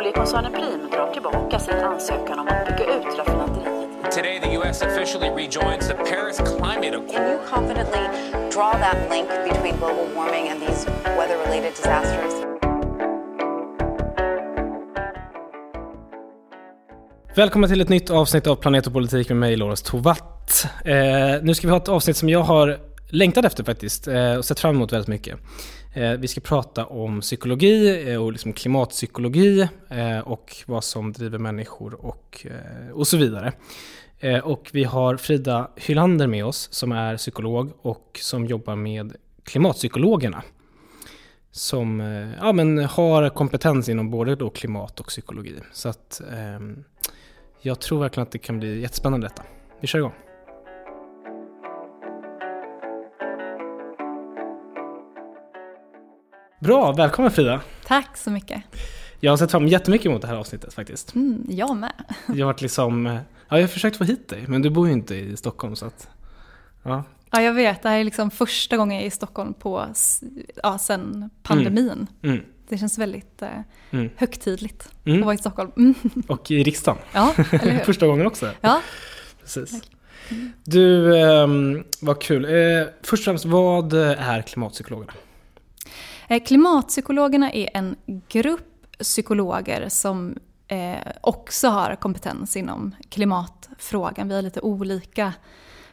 Oljekoncernen 0.00 0.52
Prim 0.52 0.90
drar 0.92 1.12
tillbaka 1.12 1.58
sin 1.58 1.74
ansökan 1.74 2.38
om 2.38 2.48
att 2.48 2.66
bygga 2.66 2.84
ut 2.96 3.18
raffinaderiet. 3.18 4.12
Today, 4.14 4.40
the 4.40 4.54
U.S. 4.58 4.82
officially 4.82 5.28
rejoins 5.30 5.88
the 5.88 5.94
Paris 5.94 6.36
Climate 6.36 6.96
Accord. 6.96 7.10
Can 7.12 7.30
you 7.30 7.38
confidently 7.50 8.00
draw 8.54 8.72
that 8.72 8.96
link 9.10 9.28
between 9.28 9.76
global 9.76 10.06
warming 10.14 10.48
and 10.48 10.60
these 10.60 10.90
weather 11.04 11.36
related 11.46 11.72
disasters? 11.76 12.32
Välkommen 17.36 17.70
till 17.70 17.80
ett 17.80 17.88
nytt 17.88 18.10
avsnitt 18.10 18.46
av 18.46 18.56
Planet 18.56 18.86
och 18.86 18.92
politik 18.92 19.28
med 19.28 19.36
mig, 19.36 19.56
Loras 19.56 19.82
Tovatt. 19.82 20.66
Eh, 20.84 20.94
nu 21.42 21.54
ska 21.54 21.66
vi 21.66 21.70
ha 21.70 21.78
ett 21.78 21.88
avsnitt 21.88 22.16
som 22.16 22.28
jag 22.28 22.42
har 22.42 22.78
längtat 23.10 23.44
efter 23.44 23.64
faktiskt 23.64 24.08
eh, 24.08 24.34
och 24.34 24.44
sett 24.44 24.60
fram 24.60 24.76
emot 24.76 24.92
väldigt 24.92 25.08
mycket. 25.08 25.38
Eh, 25.92 26.12
vi 26.12 26.28
ska 26.28 26.40
prata 26.40 26.86
om 26.86 27.20
psykologi 27.20 28.10
eh, 28.10 28.22
och 28.22 28.32
liksom 28.32 28.52
klimatpsykologi 28.52 29.68
eh, 29.88 30.18
och 30.18 30.56
vad 30.66 30.84
som 30.84 31.12
driver 31.12 31.38
människor 31.38 32.06
och, 32.06 32.46
och 32.92 33.06
så 33.06 33.16
vidare. 33.16 33.52
Och 34.42 34.70
vi 34.72 34.84
har 34.84 35.16
Frida 35.16 35.70
Hylander 35.76 36.26
med 36.26 36.44
oss 36.44 36.68
som 36.72 36.92
är 36.92 37.16
psykolog 37.16 37.72
och 37.82 38.18
som 38.22 38.46
jobbar 38.46 38.76
med 38.76 39.16
klimatpsykologerna. 39.44 40.42
Som 41.50 42.00
ja, 42.40 42.52
men 42.52 42.78
har 42.78 43.28
kompetens 43.28 43.88
inom 43.88 44.10
både 44.10 44.36
då 44.36 44.50
klimat 44.50 45.00
och 45.00 45.06
psykologi. 45.06 45.54
Så 45.72 45.88
att 45.88 46.20
eh, 46.32 46.60
jag 47.60 47.80
tror 47.80 48.00
verkligen 48.00 48.22
att 48.22 48.32
det 48.32 48.38
kan 48.38 48.58
bli 48.58 48.80
jättespännande 48.80 49.26
detta. 49.26 49.42
Vi 49.80 49.86
kör 49.86 49.98
igång. 49.98 50.29
Bra, 56.60 56.92
välkommen 56.92 57.30
Frida! 57.30 57.60
Tack 57.86 58.16
så 58.16 58.30
mycket! 58.30 58.62
Jag 59.20 59.32
har 59.32 59.36
sett 59.36 59.50
fram 59.50 59.68
jättemycket 59.68 60.06
emot 60.06 60.22
det 60.22 60.28
här 60.28 60.36
avsnittet 60.36 60.74
faktiskt. 60.74 61.14
Mm, 61.14 61.46
jag 61.48 61.76
med! 61.76 61.92
Jag 62.26 62.36
har 62.36 62.52
varit 62.52 62.62
liksom, 62.62 63.06
ja 63.48 63.56
jag 63.56 63.60
har 63.60 63.66
försökt 63.66 63.96
få 63.96 64.04
hit 64.04 64.28
dig, 64.28 64.44
men 64.48 64.62
du 64.62 64.70
bor 64.70 64.86
ju 64.86 64.92
inte 64.92 65.14
i 65.14 65.36
Stockholm 65.36 65.76
så 65.76 65.86
att, 65.86 66.08
ja. 66.82 67.04
Ja, 67.30 67.42
jag 67.42 67.54
vet. 67.54 67.82
Det 67.82 67.88
här 67.88 67.98
är 67.98 68.04
liksom 68.04 68.30
första 68.30 68.76
gången 68.76 68.96
jag 68.96 69.02
är 69.02 69.06
i 69.06 69.10
Stockholm 69.10 69.54
på, 69.54 69.86
ja, 70.62 70.78
sen 70.78 71.30
pandemin. 71.42 72.06
Mm. 72.22 72.34
Mm. 72.34 72.44
Det 72.68 72.78
känns 72.78 72.98
väldigt 72.98 73.42
eh, 73.42 73.48
mm. 73.90 74.10
högtidligt 74.16 74.88
mm. 75.04 75.18
att 75.18 75.24
vara 75.24 75.34
i 75.34 75.38
Stockholm. 75.38 75.72
Mm. 75.76 75.94
Och 76.28 76.50
i 76.50 76.62
riksdagen. 76.62 76.98
Ja, 77.12 77.34
eller 77.36 77.70
hur? 77.72 77.78
Första 77.78 78.06
gången 78.06 78.26
också. 78.26 78.50
Ja. 78.60 78.80
Precis. 79.40 79.82
Mm. 80.28 80.52
Du, 80.64 81.16
eh, 81.20 81.46
vad 82.00 82.20
kul. 82.22 82.44
Eh, 82.44 82.86
först 83.02 83.20
och 83.20 83.24
främst, 83.24 83.44
vad 83.44 83.92
är 83.92 84.42
klimatpsykologerna? 84.42 85.12
Eh, 86.30 86.42
klimatpsykologerna 86.42 87.52
är 87.52 87.68
en 87.74 87.96
grupp 88.28 88.96
psykologer 88.98 89.88
som 89.88 90.38
eh, 90.68 91.12
också 91.20 91.68
har 91.68 91.96
kompetens 91.96 92.56
inom 92.56 92.94
klimatfrågan. 93.08 94.28
Vi 94.28 94.34
har 94.34 94.42
lite 94.42 94.60
olika 94.60 95.32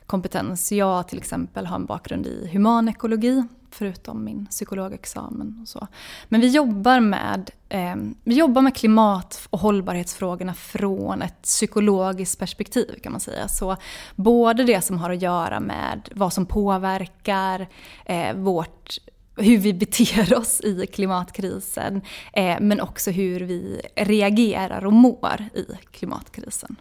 kompetens. 0.06 0.72
Jag 0.72 1.08
till 1.08 1.18
exempel 1.18 1.66
har 1.66 1.76
en 1.76 1.86
bakgrund 1.86 2.28
i 2.28 2.50
humanekologi, 2.54 3.44
förutom 3.72 4.24
min 4.24 4.46
psykologexamen 4.46 5.60
och 5.62 5.68
så. 5.68 5.88
Men 6.28 6.42
vi 6.42 6.48
jobbar 6.48 7.00
med, 7.00 7.52
eh, 7.70 7.96
vi 8.24 8.36
jobbar 8.36 8.62
med 8.62 8.76
klimat 8.76 9.48
och 9.50 9.60
hållbarhetsfrågorna 9.60 10.54
från 10.54 11.22
ett 11.22 11.42
psykologiskt 11.42 12.40
perspektiv 12.40 13.00
kan 13.04 13.12
man 13.12 13.22
säga. 13.22 13.48
Så 13.48 13.78
både 14.16 14.64
det 14.64 14.82
som 14.82 14.98
har 14.98 15.10
att 15.10 15.22
göra 15.22 15.60
med 15.60 16.10
vad 16.16 16.34
som 16.34 16.46
påverkar 16.46 17.68
eh, 18.06 18.34
vårt 18.36 18.98
hur 19.38 19.58
vi 19.58 19.74
beter 19.74 20.38
oss 20.38 20.62
i 20.62 20.88
klimatkrisen, 20.88 22.02
eh, 22.34 22.58
men 22.60 22.82
också 22.82 23.12
hur 23.12 23.40
vi 23.40 23.82
reagerar 23.96 24.86
och 24.86 24.94
mår 24.94 25.46
i 25.54 25.66
klimatkrisen. 25.92 26.76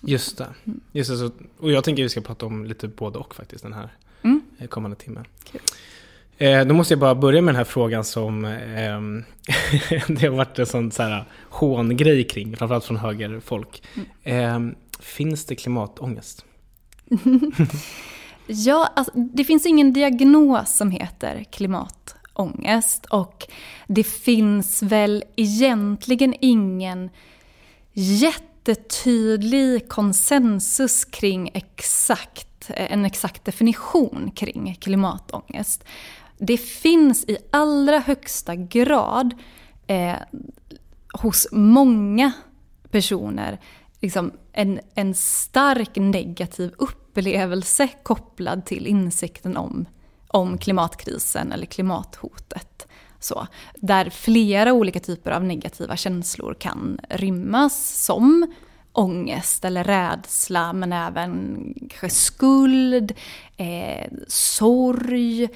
Just 0.00 0.38
det. 0.38 0.48
Mm. 0.64 0.80
Just 0.92 1.10
det 1.10 1.16
så, 1.16 1.30
och 1.58 1.72
jag 1.72 1.84
tänker 1.84 2.02
att 2.02 2.04
vi 2.04 2.08
ska 2.08 2.20
prata 2.20 2.46
om 2.46 2.64
lite 2.64 2.88
både 2.88 3.18
och 3.18 3.34
faktiskt 3.34 3.62
den 3.62 3.72
här 3.72 3.88
mm. 4.22 4.40
Eh, 4.58 4.66
kommande 4.66 4.96
timmen. 4.96 5.24
Cool. 5.52 5.60
Eh, 6.40 6.64
då 6.64 6.74
måste 6.74 6.94
jag 6.94 6.98
bara 6.98 7.14
börja 7.14 7.42
med 7.42 7.54
den 7.54 7.56
här 7.56 7.64
frågan 7.64 8.04
som 8.04 8.44
eh, 8.44 9.00
det 10.08 10.26
har 10.26 10.28
varit 10.28 10.58
en 10.58 10.66
sån 10.66 10.90
så 10.90 11.02
här 11.02 11.24
hångrej 11.48 12.24
kring, 12.24 12.56
framförallt 12.56 12.84
från 12.84 12.96
högerfolk. 12.96 13.82
Mm. 14.24 14.68
Eh, 14.68 14.74
finns 15.00 15.44
det 15.44 15.54
klimatångest? 15.54 16.44
ja, 18.50 18.92
alltså, 18.96 19.12
det 19.14 19.44
finns 19.44 19.66
ingen 19.66 19.92
diagnos 19.92 20.76
som 20.76 20.90
heter 20.90 21.44
klimatångest 21.44 23.06
och 23.06 23.46
det 23.86 24.04
finns 24.04 24.82
väl 24.82 25.24
egentligen 25.36 26.34
ingen 26.40 27.10
jättetydlig 27.92 29.88
konsensus 29.88 31.04
kring 31.04 31.50
exakt, 31.54 32.70
en 32.76 33.04
exakt 33.04 33.44
definition 33.44 34.30
kring 34.34 34.76
klimatångest. 34.80 35.84
Det 36.38 36.56
finns 36.56 37.24
i 37.24 37.36
allra 37.50 37.98
högsta 37.98 38.54
grad 38.54 39.34
eh, 39.86 40.16
hos 41.12 41.48
många 41.52 42.32
personer 42.90 43.60
liksom 44.00 44.32
en, 44.52 44.80
en 44.94 45.14
stark 45.14 45.96
negativ 45.96 46.74
upplevelse 46.78 46.99
upplevelse 47.10 47.88
kopplad 48.02 48.64
till 48.64 48.86
insikten 48.86 49.56
om, 49.56 49.86
om 50.28 50.58
klimatkrisen 50.58 51.52
eller 51.52 51.66
klimathotet. 51.66 52.86
Så, 53.20 53.46
där 53.74 54.10
flera 54.10 54.72
olika 54.72 55.00
typer 55.00 55.30
av 55.30 55.44
negativa 55.44 55.96
känslor 55.96 56.54
kan 56.54 57.00
rymmas 57.08 58.04
som 58.04 58.54
ångest 58.92 59.64
eller 59.64 59.84
rädsla 59.84 60.72
men 60.72 60.92
även 60.92 61.58
kanske 61.88 62.10
skuld, 62.10 63.12
eh, 63.56 64.10
sorg, 64.28 65.48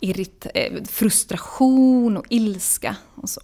irrit 0.00 0.46
eh, 0.54 0.82
frustration 0.84 2.16
och 2.16 2.26
ilska 2.28 2.96
och 3.14 3.28
så. 3.28 3.40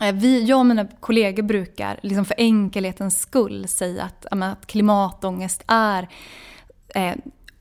Eh, 0.00 0.14
vi, 0.14 0.44
jag 0.44 0.58
och 0.58 0.66
mina 0.66 0.86
kollegor 1.00 1.42
brukar 1.42 2.00
liksom 2.02 2.24
för 2.24 2.34
enkelhetens 2.38 3.20
skull 3.20 3.68
säga 3.68 4.02
att, 4.02 4.26
att 4.30 4.66
klimatångest 4.66 5.62
är 5.66 6.08
eh, 6.98 7.14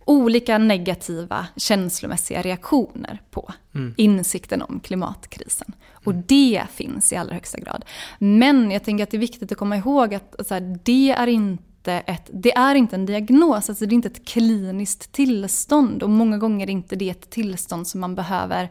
olika 0.06 0.58
negativa 0.58 1.48
känslomässiga 1.56 2.42
reaktioner 2.42 3.22
på 3.32 3.54
mm. 3.76 3.94
insikten 3.98 4.62
om 4.62 4.80
klimatkrisen. 4.80 5.74
Och 5.92 6.12
mm. 6.12 6.24
det 6.28 6.64
finns 6.72 7.14
i 7.14 7.16
allra 7.16 7.34
högsta 7.34 7.60
grad. 7.60 7.86
Men 8.20 8.72
jag 8.72 8.84
tänker 8.84 9.04
att 9.04 9.12
det 9.12 9.18
är 9.18 9.20
viktigt 9.20 9.52
att 9.52 9.58
komma 9.58 9.78
ihåg 9.78 10.14
att, 10.14 10.52
att 10.52 10.86
det 10.86 11.12
är 11.12 11.28
inte 11.28 11.92
ett, 11.92 12.30
det 12.34 12.56
är 12.56 12.76
inte 12.76 12.96
en 12.96 13.06
diagnos, 13.06 13.70
alltså 13.70 13.86
det 13.86 13.94
är 13.94 13.96
inte 13.96 14.08
ett 14.08 14.28
kliniskt 14.28 15.12
tillstånd 15.12 16.04
och 16.04 16.10
många 16.10 16.38
gånger 16.38 16.68
är 16.68 16.72
inte 16.72 16.96
det 16.96 17.10
ett 17.10 17.30
tillstånd 17.30 17.88
som 17.88 18.02
man 18.02 18.16
behöver 18.16 18.70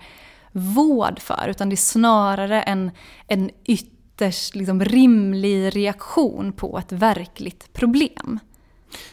vård 0.52 1.20
för, 1.20 1.48
utan 1.48 1.68
det 1.68 1.74
är 1.74 1.76
snarare 1.76 2.62
en, 2.62 2.90
en 3.26 3.50
ytterst 3.64 4.54
liksom 4.54 4.84
rimlig 4.84 5.76
reaktion 5.76 6.52
på 6.52 6.78
ett 6.78 6.92
verkligt 6.92 7.72
problem. 7.72 8.38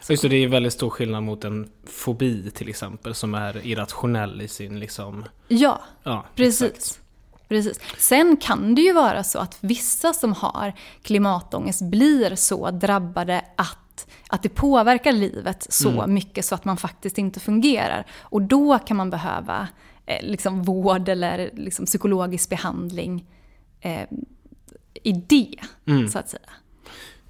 Just 0.10 0.22
det, 0.22 0.28
det 0.28 0.36
är 0.36 0.48
väldigt 0.48 0.74
stor 0.74 0.90
skillnad 0.90 1.24
mot 1.24 1.44
en 1.44 1.70
fobi 1.86 2.52
till 2.52 2.70
exempel 2.70 3.16
som 3.16 3.34
är 3.34 3.66
irrationell 3.66 4.42
i 4.42 4.48
sin 4.48 4.80
liksom... 4.80 5.26
Ja, 5.48 5.82
ja 6.04 6.26
precis. 6.36 7.00
Precis. 7.48 7.80
Sen 7.98 8.38
kan 8.38 8.76
det 8.76 8.82
ju 8.82 8.94
vara 8.94 9.24
så 9.24 9.40
att 9.40 9.58
vissa 9.60 10.14
som 10.14 10.34
har 10.34 10.74
klimatångest 11.02 11.82
blir 11.82 12.36
så 12.36 12.72
drabbade 12.72 13.46
att, 13.56 14.08
att 14.28 14.44
det 14.44 14.50
påverkar 14.50 15.12
livet 15.12 15.68
så 15.70 15.90
mm. 15.90 16.14
mycket 16.14 16.46
så 16.46 16.56
att 16.56 16.66
man 16.66 16.78
faktiskt 16.78 17.18
inte 17.18 17.40
fungerar. 17.40 18.06
Och 18.20 18.42
då 18.42 18.80
kan 18.80 18.98
man 18.98 19.10
behöva 19.10 19.68
eh, 20.06 20.26
liksom 20.26 20.64
vård 20.64 21.10
eller 21.10 21.52
liksom 21.54 21.86
psykologisk 21.86 22.50
behandling 22.50 23.26
eh, 23.82 24.08
i 25.04 25.12
det, 25.12 25.56
mm. 25.86 26.08
så 26.08 26.20
att 26.20 26.30
säga. 26.30 26.50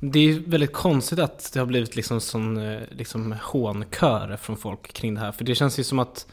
Det 0.05 0.19
är 0.19 0.39
väldigt 0.39 0.73
konstigt 0.73 1.19
att 1.19 1.53
det 1.53 1.59
har 1.59 1.65
blivit 1.65 1.95
liksom 1.95 2.21
sån 2.21 2.57
eh, 2.57 2.81
liksom 2.91 3.35
hånkör 3.44 4.38
från 4.41 4.57
folk 4.57 4.94
kring 4.94 5.13
det 5.13 5.19
här. 5.19 5.31
För 5.31 5.44
det 5.44 5.55
känns 5.55 5.79
ju 5.79 5.83
som 5.83 6.00
att 6.00 6.27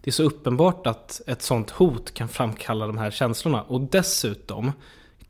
det 0.00 0.10
är 0.10 0.12
så 0.12 0.22
uppenbart 0.22 0.86
att 0.86 1.20
ett 1.26 1.42
sånt 1.42 1.70
hot 1.70 2.14
kan 2.14 2.28
framkalla 2.28 2.86
de 2.86 2.98
här 2.98 3.10
känslorna. 3.10 3.62
Och 3.62 3.80
dessutom 3.80 4.72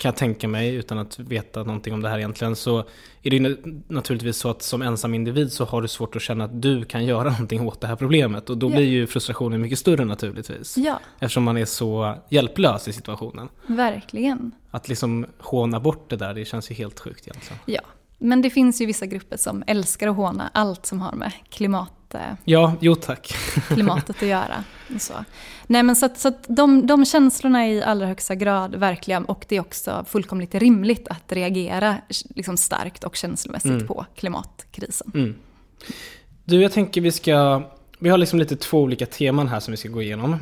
kan 0.00 0.08
jag 0.08 0.16
tänka 0.16 0.48
mig, 0.48 0.74
utan 0.74 0.98
att 0.98 1.18
veta 1.18 1.62
någonting 1.62 1.94
om 1.94 2.02
det 2.02 2.08
här 2.08 2.18
egentligen, 2.18 2.56
så 2.56 2.84
är 3.22 3.30
det 3.30 3.56
naturligtvis 3.88 4.36
så 4.36 4.50
att 4.50 4.62
som 4.62 4.82
ensam 4.82 5.14
individ 5.14 5.52
så 5.52 5.64
har 5.64 5.82
du 5.82 5.88
svårt 5.88 6.16
att 6.16 6.22
känna 6.22 6.44
att 6.44 6.62
du 6.62 6.84
kan 6.84 7.04
göra 7.04 7.30
någonting 7.30 7.60
åt 7.60 7.80
det 7.80 7.86
här 7.86 7.96
problemet. 7.96 8.50
Och 8.50 8.58
då 8.58 8.70
ja. 8.70 8.76
blir 8.76 8.86
ju 8.86 9.06
frustrationen 9.06 9.60
mycket 9.60 9.78
större 9.78 10.04
naturligtvis. 10.04 10.78
Ja. 10.78 11.00
Eftersom 11.18 11.42
man 11.42 11.56
är 11.56 11.64
så 11.64 12.14
hjälplös 12.28 12.88
i 12.88 12.92
situationen. 12.92 13.48
Verkligen. 13.66 14.52
Att 14.70 14.88
liksom 14.88 15.26
håna 15.38 15.80
bort 15.80 16.10
det 16.10 16.16
där, 16.16 16.34
det 16.34 16.44
känns 16.44 16.70
ju 16.70 16.74
helt 16.74 17.00
sjukt 17.00 17.28
egentligen. 17.28 17.58
Ja, 17.66 17.80
men 18.18 18.42
det 18.42 18.50
finns 18.50 18.80
ju 18.80 18.86
vissa 18.86 19.06
grupper 19.06 19.36
som 19.36 19.64
älskar 19.66 20.08
att 20.08 20.16
håna 20.16 20.50
allt 20.54 20.86
som 20.86 21.00
har 21.00 21.12
med 21.12 21.32
klimat 21.48 21.92
klimat, 22.10 22.14
eh, 22.14 22.36
Ja, 22.44 22.74
jo 22.80 22.94
tack. 22.94 23.34
klimatet 23.68 24.16
att 24.22 24.28
göra. 24.28 24.64
Och 24.94 25.02
så. 25.02 25.24
Nej, 25.66 25.82
men 25.82 25.96
så 25.96 26.06
att, 26.06 26.18
så 26.18 26.28
att 26.28 26.44
de, 26.48 26.86
de 26.86 27.04
känslorna 27.04 27.66
är 27.66 27.72
i 27.72 27.82
allra 27.82 28.06
högsta 28.06 28.34
grad 28.34 28.74
verkliga 28.74 29.20
och 29.20 29.44
det 29.48 29.56
är 29.56 29.60
också 29.60 30.04
fullkomligt 30.08 30.54
rimligt 30.54 31.08
att 31.08 31.32
reagera 31.32 31.96
liksom 32.34 32.56
starkt 32.56 33.04
och 33.04 33.16
känslomässigt 33.16 33.70
Mm. 33.70 33.86
på 33.86 34.06
klimatkrisen. 34.16 35.12
Mm. 35.14 35.34
Du, 36.44 36.62
jag 36.62 36.72
tänker 36.72 37.00
vi 37.00 37.12
ska... 37.12 37.62
Vi 38.02 38.08
har 38.08 38.18
liksom 38.18 38.38
lite 38.38 38.56
två 38.56 38.82
olika 38.82 39.06
teman 39.06 39.48
här 39.48 39.60
som 39.60 39.72
vi 39.72 39.76
ska 39.76 39.88
gå 39.88 40.02
igenom. 40.02 40.36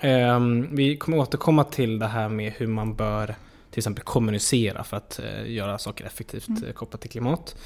Ehm, 0.00 0.76
vi 0.76 0.96
kommer 0.96 1.18
återkomma 1.18 1.64
till 1.64 1.98
det 1.98 2.06
här 2.06 2.28
med 2.28 2.52
hur 2.56 2.66
man 2.66 2.94
bör 2.94 3.34
till 3.70 3.78
exempel 3.78 4.04
kommunicera 4.04 4.84
för 4.84 4.96
att 4.96 5.18
eh, 5.18 5.52
göra 5.52 5.78
saker 5.78 6.04
effektivt 6.04 6.48
eh, 6.48 6.72
kopplat 6.72 7.00
till 7.00 7.10
klimat. 7.10 7.56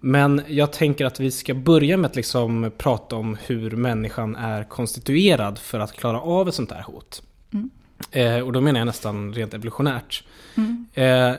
Men 0.00 0.42
jag 0.48 0.72
tänker 0.72 1.04
att 1.04 1.20
vi 1.20 1.30
ska 1.30 1.54
börja 1.54 1.96
med 1.96 2.08
att 2.10 2.16
liksom 2.16 2.70
prata 2.78 3.16
om 3.16 3.36
hur 3.46 3.70
människan 3.70 4.36
är 4.36 4.64
konstituerad 4.64 5.58
för 5.58 5.80
att 5.80 5.92
klara 5.92 6.20
av 6.20 6.48
ett 6.48 6.54
sånt 6.54 6.72
här 6.72 6.82
hot. 6.82 7.22
Eh, 8.10 8.38
och 8.38 8.52
då 8.52 8.60
menar 8.60 8.80
jag 8.80 8.86
nästan 8.86 9.34
rent 9.34 9.54
evolutionärt. 9.54 10.24
Eh, 10.94 11.32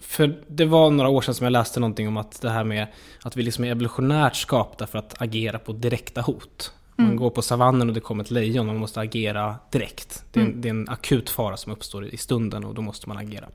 för 0.00 0.42
det 0.48 0.64
var 0.64 0.90
några 0.90 1.10
år 1.10 1.20
sedan 1.20 1.34
som 1.34 1.44
jag 1.44 1.50
läste 1.50 1.80
någonting 1.80 2.08
om 2.08 2.16
att 2.16 2.40
det 2.40 2.50
här 2.50 2.64
med 2.64 2.86
att 3.22 3.36
vi 3.36 3.42
liksom 3.42 3.64
är 3.64 3.70
evolutionärt 3.70 4.36
skapta 4.36 4.86
för 4.86 4.98
att 4.98 5.22
agera 5.22 5.58
på 5.58 5.72
direkta 5.72 6.20
hot. 6.20 6.72
Man 6.96 7.16
går 7.16 7.30
på 7.30 7.42
savannen 7.42 7.88
och 7.88 7.94
det 7.94 8.00
kommer 8.00 8.24
ett 8.24 8.30
lejon 8.30 8.60
och 8.68 8.74
man 8.74 8.80
måste 8.80 9.00
agera 9.00 9.56
direkt. 9.72 10.24
Det 10.32 10.40
är, 10.40 10.44
en, 10.44 10.60
det 10.60 10.68
är 10.68 10.70
en 10.70 10.88
akut 10.88 11.30
fara 11.30 11.56
som 11.56 11.72
uppstår 11.72 12.06
i 12.06 12.16
stunden 12.16 12.64
och 12.64 12.74
då 12.74 12.82
måste 12.82 13.08
man 13.08 13.16
agera. 13.18 13.48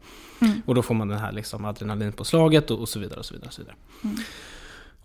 Och 0.65 0.75
då 0.75 0.81
får 0.81 0.95
man 0.95 1.07
det 1.07 1.17
här 1.17 1.31
liksom 1.31 1.65
adrenalinpåslaget 1.65 2.71
och, 2.71 2.79
och 2.79 2.89
så 2.89 2.99
vidare. 2.99 3.19
Och 3.19 3.25
så 3.25 3.33
vidare, 3.33 3.47
och 3.47 3.53
så 3.53 3.61
vidare. 3.61 3.75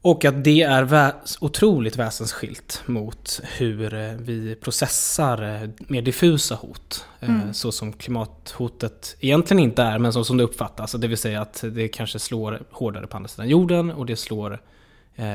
Och 0.05 0.25
att 0.25 0.45
det 0.45 0.63
är 0.63 0.85
vä- 0.85 1.37
otroligt 1.41 1.97
väsensskilt 1.97 2.83
mot 2.87 3.41
hur 3.59 3.95
eh, 3.95 4.13
vi 4.19 4.55
processar 4.55 5.63
eh, 5.63 5.69
mer 5.79 6.03
diffusa 6.03 6.55
hot. 6.55 7.07
eh, 7.21 7.29
Så 7.53 7.73
som 7.73 7.93
klimathotet 7.93 9.17
egentligen 9.21 9.59
inte 9.63 9.83
är, 9.83 9.99
men 9.99 10.13
så 10.13 10.25
som 10.25 10.37
det 10.37 10.45
uppfattas. 10.45 10.93
Det 10.93 11.09
vill 11.09 11.19
säga 11.19 11.41
att 11.41 11.65
det 11.71 11.89
kanske 11.89 12.19
slår 12.19 12.63
hårdare 12.71 13.07
på 13.07 13.17
andra 13.17 13.29
sidan 13.29 13.49
jorden 13.49 13.91
och 13.91 14.07
det 14.07 14.17
slår 14.17 14.61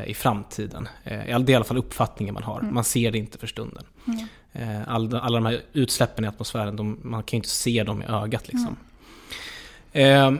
i 0.07 0.13
framtiden. 0.13 0.87
Eh, 1.03 1.11
Det 1.17 1.31
är 1.31 1.49
i 1.49 1.55
alla 1.55 1.65
fall 1.65 1.77
uppfattningen 1.77 2.33
man 2.33 2.43
har. 2.43 2.61
Man 2.61 2.83
ser 2.83 3.11
det 3.11 3.17
inte 3.17 3.37
för 3.37 3.47
stunden. 3.47 3.83
Eh, 4.53 4.81
All, 4.89 5.15
alla 5.15 5.37
de 5.39 5.45
här 5.45 5.61
utsläppen 5.73 6.25
i 6.25 6.27
atmosfären, 6.27 6.75
de, 6.75 6.99
man 7.03 7.23
kan 7.23 7.37
ju 7.37 7.39
inte 7.39 7.49
se 7.49 7.83
dem 7.83 8.01
i 8.01 8.05
ögat 8.05 8.47
liksom. 8.47 8.77
Eh, 9.91 10.31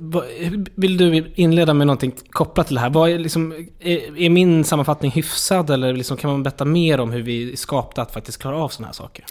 vad- 0.00 0.24
Vill 0.74 0.96
du 0.96 1.32
inleda 1.34 1.74
med 1.74 1.86
någonting 1.86 2.12
kopplat 2.30 2.66
till 2.66 2.74
det 2.74 2.80
här? 2.80 2.90
Vad 2.90 3.10
är, 3.10 3.18
liksom, 3.18 3.52
är, 3.80 4.18
är 4.18 4.30
min 4.30 4.64
sammanfattning 4.64 5.10
hyfsad 5.10 5.70
eller 5.70 5.92
liksom, 5.92 6.16
kan 6.16 6.30
man 6.30 6.42
berätta 6.42 6.64
mer 6.64 7.00
om 7.00 7.10
hur 7.12 7.22
vi 7.22 7.52
är 7.52 7.56
skapta 7.56 8.02
att 8.02 8.12
faktiskt 8.12 8.38
klara 8.42 8.56
av 8.56 8.68
sådana 8.68 8.86
här 8.88 8.92
saker? 8.92 9.24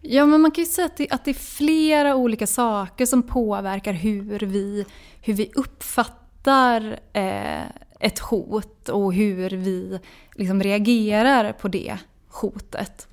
Ja, 0.00 0.26
men 0.26 0.40
man 0.40 0.50
kan 0.50 0.64
ju 0.64 0.70
säga 0.70 0.86
att 0.86 0.96
det, 0.96 1.10
att 1.10 1.24
det 1.24 1.30
är 1.30 1.34
flera 1.34 2.16
olika 2.16 2.46
saker 2.46 3.06
som 3.06 3.22
påverkar 3.22 3.92
hur 3.92 4.38
vi, 4.38 4.84
hur 5.20 5.34
vi 5.34 5.50
uppfattar 5.54 6.98
eh, 7.12 7.62
ett 8.06 8.18
hot 8.18 8.88
och 8.88 9.14
hur 9.14 9.50
vi 9.50 9.98
liksom 10.34 10.62
reagerar 10.62 11.52
på 11.52 11.68
det 11.68 11.98
hotet. 12.28 13.08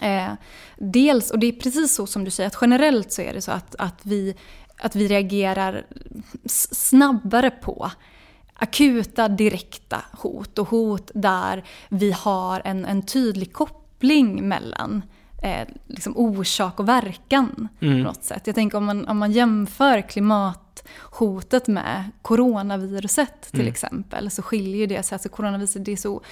Eh, 0.00 0.32
dels, 0.76 1.30
och 1.30 1.38
det 1.38 1.46
är 1.46 1.52
precis 1.52 1.94
så 1.94 2.06
som 2.06 2.24
du 2.24 2.30
säger, 2.30 2.46
att 2.46 2.58
generellt 2.60 3.12
så 3.12 3.22
är 3.22 3.32
det 3.32 3.42
så 3.42 3.52
att, 3.52 3.74
att, 3.78 4.00
vi, 4.02 4.34
att 4.76 4.96
vi 4.96 5.08
reagerar 5.08 5.86
snabbare 6.70 7.50
på 7.50 7.90
akuta 8.54 9.28
direkta 9.28 10.04
hot 10.12 10.58
och 10.58 10.68
hot 10.68 11.10
där 11.14 11.64
vi 11.88 12.12
har 12.12 12.62
en, 12.64 12.84
en 12.84 13.06
tydlig 13.06 13.52
koppling 13.52 14.48
mellan 14.48 15.02
eh, 15.42 15.68
liksom 15.86 16.16
orsak 16.16 16.80
och 16.80 16.88
verkan 16.88 17.68
på 17.80 17.86
något 17.86 18.24
sätt. 18.24 18.42
Jag 18.46 18.54
tänker 18.54 18.78
om 18.78 18.84
man, 18.84 19.08
om 19.08 19.18
man 19.18 19.32
jämför 19.32 20.00
klimathotet 20.00 21.66
med 21.66 22.04
coronaviruset 22.22 23.52
till 23.52 23.68
exempel 23.68 24.30
så 24.30 24.42
skiljer 24.42 24.86
det 24.86 25.02
sig. 25.02 25.16
Alltså 25.16 25.28
coronaviruset, 25.28 25.84
det 25.84 25.92
är 25.92 25.96
så, 25.96 26.22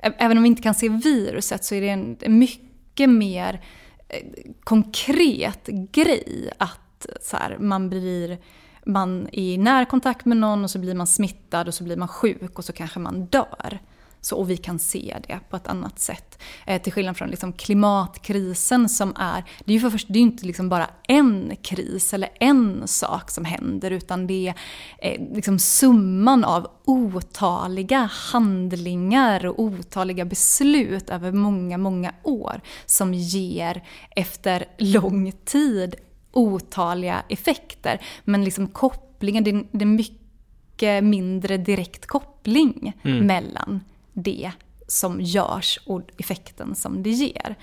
även 0.00 0.36
om 0.36 0.42
vi 0.42 0.46
inte 0.46 0.62
kan 0.62 0.74
se 0.74 0.88
viruset 0.88 1.64
så 1.64 1.74
är 1.74 1.80
det 1.80 1.88
en, 1.88 2.16
en 2.20 2.38
mycket 2.38 3.10
mer 3.10 3.60
eh, 4.08 4.26
konkret 4.64 5.66
grej 5.66 6.52
att 6.58 7.06
så 7.20 7.36
här, 7.36 7.58
man 7.58 7.90
blir 7.90 8.38
man 8.86 9.28
är 9.32 9.38
i 9.38 9.58
närkontakt 9.58 10.24
med 10.24 10.36
någon 10.36 10.64
och 10.64 10.70
så 10.70 10.78
blir 10.78 10.94
man 10.94 11.06
smittad 11.06 11.68
och 11.68 11.74
så 11.74 11.84
blir 11.84 11.96
man 11.96 12.08
sjuk 12.08 12.58
och 12.58 12.64
så 12.64 12.72
kanske 12.72 12.98
man 12.98 13.24
dör. 13.24 13.80
Så, 14.20 14.36
och 14.36 14.50
vi 14.50 14.56
kan 14.56 14.78
se 14.78 15.16
det 15.28 15.40
på 15.50 15.56
ett 15.56 15.66
annat 15.66 15.98
sätt. 15.98 16.38
Eh, 16.66 16.82
till 16.82 16.92
skillnad 16.92 17.16
från 17.16 17.30
liksom 17.30 17.52
klimatkrisen 17.52 18.88
som 18.88 19.14
är, 19.16 19.44
det 19.64 19.72
är 19.72 19.74
ju 19.74 19.80
för 19.80 19.90
först, 19.90 20.06
det 20.10 20.18
är 20.18 20.22
inte 20.22 20.46
liksom 20.46 20.68
bara 20.68 20.90
en 21.08 21.56
kris 21.62 22.14
eller 22.14 22.28
en 22.40 22.88
sak 22.88 23.30
som 23.30 23.44
händer 23.44 23.90
utan 23.90 24.26
det 24.26 24.48
är 24.48 24.54
eh, 24.98 25.34
liksom 25.34 25.58
summan 25.58 26.44
av 26.44 26.70
otaliga 26.84 28.10
handlingar 28.12 29.46
och 29.46 29.60
otaliga 29.60 30.24
beslut 30.24 31.10
över 31.10 31.32
många, 31.32 31.78
många 31.78 32.14
år 32.22 32.60
som 32.86 33.14
ger 33.14 33.84
efter 34.10 34.64
lång 34.78 35.32
tid 35.44 35.94
otaliga 36.32 37.22
effekter. 37.28 38.00
Men 38.24 38.44
liksom 38.44 38.66
kopplingen, 38.66 39.44
det 39.44 39.64
det 39.72 39.84
är 39.84 39.86
mycket 39.86 41.04
mindre 41.04 41.56
direkt 41.56 42.06
koppling 42.06 42.92
mellan 43.02 43.80
det 44.22 44.52
som 44.86 45.20
görs 45.20 45.78
och 45.86 46.00
effekten 46.18 46.74
som 46.74 47.02
det 47.02 47.10
ger. 47.10 47.56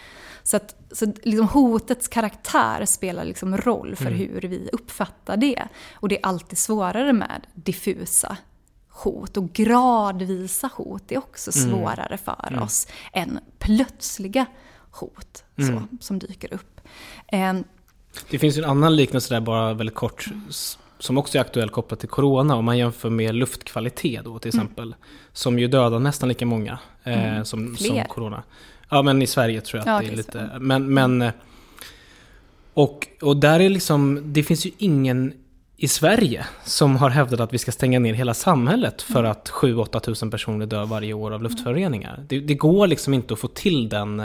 Så, 0.44 0.58
att, 0.58 0.76
så 0.92 1.14
liksom 1.24 1.48
hotets 1.48 2.08
karaktär 2.08 2.86
spelar 2.86 3.26
liksom 3.26 3.58
roll 3.58 3.96
för 3.96 4.12
hur 4.12 4.42
vi 4.42 4.70
uppfattar 4.74 5.38
det. 5.38 5.64
Och 5.94 6.10
det 6.10 6.18
är 6.18 6.26
alltid 6.26 6.58
svårare 6.58 7.14
med 7.14 7.48
diffusa 7.54 8.38
hot 8.90 9.38
och 9.38 9.54
gradvisa 9.54 10.70
hot 10.76 11.12
är 11.12 11.18
också 11.18 11.52
svårare 11.52 12.18
för 12.18 12.60
oss 12.64 12.88
än 13.14 13.40
plötsliga 13.60 14.46
hot 14.92 15.44
så, 15.58 15.84
som 16.00 16.20
dyker 16.20 16.54
upp. 16.54 16.82
Eh, 17.28 17.54
Det 18.30 18.40
finns 18.40 18.58
ju 18.58 18.64
en 18.64 18.70
annan 18.70 18.96
liknelse 18.96 19.34
där, 19.34 19.42
bara 19.42 19.74
väldigt 19.74 19.96
kort, 19.96 20.26
som 21.00 21.18
också 21.18 21.38
är 21.38 21.42
aktuell 21.42 21.70
kopplat 21.70 22.00
till 22.00 22.10
corona. 22.10 22.56
Om 22.56 22.66
man 22.66 22.78
jämför 22.78 23.10
med 23.10 23.36
luftkvalitet 23.36 24.26
då 24.26 24.40
till 24.40 24.50
exempel. 24.50 24.96
Som 25.34 25.60
ju 25.60 25.68
dödar 25.68 26.00
nästan 26.00 26.30
lika 26.30 26.46
många 26.46 26.80
eh, 27.04 27.44
som, 27.44 27.44
som 27.44 27.76
Fler. 27.76 28.04
corona. 28.04 28.44
Ja 28.90 29.02
men 29.02 29.22
i 29.22 29.28
Sverige 29.28 29.62
tror 29.62 29.78
jag 29.86 29.96
att 29.96 30.04
Ja, 30.04 30.08
det 30.10 30.14
är 30.14 30.18
lite... 30.18 30.50
Men, 30.60 30.94
men... 30.94 31.22
eh, 31.22 31.32
Och, 32.74 33.08
och 33.22 33.38
där 33.38 33.60
är 33.60 33.70
liksom, 33.70 34.22
det 34.26 34.44
finns 34.44 34.66
ju 34.66 34.72
ingen 34.78 35.34
i 35.78 35.88
Sverige 35.88 36.46
som 36.66 36.96
har 36.96 37.10
hävdat 37.10 37.40
att 37.40 37.54
vi 37.54 37.58
ska 37.58 37.72
stänga 37.72 38.00
ner 38.00 38.14
hela 38.14 38.34
samhället 38.34 39.02
för 39.02 39.24
att 39.24 39.50
7-8 39.50 40.00
tusen 40.00 40.32
personer 40.32 40.66
dör 40.66 40.86
varje 40.86 41.14
år 41.14 41.32
av 41.32 41.44
luftföroreningar. 41.44 42.26
Det, 42.28 42.40
det 42.40 42.54
går 42.56 42.88
liksom 42.88 43.14
inte 43.14 43.34
att 43.34 43.40
få 43.40 43.48
till 43.48 43.90
den 43.90 44.24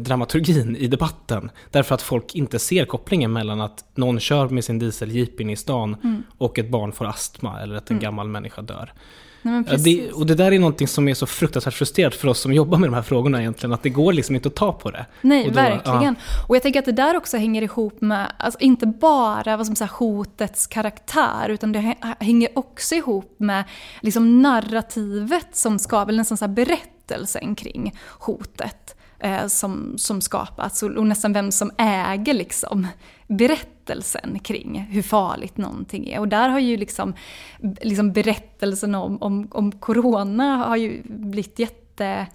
dramaturgin 0.00 0.76
i 0.76 0.86
debatten. 0.86 1.50
Därför 1.70 1.94
att 1.94 2.02
folk 2.02 2.34
inte 2.34 2.58
ser 2.58 2.84
kopplingen 2.84 3.32
mellan 3.32 3.60
att 3.60 3.84
någon 3.94 4.20
kör 4.20 4.48
med 4.48 4.64
sin 4.64 4.78
dieseljeep 4.78 5.40
in 5.40 5.50
i 5.50 5.56
stan 5.56 6.22
och 6.38 6.58
ett 6.58 6.70
barn 6.70 6.92
får 6.92 7.04
astma 7.06 7.60
eller 7.60 7.74
att 7.74 7.90
en 7.90 7.98
gammal 7.98 8.28
människa 8.28 8.62
dör. 8.62 8.92
nej 9.42 9.54
Ja, 9.56 9.62
precis. 9.70 9.84
det, 9.84 10.12
och 10.12 10.26
det 10.26 10.34
där 10.34 10.52
är 10.52 10.58
någonting 10.58 10.88
som 10.88 11.08
är 11.08 11.14
så 11.14 11.26
fruktansvärt 11.26 11.74
frustrerat 11.74 12.14
för 12.14 12.28
oss 12.28 12.40
som 12.40 12.52
jobbar 12.52 12.78
med 12.78 12.88
de 12.88 12.94
här 12.94 13.02
frågorna 13.02 13.40
egentligen, 13.40 13.72
att 13.72 13.82
det 13.82 13.90
går 13.90 14.12
liksom 14.12 14.34
inte 14.34 14.48
att 14.48 14.54
ta 14.54 14.72
på 14.72 14.90
det. 14.90 15.06
Nej, 15.20 15.40
Och 15.46 15.52
då- 15.52 15.54
verkligen. 15.54 16.16
Och 16.48 16.56
jag 16.56 16.62
tänker 16.62 16.78
att 16.78 16.84
det 16.86 16.92
där 16.92 17.16
också 17.16 17.36
hänger 17.36 17.62
ihop 17.62 18.00
med, 18.00 18.32
alltså 18.38 18.60
inte 18.60 18.86
bara 18.86 19.56
vad 19.56 19.66
som 19.66 19.76
säger, 19.76 19.92
hotets 19.92 20.66
karaktär, 20.66 21.48
utan 21.48 21.72
det 21.72 21.78
hä- 21.78 22.14
hänger 22.20 22.48
också 22.58 22.94
ihop 22.94 23.34
med 23.38 23.64
liksom 24.02 24.42
narrativet 24.42 25.46
som 25.52 25.78
skapar, 25.78 26.08
eller 26.08 26.18
nästan 26.18 26.54
berättelsen 26.54 27.54
kring 27.54 27.94
hotet 28.18 28.96
eh, 29.18 29.46
som, 29.46 29.98
som 29.98 30.20
skapats. 30.20 30.82
Och, 30.82 30.90
och 30.90 31.06
nästan 31.06 31.32
vem 31.32 31.52
som 31.52 31.70
äger 31.78 32.34
liksom 32.34 32.86
berättelsen 33.26 34.38
kring 34.38 34.78
hur 34.90 35.02
farligt 35.02 35.56
någonting 35.56 36.08
är. 36.08 36.20
Och 36.20 36.28
där 36.28 36.48
har 36.48 36.58
ju 36.58 36.76
liksom, 36.76 37.14
liksom 37.80 38.12
berättelsen 38.12 38.94
om, 38.94 39.22
om, 39.22 39.48
om 39.50 39.72
corona 39.72 40.56
har 40.56 40.76
ju 40.76 41.02
blivit 41.04 41.58
jätte 41.58 42.26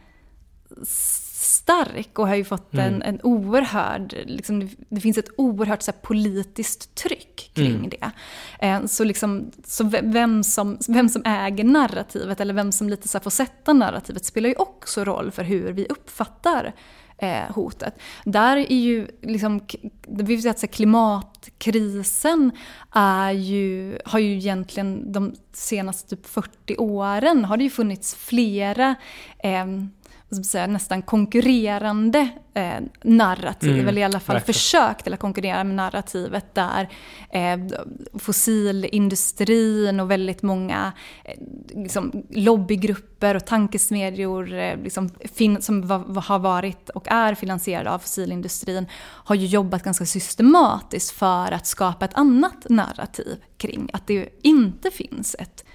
stark 1.50 2.20
och 2.20 2.28
har 2.28 2.36
ju 2.36 2.44
fått 2.44 2.74
en, 2.74 3.02
en 3.02 3.20
oerhörd, 3.24 4.16
liksom, 4.26 4.70
det- 4.90 5.02
finns 5.02 5.18
ett 5.18 5.30
oerhört 5.38 5.82
så 5.82 5.92
här, 5.92 6.00
politiskt 6.00 6.96
tryck 6.96 7.52
kring 7.54 7.90
det. 7.90 8.12
Eh, 8.68 8.86
så 8.86 9.04
liksom, 9.04 9.52
så 9.66 9.84
ve- 9.84 10.02
vem 10.04 10.44
som, 10.44 10.78
vem 10.88 11.10
som 11.10 11.22
äger 11.26 11.64
narrativet 11.64 12.42
eller 12.42 12.54
vem 12.54 12.72
som 12.72 12.90
lite 12.90 13.08
så 13.08 13.18
här, 13.18 13.24
får 13.24 13.30
sätta 13.32 13.74
narrativet 13.74 14.26
spelar 14.26 14.50
ju 14.50 14.56
också 14.56 15.04
roll 15.04 15.32
för 15.32 15.44
hur 15.44 15.72
vi 15.72 15.86
uppfattar 15.86 16.74
eh, 17.18 17.52
hotet. 17.56 17.94
Där 18.26 18.58
är 18.58 18.76
ju 18.80 19.08
liksom, 19.22 19.60
vi 20.08 20.24
vill 20.24 20.42
säga 20.42 20.52
att 20.52 20.72
klimatkrisen 20.72 22.52
är 22.92 23.32
ju, 23.32 24.00
har 24.06 24.20
ju 24.20 24.34
egentligen 24.38 25.12
de 25.12 25.34
senaste 25.54 26.16
typ 26.16 26.26
40 26.28 26.76
åren 26.78 27.46
har 27.46 27.58
det 27.58 27.64
ju 27.64 27.70
funnits 27.70 28.16
flera 28.16 28.96
eh, 29.44 29.66
säga, 30.30 30.68
nästan 30.68 31.02
konkurrerande 31.02 32.30
eh, 32.54 32.80
narrativ, 33.04 33.74
mm, 33.74 33.88
eller 33.88 34.02
i 34.02 34.04
alla 34.04 34.20
fall 34.20 34.36
verkligen. 34.36 34.54
försök 34.54 35.04
till 35.04 35.14
att 35.14 35.20
konkurrera 35.20 35.64
med 35.64 35.76
narrativet 35.76 36.56
där 36.56 36.90
eh, 37.30 37.58
fossilindustrin 38.20 40.00
och 40.00 40.12
väldigt 40.12 40.42
många 40.42 40.94
eh, 41.24 41.34
liksom, 41.82 42.24
lobbygrupper 42.30 43.36
och 43.36 43.46
tankesmedjor 43.46 44.54
eh, 44.54 44.78
liksom, 44.78 45.10
som 45.60 45.88
va, 45.88 46.24
har 46.26 46.40
varit 46.40 46.90
och 46.90 47.08
är 47.08 47.36
finansierade 47.36 47.92
av 47.92 48.00
fossilindustrin 48.00 48.86
har 49.02 49.36
ju 49.36 49.46
jobbat 49.46 49.84
ganska 49.84 50.06
systematiskt 50.06 51.12
för 51.12 51.52
att 51.52 51.68
skapa 51.68 52.06
ett 52.06 52.14
annat 52.14 52.70
narrativ 52.70 53.44
kring 53.58 53.90
att 53.94 54.08
det 54.08 54.30
inte 54.42 54.92
finns 54.92 55.36
ett 55.40 55.66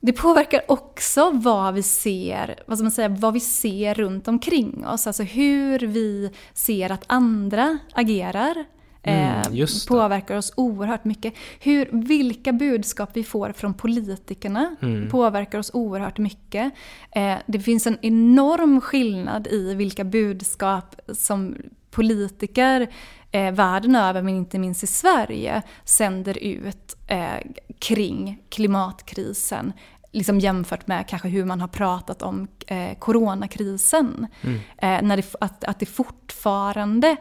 Det 0.05 0.13
påverkar 0.13 0.61
också 0.67 1.31
vad 1.31 1.73
vi 1.73 1.83
ser, 1.83 2.63
vad 2.65 2.77
ska 2.77 2.83
man 2.83 2.91
säga, 2.91 3.09
vad 3.09 3.33
vi 3.33 3.39
ser 3.39 3.93
runt 3.93 4.27
omkring 4.27 4.85
oss. 4.87 5.07
Alltså 5.07 5.23
hur 5.23 5.79
vi 5.79 6.31
ser 6.53 6.91
att 6.91 7.03
andra 7.07 7.77
agerar. 7.93 8.65
Mm, 9.03 9.61
eh, 9.61 9.67
påverkar 9.87 10.37
oss 10.37 10.53
oerhört 10.57 11.05
mycket. 11.05 11.33
Hur, 11.59 11.89
vilka 11.91 12.53
budskap 12.53 13.09
vi 13.13 13.23
får 13.23 13.51
från 13.51 13.73
politikerna 13.73 14.75
mm. 14.81 15.09
påverkar 15.09 15.59
oss 15.59 15.71
oerhört 15.73 16.17
mycket. 16.17 16.73
Eh, 17.11 17.35
det 17.45 17.59
finns 17.59 17.87
en 17.87 17.97
enorm 18.01 18.81
skillnad 18.81 19.47
i 19.47 19.75
vilka 19.75 20.03
budskap 20.03 20.95
som 21.13 21.55
politiker 21.93 22.87
eh, 23.31 23.51
världen 23.51 23.95
över, 23.95 24.21
men 24.21 24.35
inte 24.35 24.59
minst 24.59 24.83
i 24.83 24.87
Sverige, 24.87 25.61
sänder 25.85 26.37
ut 26.37 26.95
eh, 27.07 27.37
kring 27.79 28.43
klimatkrisen 28.49 29.73
liksom 30.13 30.39
jämfört 30.39 30.87
med 30.87 31.07
kanske 31.07 31.27
hur 31.27 31.45
man 31.45 31.61
har 31.61 31.67
pratat 31.67 32.21
om 32.21 32.47
eh, 32.67 32.97
coronakrisen. 32.99 34.27
Mm. 34.41 34.59
Eh, 34.77 35.07
när 35.07 35.17
det, 35.17 35.35
att, 35.41 35.63
att 35.63 35.79
det 35.79 35.85
fortfarande 35.85 37.15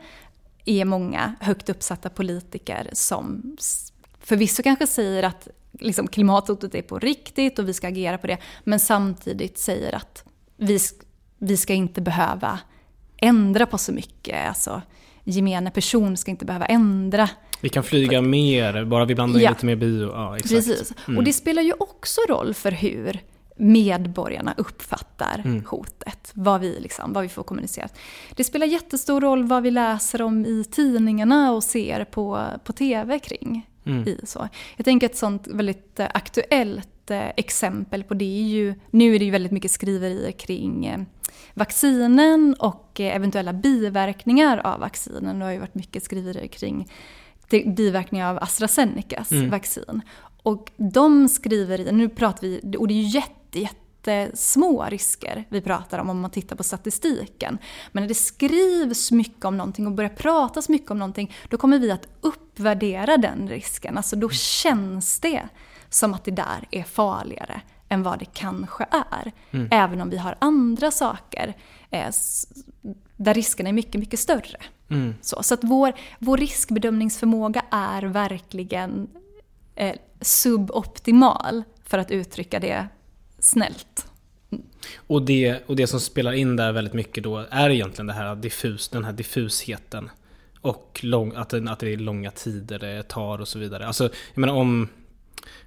är 0.65 0.85
många 0.85 1.35
högt 1.41 1.69
uppsatta 1.69 2.09
politiker 2.09 2.91
som 2.93 3.57
förvisso 4.21 4.63
kanske 4.63 4.87
säger 4.87 5.23
att 5.23 5.49
liksom, 5.73 6.07
klimathotet 6.09 6.75
är 6.75 6.83
på 6.83 6.99
riktigt 6.99 7.59
och 7.59 7.69
vi 7.69 7.75
ska 7.75 7.89
agera 7.89 8.19
på 8.19 8.27
det, 8.27 8.39
men 8.65 8.81
samtidigt 8.81 9.59
säger 9.59 9.95
att 9.95 10.25
vi, 10.57 10.79
vi 11.39 11.57
ska 11.57 11.75
inte 11.75 12.01
behöva 12.01 12.59
ändra 13.23 13.67
på 13.67 13.79
så 13.79 13.93
mycket. 13.93 14.49
Alltså, 14.49 14.83
gemene 15.25 15.71
person 15.71 16.17
ska 16.17 16.31
inte 16.31 16.45
behöva 16.45 16.67
ändra. 16.67 17.29
Vi 17.61 17.69
kan 17.69 17.83
flyga 17.83 18.19
för, 18.19 18.29
mer, 18.29 18.85
bara 18.85 19.05
vi 19.05 19.15
blandar 19.15 19.41
in 19.41 19.49
lite 19.49 19.67
mer 19.67 19.77
bio. 19.77 20.11
Ja, 20.13 20.37
exakt. 20.37 20.55
Precis. 20.55 20.93
Mm. 21.07 21.19
Och 21.19 21.25
det 21.25 21.33
spelar 21.33 21.63
ju 21.63 21.73
också 21.73 22.21
roll 22.29 22.55
för 22.55 22.71
hur 22.71 23.21
medborgarna 23.57 24.55
uppfattar 24.57 25.43
mm. 25.45 25.65
hotet. 25.67 26.33
Vad 26.35 26.61
vi, 26.61 26.81
liksom, 26.81 27.13
vad 27.13 27.23
vi 27.23 27.29
får 27.29 27.43
kommunicerat. 27.43 27.99
Det 28.37 28.45
spelar 28.45 28.67
jättestor 28.67 29.21
roll 29.21 29.45
vad 29.45 29.63
vi 29.63 29.71
läser 29.71 30.23
om 30.23 30.47
i 30.47 30.65
tidningarna 30.65 31.53
och 31.53 31.65
ser 31.65 32.05
på, 32.05 32.45
på 32.65 32.73
TV 32.73 33.19
kring. 33.19 33.67
Mm. 33.85 34.09
I, 34.09 34.21
så. 34.25 34.49
Jag 34.77 34.85
tänker 34.85 35.07
ett 35.07 35.17
sånt 35.17 35.47
väldigt 35.47 36.01
eh, 36.01 36.07
aktuellt 36.15 36.92
eh, 37.11 37.29
exempel 37.37 38.05
på 38.05 38.15
det 38.15 38.25
är 38.25 38.43
ju, 38.43 38.75
nu 38.91 39.15
är 39.15 39.19
det 39.19 39.25
ju 39.25 39.31
väldigt 39.31 39.53
mycket 39.53 39.71
skriverier 39.71 40.33
kring 40.33 40.87
eh, 40.87 41.01
vaccinen 41.55 42.57
och 42.59 43.01
eventuella 43.01 43.53
biverkningar 43.53 44.59
av 44.59 44.81
vaccinen. 44.81 45.39
Det 45.39 45.45
har 45.45 45.53
ju 45.53 45.59
varit 45.59 45.75
mycket 45.75 46.03
skriverier 46.03 46.47
kring 46.47 46.89
biverkningar 47.77 48.31
av 48.31 48.39
AstraZenecas 48.43 49.31
mm. 49.31 49.51
vaccin. 49.51 50.01
Och 50.43 50.71
de 50.77 51.29
skriver 51.29 51.93
nu 51.93 52.09
pratar 52.09 52.47
vi, 52.47 52.77
och 52.79 52.89
det 52.89 52.95
är 52.95 53.03
ju 53.03 53.09
jätte, 53.09 53.61
jättesmå 53.61 54.85
risker 54.89 55.45
vi 55.49 55.61
pratar 55.61 55.99
om 55.99 56.11
om 56.11 56.21
man 56.21 56.31
tittar 56.31 56.57
på 56.57 56.63
statistiken. 56.63 57.59
Men 57.93 58.03
när 58.03 58.09
det 58.09 58.15
skrivs 58.15 59.11
mycket 59.11 59.45
om 59.45 59.57
någonting 59.57 59.87
och 59.87 59.93
börjar 59.93 60.11
pratas 60.11 60.69
mycket 60.69 60.91
om 60.91 60.99
någonting, 60.99 61.35
då 61.49 61.57
kommer 61.57 61.79
vi 61.79 61.91
att 61.91 62.09
uppvärdera 62.21 63.17
den 63.17 63.49
risken. 63.49 63.97
Alltså 63.97 64.17
då 64.17 64.29
känns 64.31 65.21
det 65.21 65.49
som 65.95 66.15
att 66.15 66.25
det 66.25 66.31
där 66.31 66.69
är 66.71 66.83
farligare 66.83 67.61
än 67.89 68.03
vad 68.03 68.19
det 68.19 68.25
kanske 68.33 68.87
är. 68.91 69.33
Mm. 69.51 69.69
Även 69.71 70.01
om 70.01 70.11
vi 70.11 70.17
har 70.17 70.37
andra 70.39 70.91
saker 70.91 71.55
eh, 71.91 72.11
där 73.17 73.35
riskerna 73.35 73.69
är 73.69 73.73
mycket, 73.73 74.01
mycket 74.01 74.21
större. 74.21 74.59
Mm. 74.91 75.15
Så, 75.21 75.43
så 75.43 75.55
att 75.55 75.65
vår, 75.65 75.93
vår 76.19 76.37
riskbedömningsförmåga 76.37 77.65
är 77.71 78.03
verkligen 78.03 79.09
eh, 79.75 79.97
suboptimal, 80.21 81.63
för 81.85 81.99
att 81.99 82.11
uttrycka 82.11 82.61
det 82.61 82.89
snällt. 83.39 84.07
Mm. 84.51 84.65
Och, 84.97 85.23
det, 85.23 85.59
och 85.67 85.77
det 85.77 85.87
som 85.87 86.01
spelar 86.01 86.33
in 86.33 86.57
där 86.57 86.73
väldigt 86.73 86.95
mycket 86.95 87.25
då 87.25 87.47
är 87.51 87.71
egentligen 87.71 88.07
det 88.07 88.13
här 88.13 88.37
diffus, 88.37 88.89
den 88.89 89.05
här 89.05 89.13
diffusheten. 89.13 90.11
Och 90.61 91.01
lång, 91.03 91.33
att, 91.37 91.49
det, 91.49 91.71
att 91.71 91.79
det 91.79 91.93
är 91.93 91.97
långa 91.97 92.31
tider 92.31 92.79
det 92.79 93.03
tar 93.03 93.41
och 93.41 93.49
så 93.49 93.59
vidare. 93.59 93.87
Alltså, 93.87 94.05
jag 94.05 94.41
menar 94.41 94.55
om, 94.55 94.89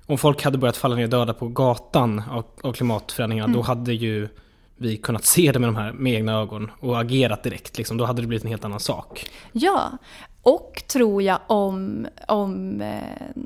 om 0.05 0.17
folk 0.17 0.43
hade 0.43 0.57
börjat 0.57 0.77
falla 0.77 0.95
ner 0.95 1.07
döda 1.07 1.33
på 1.33 1.47
gatan 1.47 2.23
av, 2.31 2.45
av 2.61 2.73
klimatförändringarna, 2.73 3.45
mm. 3.45 3.57
då 3.57 3.61
hade 3.61 3.93
ju 3.93 4.29
vi 4.77 4.97
kunnat 4.97 5.25
se 5.25 5.51
det 5.51 5.59
med 5.59 5.69
de 5.69 5.75
här 5.75 5.93
med 5.93 6.13
egna 6.13 6.33
ögon 6.33 6.71
och 6.79 6.99
agerat 6.99 7.43
direkt. 7.43 7.77
Liksom, 7.77 7.97
då 7.97 8.05
hade 8.05 8.21
det 8.21 8.27
blivit 8.27 8.43
en 8.43 8.49
helt 8.49 8.65
annan 8.65 8.79
sak. 8.79 9.29
Ja, 9.51 9.97
och 10.41 10.83
tror 10.87 11.21
jag 11.21 11.39
om, 11.47 12.07
om, 12.27 12.81
eh, 12.81 13.41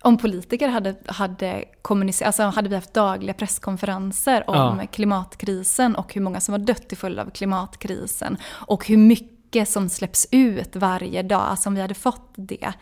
om 0.00 0.18
politiker 0.18 0.68
hade, 0.68 0.94
hade 1.06 1.64
kommunicerat, 1.82 2.26
alltså 2.26 2.42
hade 2.42 2.68
vi 2.68 2.74
haft 2.74 2.94
dagliga 2.94 3.34
presskonferenser 3.34 4.50
om 4.50 4.78
ja. 4.80 4.86
klimatkrisen 4.92 5.94
och 5.94 6.14
hur 6.14 6.20
många 6.20 6.40
som 6.40 6.52
har 6.52 6.58
dött 6.58 6.88
till 6.88 6.98
följd 6.98 7.18
av 7.18 7.30
klimatkrisen 7.30 8.36
och 8.46 8.86
hur 8.86 8.96
mycket 8.96 9.68
som 9.68 9.88
släpps 9.88 10.28
ut 10.30 10.76
varje 10.76 11.22
dag, 11.22 11.42
alltså 11.42 11.68
om 11.68 11.74
vi 11.74 11.80
hade 11.80 11.94
fått 11.94 12.32
det, 12.34 12.72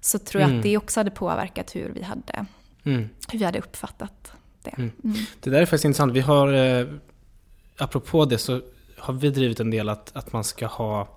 så 0.00 0.18
tror 0.18 0.40
jag 0.40 0.48
mm. 0.48 0.58
att 0.58 0.64
det 0.64 0.76
också 0.76 1.00
hade 1.00 1.10
påverkat 1.10 1.74
hur 1.74 1.92
vi 1.94 2.02
hade, 2.02 2.46
mm. 2.84 3.08
hur 3.28 3.38
vi 3.38 3.44
hade 3.44 3.58
uppfattat 3.58 4.32
det. 4.62 4.70
Mm. 4.70 4.90
mm. 5.04 5.16
Det 5.40 5.50
där 5.50 5.62
är 5.62 5.66
faktiskt 5.66 5.84
intressant. 5.84 6.12
Vi 6.12 6.20
har 6.20 6.52
eh, 6.52 6.86
apropå 7.76 8.24
det 8.24 8.38
så 8.38 8.60
har 8.98 9.14
vi 9.14 9.30
drivit 9.30 9.60
en 9.60 9.70
del 9.70 9.88
att, 9.88 10.16
att 10.16 10.32
man 10.32 10.44
ska 10.44 10.66
ha 10.66 11.08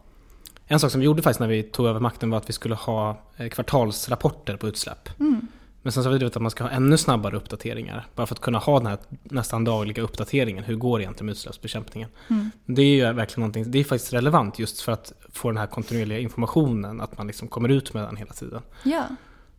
en 0.68 0.80
sak 0.80 0.92
som 0.92 1.00
vi 1.00 1.06
gjorde 1.06 1.22
faktiskt 1.22 1.40
när 1.40 1.48
vi 1.48 1.64
tog 1.64 1.88
över 1.88 2.00
makten 2.00 2.30
var 2.30 2.38
att 2.38 2.50
vi 2.50 2.54
skulle 2.54 2.76
ha 2.76 3.22
eh, 3.38 3.50
kvartalsrapporter 3.50 4.58
på 4.58 4.68
utsläpp. 4.68 5.20
Mm. 5.20 5.48
Men 5.82 5.92
sen 5.92 6.04
så 6.04 6.10
har 6.10 6.14
vi 6.14 6.20
drivit 6.20 6.36
att 6.36 6.42
man 6.42 6.52
ska 6.52 6.64
ha 6.64 6.72
ännu 6.72 6.98
snabbare 6.98 7.36
uppdateringar. 7.36 8.08
Bara 8.16 8.28
för 8.28 8.36
att 8.36 8.42
kunna 8.42 8.58
ha 8.60 8.80
den 8.80 8.88
här 8.88 8.98
nästan 9.24 9.64
dagliga 9.64 10.04
uppdateringen. 10.04 10.64
Hur 10.64 10.76
går 10.76 10.98
det 10.98 11.04
egentligen 11.04 11.26
med 11.26 11.32
utsläppsbekämpningen? 11.32 12.10
Mm. 12.30 12.52
Det 12.66 12.82
är 12.82 12.86
ju 12.86 13.14
verkligen 13.14 13.40
någonting, 13.40 13.72
det 13.72 13.80
är 13.80 13.84
faktiskt 13.84 14.14
relevant 14.14 14.60
just 14.60 14.82
för 14.82 14.92
att 14.92 15.14
få 15.32 15.50
den 15.50 15.58
här 15.58 15.68
kontinuerliga 15.68 16.20
informationen. 16.20 17.02
Att 17.02 17.18
man 17.18 17.28
liksom 17.28 17.48
kommer 17.48 17.70
ut 17.70 17.94
med 17.94 18.04
den 18.04 18.18
hela 18.18 18.34
tiden. 18.34 18.62
Ja. 18.84 19.04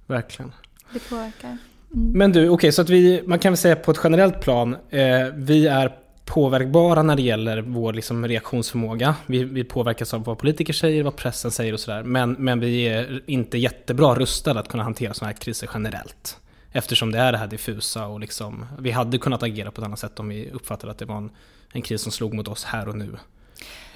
Verkligen. 0.07 0.53
Det 0.93 1.09
påverkar. 1.09 1.59
Mm. 1.95 2.19
Men 2.19 2.33
du, 2.33 2.41
okej 2.41 2.51
okay, 2.51 2.73
så 2.73 2.83
att 2.83 2.91
vi, 2.91 3.23
man 3.27 3.39
kan 3.39 3.53
väl 3.53 3.57
säga 3.57 3.77
på 3.77 3.91
ett 3.91 4.01
generellt 4.05 4.41
plan, 4.41 4.77
eh, 4.91 5.27
vi 5.35 5.67
är 5.67 5.97
påverkbara 6.27 7.03
när 7.03 7.17
det 7.17 7.23
gäller 7.23 7.61
vår 7.61 7.93
liksom 7.93 8.29
reaktionsförmåga. 8.29 9.15
Vi, 9.27 9.45
vi 9.45 9.65
påverkas 9.65 10.15
av 10.15 10.25
vad 10.25 10.39
politiker 10.39 10.73
säger, 10.73 11.03
vad 11.03 11.17
pressen 11.17 11.51
säger 11.51 11.73
och 11.73 11.81
sådär. 11.81 12.03
Men, 12.03 12.33
men 12.33 12.61
vi 12.61 12.89
är 12.89 13.23
inte 13.27 13.59
jättebra 13.59 14.15
rustade 14.15 14.61
att 14.61 14.69
kunna 14.69 14.83
hantera 14.83 15.15
sådana 15.15 15.33
här 15.33 15.41
kriser 15.41 15.71
generellt. 15.75 16.41
Eftersom 16.73 17.13
det 17.13 17.19
är 17.19 17.33
det 17.33 17.39
här 17.39 17.47
diffusa 17.47 18.07
och 18.07 18.21
liksom, 18.21 18.67
vi 18.79 18.91
hade 18.91 19.19
kunnat 19.19 19.43
agera 19.43 19.71
på 19.71 19.81
ett 19.81 19.87
annat 19.87 19.99
sätt 19.99 20.21
om 20.21 20.29
vi 20.29 20.51
uppfattade 20.51 20.93
att 20.93 20.99
det 20.99 21.05
var 21.05 21.17
en, 21.17 21.31
en 21.73 21.83
kris 21.83 22.03
som 22.03 22.13
slog 22.13 22.35
mot 22.35 22.49
oss 22.49 22.65
här 22.65 22.89
och 22.89 22.97
nu. 22.97 23.17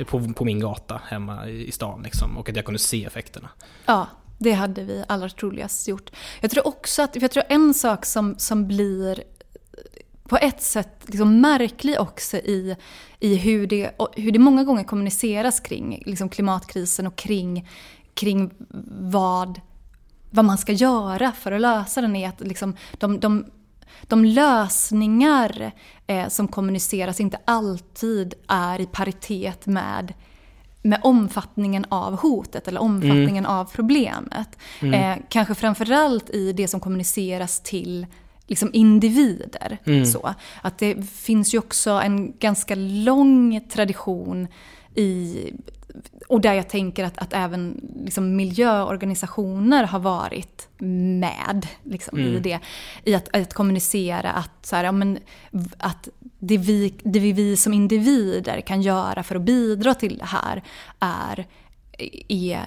På, 0.07 0.33
på 0.33 0.45
min 0.45 0.61
gata 0.61 1.01
hemma 1.05 1.49
i, 1.49 1.69
i 1.69 1.73
stan 1.73 2.03
liksom, 2.03 2.37
och 2.39 2.49
att 2.49 2.57
jag 2.57 2.65
kunde 2.65 2.79
se 2.79 3.05
effekterna. 3.05 3.49
Ja, 3.87 4.07
det 4.41 4.53
hade 4.53 4.85
vi 4.85 5.05
allra 5.09 5.29
troligast 5.29 5.89
gjort. 5.89 6.11
Jag 6.41 6.51
tror 6.51 6.67
också 6.67 7.03
att, 7.03 7.17
jag 7.17 7.31
tror 7.31 7.45
en 7.49 7.75
sak 7.75 8.07
som, 8.07 8.35
som 8.39 8.67
blir 8.67 9.11
eh, 9.19 9.25
på 10.23 10.37
ett 10.37 10.63
sätt 10.63 11.03
liksom 11.07 11.41
märklig 11.41 12.01
också 12.01 12.37
i, 12.37 12.77
i 13.21 13.37
hur, 13.37 13.67
det, 13.67 13.91
hur 14.17 14.33
det 14.33 14.39
många 14.39 14.65
gånger 14.65 14.85
kommuniceras 14.85 15.61
kring 15.61 16.03
liksom 16.07 16.29
klimatkrisen 16.29 17.07
och 17.07 17.17
kring, 17.17 17.69
kring 18.15 18.51
vad, 19.01 19.61
vad 20.31 20.45
man 20.45 20.59
ska 20.59 20.73
göra 20.73 21.33
för 21.33 21.53
att 21.53 21.61
lösa 21.61 22.01
den 22.01 22.17
är 22.17 22.29
att 22.29 22.41
liksom 22.41 22.77
de, 22.93 23.21
de, 23.21 23.47
de 24.03 24.25
lösningar 24.25 25.73
eh, 26.07 26.29
som 26.29 26.49
kommuniceras 26.49 27.21
inte 27.21 27.39
alltid 27.45 28.35
är 28.49 28.81
i 28.81 28.87
paritet 28.87 29.67
med 29.67 30.15
med 30.83 31.01
omfattningen 31.03 31.87
av 31.89 32.17
hotet 32.17 32.69
eller 32.69 32.81
omfattningen 32.81 33.45
mm. 33.45 33.57
av 33.57 33.65
problemet. 33.65 34.59
Mm. 34.81 34.95
Eh, 34.95 35.25
kanske 35.29 35.55
framförallt 35.55 36.31
i 36.31 36.53
det 36.53 36.69
som 36.69 36.81
kommuniceras 36.81 37.61
till 37.61 38.07
liksom 38.47 38.71
individer. 38.73 39.79
Mm. 39.85 40.07
Så. 40.07 40.35
Att 40.63 40.79
det 40.79 41.11
finns 41.11 41.55
ju 41.55 41.59
också 41.59 41.91
en 41.91 42.39
ganska 42.39 42.75
lång 42.75 43.61
tradition 43.69 44.49
i 44.95 45.53
och 46.29 46.41
där 46.41 46.55
jag 46.55 46.69
tänker 46.69 47.05
att, 47.05 47.19
att 47.19 47.33
även 47.33 47.81
liksom 48.05 48.37
miljöorganisationer 48.37 49.85
har 49.85 49.99
varit 49.99 50.69
med 50.79 51.67
liksom, 51.83 52.19
mm. 52.19 52.37
i 52.37 52.41
det. 52.41 52.59
I 53.05 53.15
att, 53.15 53.37
att 53.37 53.55
kommunicera 53.55 54.33
att, 54.33 54.67
så 54.67 54.77
här, 54.77 54.85
ja, 54.85 54.93
men, 54.93 55.19
att 55.79 56.09
det, 56.39 56.59
vi, 56.59 56.95
det 57.03 57.19
vi 57.19 57.57
som 57.57 57.73
individer 57.73 58.61
kan 58.61 58.83
göra 58.83 59.23
för 59.23 59.37
att 59.37 59.43
bidra 59.43 59.95
till 59.95 60.19
det 60.19 60.25
här 60.25 60.63
är, 61.01 61.47
är 62.29 62.61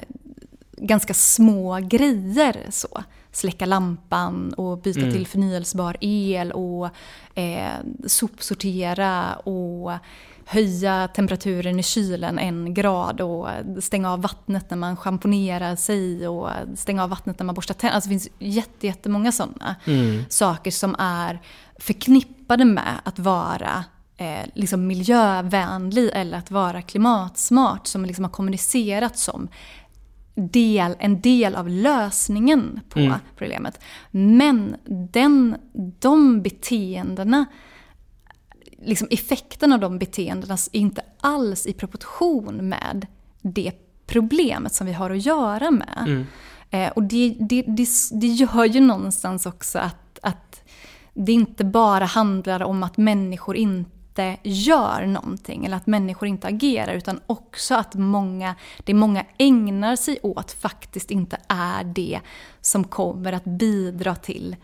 ganska 0.77 1.13
små 1.13 1.79
grejer. 1.79 2.57
så 2.69 3.03
släcka 3.31 3.65
lampan 3.65 4.53
och 4.53 4.77
byta 4.77 4.99
mm. 4.99 5.11
till 5.11 5.27
förnyelsebar 5.27 5.97
el 6.01 6.51
och 6.51 6.89
eh, 7.35 7.77
sopsortera 8.05 9.35
och 9.35 9.91
höja 10.45 11.07
temperaturen 11.07 11.79
i 11.79 11.83
kylen 11.83 12.39
en 12.39 12.73
grad 12.73 13.21
och 13.21 13.47
stänga 13.79 14.11
av 14.11 14.21
vattnet 14.21 14.69
när 14.69 14.77
man 14.77 14.97
schamponerar 14.97 15.75
sig 15.75 16.27
och 16.27 16.49
stänga 16.75 17.03
av 17.03 17.09
vattnet 17.09 17.39
när 17.39 17.45
man 17.45 17.55
borstar 17.55 17.73
tänderna. 17.73 17.95
Alltså 17.95 18.09
det 18.09 18.19
finns 18.19 18.29
jättemånga 18.79 19.31
sådana 19.31 19.75
mm. 19.85 20.23
saker 20.29 20.71
som 20.71 20.95
är 20.99 21.41
förknippade 21.79 22.65
med 22.65 23.01
att 23.03 23.19
vara 23.19 23.83
eh, 24.17 24.49
liksom 24.53 24.87
miljövänlig 24.87 26.09
eller 26.13 26.37
att 26.37 26.51
vara 26.51 26.81
klimatsmart 26.81 27.87
som 27.87 28.05
liksom 28.05 28.25
har 28.25 28.31
kommunicerats 28.31 29.23
som 29.23 29.47
del, 30.35 30.95
en 30.99 31.21
del 31.21 31.55
av 31.55 31.69
lösningen 31.69 32.79
på 32.89 32.99
mm. 32.99 33.13
problemet. 33.37 33.79
Men 34.11 34.75
den, 34.85 35.55
de 35.99 36.41
beteendena, 36.41 37.45
liksom 38.85 39.07
effekten 39.11 39.73
av 39.73 39.79
de 39.79 39.99
beteendena 39.99 40.53
är 40.53 40.79
inte 40.79 41.01
alls 41.19 41.65
i 41.65 41.73
proportion 41.73 42.69
med 42.69 43.07
det 43.41 43.71
problemet 44.05 44.73
som 44.73 44.87
vi 44.87 44.93
har 44.93 45.09
att 45.09 45.25
göra 45.25 45.71
med. 45.71 46.03
Mm. 46.07 46.25
Eh, 46.69 46.91
och 46.91 47.03
det, 47.03 47.35
det, 47.39 47.61
det, 47.61 47.87
det, 48.11 48.27
gör 48.27 48.65
ju 48.65 48.79
någonstans 48.79 49.45
också 49.45 49.79
att, 49.79 50.19
att 50.21 50.61
det 51.13 51.31
inte 51.31 51.63
bara 51.63 52.05
handlar 52.05 52.63
om 52.63 52.83
att 52.83 52.97
människor 52.97 53.55
inte 53.55 54.37
gör 54.43 55.05
någonting 55.05 55.65
eller 55.65 55.77
att 55.77 55.87
människor 55.87 56.27
inte 56.27 56.47
agerar 56.47 56.93
utan 56.93 57.19
också 57.27 57.75
att 57.75 57.95
många, 57.95 58.55
det 58.83 58.93
många 58.93 59.25
ägnar 59.37 59.95
sig 59.95 60.19
åt 60.23 60.51
faktiskt 60.51 61.11
inte 61.11 61.37
är 61.47 61.83
det 61.83 62.19
som 62.61 62.83
kommer 62.83 63.33
att 63.33 63.45
bidra 63.45 64.15
till 64.15 64.55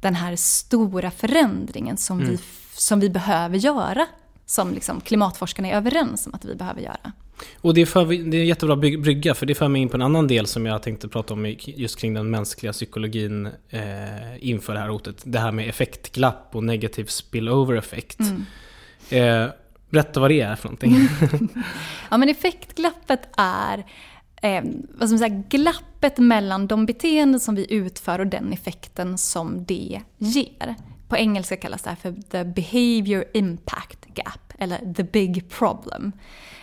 den 0.00 0.14
här 0.14 0.36
stora 0.36 1.10
förändringen 1.10 1.96
som, 1.96 2.18
mm. 2.18 2.30
vi, 2.30 2.38
som 2.76 3.00
vi 3.00 3.10
behöver 3.10 3.58
göra. 3.58 4.06
Som 4.46 4.74
liksom 4.74 5.00
klimatforskarna 5.00 5.68
är 5.68 5.76
överens 5.76 6.26
om 6.26 6.34
att 6.34 6.44
vi 6.44 6.54
behöver 6.54 6.80
göra. 6.80 7.12
Och 7.60 7.74
det, 7.74 7.86
för, 7.86 8.04
det 8.06 8.36
är 8.36 8.40
en 8.40 8.46
jättebra 8.46 8.76
brygga, 8.76 9.34
för 9.34 9.46
det 9.46 9.54
för 9.54 9.68
mig 9.68 9.82
in 9.82 9.88
på 9.88 9.96
en 9.96 10.02
annan 10.02 10.26
del 10.26 10.46
som 10.46 10.66
jag 10.66 10.82
tänkte 10.82 11.08
prata 11.08 11.34
om 11.34 11.54
just 11.58 11.98
kring 11.98 12.14
den 12.14 12.30
mänskliga 12.30 12.72
psykologin 12.72 13.46
eh, 13.70 14.48
inför 14.48 14.74
det 14.74 14.80
här 14.80 14.88
hotet. 14.88 15.22
Det 15.24 15.38
här 15.38 15.52
med 15.52 15.68
effektglapp 15.68 16.48
och 16.52 16.64
negativ 16.64 17.04
spillover-effekt. 17.04 18.20
Mm. 18.20 18.44
Eh, 19.10 19.50
berätta 19.90 20.20
vad 20.20 20.30
det 20.30 20.40
är 20.40 20.56
för 20.56 20.68
någonting. 20.68 21.08
ja, 22.10 22.16
men 22.16 22.28
effektglappet 22.28 23.28
är 23.36 23.78
eh, 24.42 24.64
vad 24.88 25.08
ska 25.08 25.12
man 25.12 25.18
säga, 25.18 25.42
glappet 25.48 26.18
mellan 26.18 26.66
de 26.66 26.86
beteenden 26.86 27.40
som 27.40 27.54
vi 27.54 27.72
utför 27.74 28.18
och 28.18 28.26
den 28.26 28.52
effekten 28.52 29.18
som 29.18 29.64
det 29.64 30.00
ger. 30.18 30.74
På 31.14 31.18
engelska 31.18 31.56
kallas 31.56 31.82
det 31.82 31.90
här 31.90 31.96
för 31.96 32.14
the 32.30 32.44
behavior 32.44 33.24
impact 33.34 34.06
gap, 34.14 34.52
eller 34.58 34.94
the 34.94 35.02
big 35.02 35.50
problem. 35.50 36.12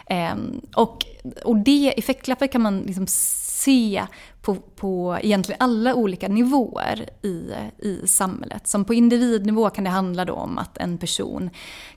Ehm, 0.08 0.62
och, 0.76 1.06
och 1.44 1.58
det 1.58 1.94
effektglappet 1.98 2.52
kan 2.52 2.62
man 2.62 2.80
liksom 2.80 3.08
se 3.08 4.06
på, 4.42 4.56
på 4.56 5.18
egentligen 5.22 5.62
alla 5.62 5.96
olika 5.96 6.28
nivåer 6.28 7.10
i, 7.22 7.54
i 7.78 8.08
samhället. 8.08 8.68
Som 8.68 8.86
på 8.86 8.94
individnivå 8.94 9.70
kan 9.70 9.84
det 9.84 9.90
handla 9.90 10.26
då 10.26 10.34
om 10.34 10.58
att 10.58 10.78
en 10.78 10.98
person 10.98 11.50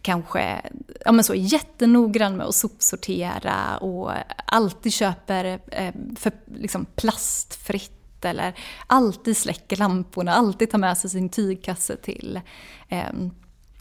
kanske 0.03 0.61
ja 1.05 1.13
men 1.13 1.25
så, 1.25 1.33
är 1.33 1.39
jättenoggrann 1.39 2.37
med 2.37 2.47
att 2.47 2.55
sopsortera 2.55 3.77
och 3.77 4.11
alltid 4.47 4.93
köper 4.93 5.61
eh, 5.67 5.95
för, 6.17 6.33
liksom 6.47 6.87
plastfritt 6.97 8.04
eller 8.25 8.55
alltid 8.87 9.37
släcker 9.37 9.77
lamporna, 9.77 10.35
alltid 10.35 10.71
tar 10.71 10.79
med 10.79 10.99
sig 10.99 11.11
sin 11.11 11.29
tygkasse 11.29 11.97
till, 11.97 12.41
eh, 12.89 13.13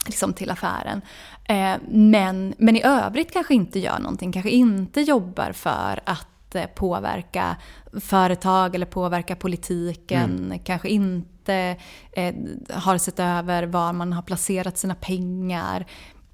liksom 0.06 0.32
till 0.32 0.50
affären. 0.50 1.00
Eh, 1.48 1.76
men, 1.88 2.54
men 2.58 2.76
i 2.76 2.82
övrigt 2.84 3.32
kanske 3.32 3.54
inte 3.54 3.78
gör 3.78 3.98
någonting, 3.98 4.32
kanske 4.32 4.50
inte 4.50 5.00
jobbar 5.00 5.52
för 5.52 6.00
att 6.04 6.28
Eh, 6.54 6.66
påverka 6.66 7.56
företag 8.00 8.74
eller 8.74 8.86
påverka 8.86 9.36
politiken. 9.36 10.44
Mm. 10.44 10.58
Kanske 10.58 10.88
inte 10.88 11.76
eh, 12.12 12.34
har 12.70 12.98
sett 12.98 13.20
över 13.20 13.62
var 13.62 13.92
man 13.92 14.12
har 14.12 14.22
placerat 14.22 14.78
sina 14.78 14.94
pengar. 14.94 15.86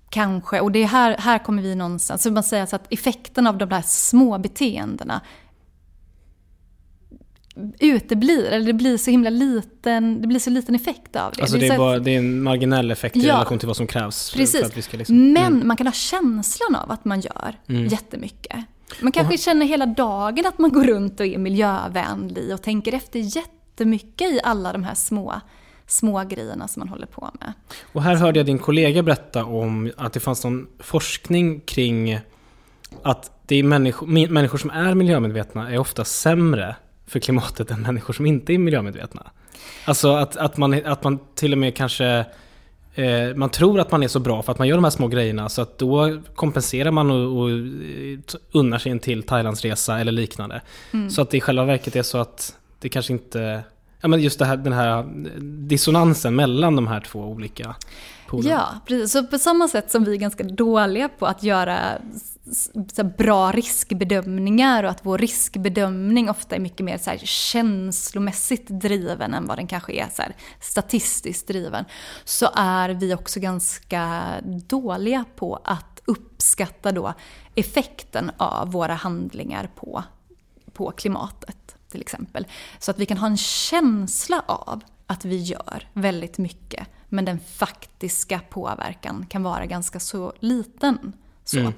Kanske, 0.08 0.60
och 0.60 0.72
det 0.72 0.82
är 0.82 0.86
här, 0.86 1.16
här 1.18 1.38
kommer 1.38 1.62
vi 1.62 1.74
någonstans, 1.74 2.22
så 2.22 2.30
man 2.30 2.42
säger 2.42 2.60
alltså 2.60 2.76
att 2.76 2.92
effekten 2.92 3.46
av 3.46 3.58
de 3.58 3.68
där 3.68 3.82
små 3.82 4.38
beteendena 4.38 5.20
uteblir, 7.78 8.44
eller 8.44 8.66
det 8.66 8.72
blir 8.72 8.96
så 8.96 9.10
himla 9.10 9.30
liten, 9.30 10.20
det 10.20 10.28
blir 10.28 10.38
så 10.38 10.50
liten 10.50 10.74
effekt 10.74 11.16
av 11.16 11.32
det. 11.32 11.42
Alltså 11.42 11.56
det, 11.56 11.66
är, 11.68 11.78
bara, 11.78 11.98
det 11.98 12.14
är 12.14 12.18
en 12.18 12.42
marginell 12.42 12.90
effekt 12.90 13.16
i 13.16 13.26
relation 13.26 13.58
till 13.58 13.68
vad 13.68 13.76
som 13.76 13.86
krävs. 13.86 14.32
Precis. 14.34 14.60
För, 14.60 14.66
att 14.66 14.76
vi 14.76 14.82
ska 14.82 14.96
liksom, 14.96 15.32
Men 15.32 15.46
mm. 15.46 15.68
man 15.68 15.76
kan 15.76 15.86
ha 15.86 15.94
känslan 15.94 16.74
av 16.74 16.90
att 16.90 17.04
man 17.04 17.20
gör 17.20 17.54
mm. 17.68 17.86
jättemycket. 17.86 18.56
Man 19.00 19.12
kanske 19.12 19.34
och, 19.34 19.40
känner 19.40 19.66
hela 19.66 19.86
dagen 19.86 20.46
att 20.46 20.58
man 20.58 20.72
går 20.72 20.84
runt 20.84 21.20
och 21.20 21.26
är 21.26 21.38
miljövänlig 21.38 22.54
och 22.54 22.62
tänker 22.62 22.94
efter 22.94 23.36
jättemycket 23.36 24.30
i 24.30 24.40
alla 24.44 24.72
de 24.72 24.84
här 24.84 24.94
små 24.94 25.40
små 25.86 26.24
grejerna 26.24 26.68
som 26.68 26.80
man 26.80 26.88
håller 26.88 27.06
på 27.06 27.30
med. 27.40 27.52
Och 27.92 28.02
här 28.02 28.14
hörde 28.14 28.38
jag 28.38 28.46
din 28.46 28.58
kollega 28.58 29.02
berätta 29.02 29.44
om 29.44 29.92
att 29.96 30.12
det 30.12 30.20
fanns 30.20 30.44
någon 30.44 30.66
forskning 30.78 31.60
kring 31.60 32.20
att 33.02 33.40
det 33.46 33.56
är 33.56 33.62
människor, 33.62 34.06
människor 34.06 34.58
som 34.58 34.70
är 34.70 34.94
miljömedvetna 34.94 35.70
är 35.70 35.78
ofta 35.78 36.04
sämre 36.04 36.76
för 37.10 37.18
klimatet 37.18 37.70
än 37.70 37.82
människor 37.82 38.14
som 38.14 38.26
inte 38.26 38.54
är 38.54 38.58
miljömedvetna. 38.58 39.30
Alltså 39.84 40.12
att, 40.12 40.36
att, 40.36 40.56
man, 40.56 40.86
att 40.86 41.04
man 41.04 41.18
till 41.34 41.52
och 41.52 41.58
med 41.58 41.76
kanske 41.76 42.24
Eh, 42.94 43.34
man 43.34 43.50
tror 43.50 43.80
att 43.80 43.90
man 43.90 44.02
är 44.02 44.08
så 44.08 44.20
bra 44.20 44.42
för 44.42 44.52
att 44.52 44.58
man 44.58 44.68
gör 44.68 44.76
de 44.76 44.84
här 44.84 44.90
små 44.90 45.08
grejerna 45.08 45.48
så 45.48 45.62
att 45.62 45.78
då 45.78 46.20
kompenserar 46.34 46.90
man 46.90 47.10
och, 47.10 47.42
och 47.42 47.48
unnar 48.52 48.78
sig 48.78 48.92
en 48.92 48.98
till 48.98 49.22
Thailandsresa 49.22 50.00
eller 50.00 50.12
liknande. 50.12 50.62
Mm. 50.92 51.10
Så 51.10 51.22
att 51.22 51.30
det 51.30 51.36
i 51.36 51.40
själva 51.40 51.64
verket 51.64 51.96
är 51.96 52.02
så 52.02 52.18
att 52.18 52.56
det 52.78 52.88
kanske 52.88 53.12
inte 53.12 53.62
ja, 54.00 54.08
men 54.08 54.20
just 54.20 54.38
det 54.38 54.44
här, 54.44 54.56
den 54.56 54.72
här 54.72 55.06
dissonansen 55.68 56.36
mellan 56.36 56.76
de 56.76 56.86
här 56.86 57.00
två 57.00 57.20
olika 57.20 57.76
polerna. 58.26 58.50
Ja, 58.50 58.80
precis. 58.86 59.12
Så 59.12 59.26
på 59.26 59.38
samma 59.38 59.68
sätt 59.68 59.90
som 59.90 60.04
vi 60.04 60.12
är 60.12 60.16
ganska 60.16 60.44
dåliga 60.44 61.08
på 61.08 61.26
att 61.26 61.42
göra 61.42 61.78
så 62.92 63.04
bra 63.04 63.52
riskbedömningar 63.52 64.84
och 64.84 64.90
att 64.90 65.06
vår 65.06 65.18
riskbedömning 65.18 66.30
ofta 66.30 66.56
är 66.56 66.60
mycket 66.60 66.84
mer 66.84 66.98
så 66.98 67.10
här 67.10 67.18
känslomässigt 67.24 68.66
driven 68.68 69.34
än 69.34 69.46
vad 69.46 69.58
den 69.58 69.66
kanske 69.66 69.92
är 69.92 70.08
så 70.14 70.22
statistiskt 70.60 71.48
driven. 71.48 71.84
Så 72.24 72.48
är 72.54 72.88
vi 72.88 73.14
också 73.14 73.40
ganska 73.40 74.22
dåliga 74.66 75.24
på 75.36 75.60
att 75.64 76.02
uppskatta 76.04 76.92
då 76.92 77.14
effekten 77.54 78.30
av 78.36 78.72
våra 78.72 78.94
handlingar 78.94 79.70
på, 79.76 80.02
på 80.72 80.90
klimatet 80.90 81.76
till 81.90 82.00
exempel. 82.00 82.46
Så 82.78 82.90
att 82.90 82.98
vi 82.98 83.06
kan 83.06 83.16
ha 83.16 83.26
en 83.26 83.36
känsla 83.36 84.42
av 84.46 84.80
att 85.06 85.24
vi 85.24 85.36
gör 85.36 85.88
väldigt 85.92 86.38
mycket 86.38 86.86
men 87.08 87.24
den 87.24 87.40
faktiska 87.40 88.40
påverkan 88.50 89.26
kan 89.28 89.42
vara 89.42 89.66
ganska 89.66 90.00
så 90.00 90.32
liten. 90.40 91.12
Så. 91.44 91.58
Mm. 91.58 91.72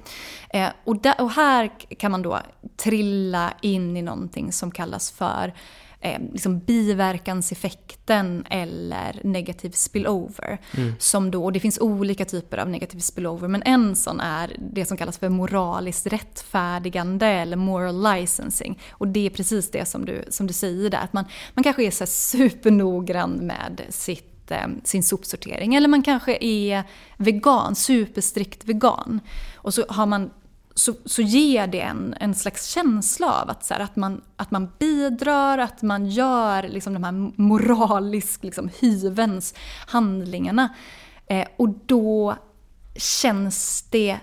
Eh, 0.50 0.70
och, 0.84 0.96
där, 0.96 1.20
och, 1.20 1.30
här 1.30 1.70
kan 1.98 2.10
man 2.10 2.22
då 2.22 2.40
trilla 2.76 3.54
in 3.60 3.96
i 3.96 4.02
någonting 4.02 4.52
som 4.52 4.70
kallas 4.70 5.10
för 5.10 5.54
eh, 6.02 6.20
liksom 6.32 6.58
biverkanseffekten 6.58 8.44
eller 8.50 9.20
negativ 9.24 9.70
spillover. 9.70 10.58
Mm. 10.76 10.92
Som 10.98 11.30
då, 11.30 11.44
och 11.44 11.52
det 11.52 11.60
finns 11.60 11.78
olika 11.78 12.24
typer 12.24 12.58
av 12.58 12.68
negativ 12.68 12.98
spillover, 12.98 13.48
men 13.48 13.62
en 13.62 13.96
sån 13.96 14.20
är 14.20 14.56
det 14.72 14.84
som 14.84 14.96
kallas 14.96 15.18
för 15.18 15.28
moraliskt 15.28 16.06
rättfärdigande 16.06 17.26
eller 17.26 17.56
moral 17.56 18.14
licensing. 18.14 18.78
Och 18.90 19.08
det 19.08 19.26
är 19.26 19.30
precis 19.30 19.70
det 19.70 19.88
som 19.88 20.04
du, 20.04 20.24
som 20.28 20.46
du 20.46 20.52
säger 20.52 20.90
där, 20.90 20.98
att 20.98 21.12
man, 21.12 21.24
man 21.54 21.62
kanske 21.62 21.84
är 21.84 21.90
så 21.90 22.06
supernoggrann 22.06 23.32
med 23.32 23.82
sitt 23.88 24.50
eh, 24.50 24.66
sin 24.84 25.02
sopsortering. 25.02 25.74
Eller 25.74 25.88
man 25.88 26.02
kanske 26.02 26.38
är 26.40 26.84
vegan, 27.16 27.74
superstrikt 27.74 28.64
vegan. 28.64 29.20
Och 29.54 29.74
så 29.74 29.84
har 29.88 30.06
man 30.06 30.30
så, 30.74 30.94
så 31.04 31.22
ger 31.22 31.66
det 31.66 31.80
en, 31.80 32.14
en 32.20 32.34
slags 32.34 32.66
känsla 32.66 33.42
av 33.42 33.50
att, 33.50 33.64
så 33.64 33.74
här, 33.74 33.80
att, 33.80 33.96
man, 33.96 34.20
att 34.36 34.50
man 34.50 34.68
bidrar, 34.78 35.58
att 35.58 35.82
man 35.82 36.06
gör 36.06 36.68
liksom, 36.68 36.94
de 36.94 37.04
här 37.04 37.32
moralisk 37.36 38.44
liksom, 38.44 38.70
hyvens 38.80 39.54
handlingarna. 39.86 40.74
Eh, 41.26 41.46
och 41.56 41.68
då 41.86 42.36
känns 42.96 43.82
det 43.90 44.18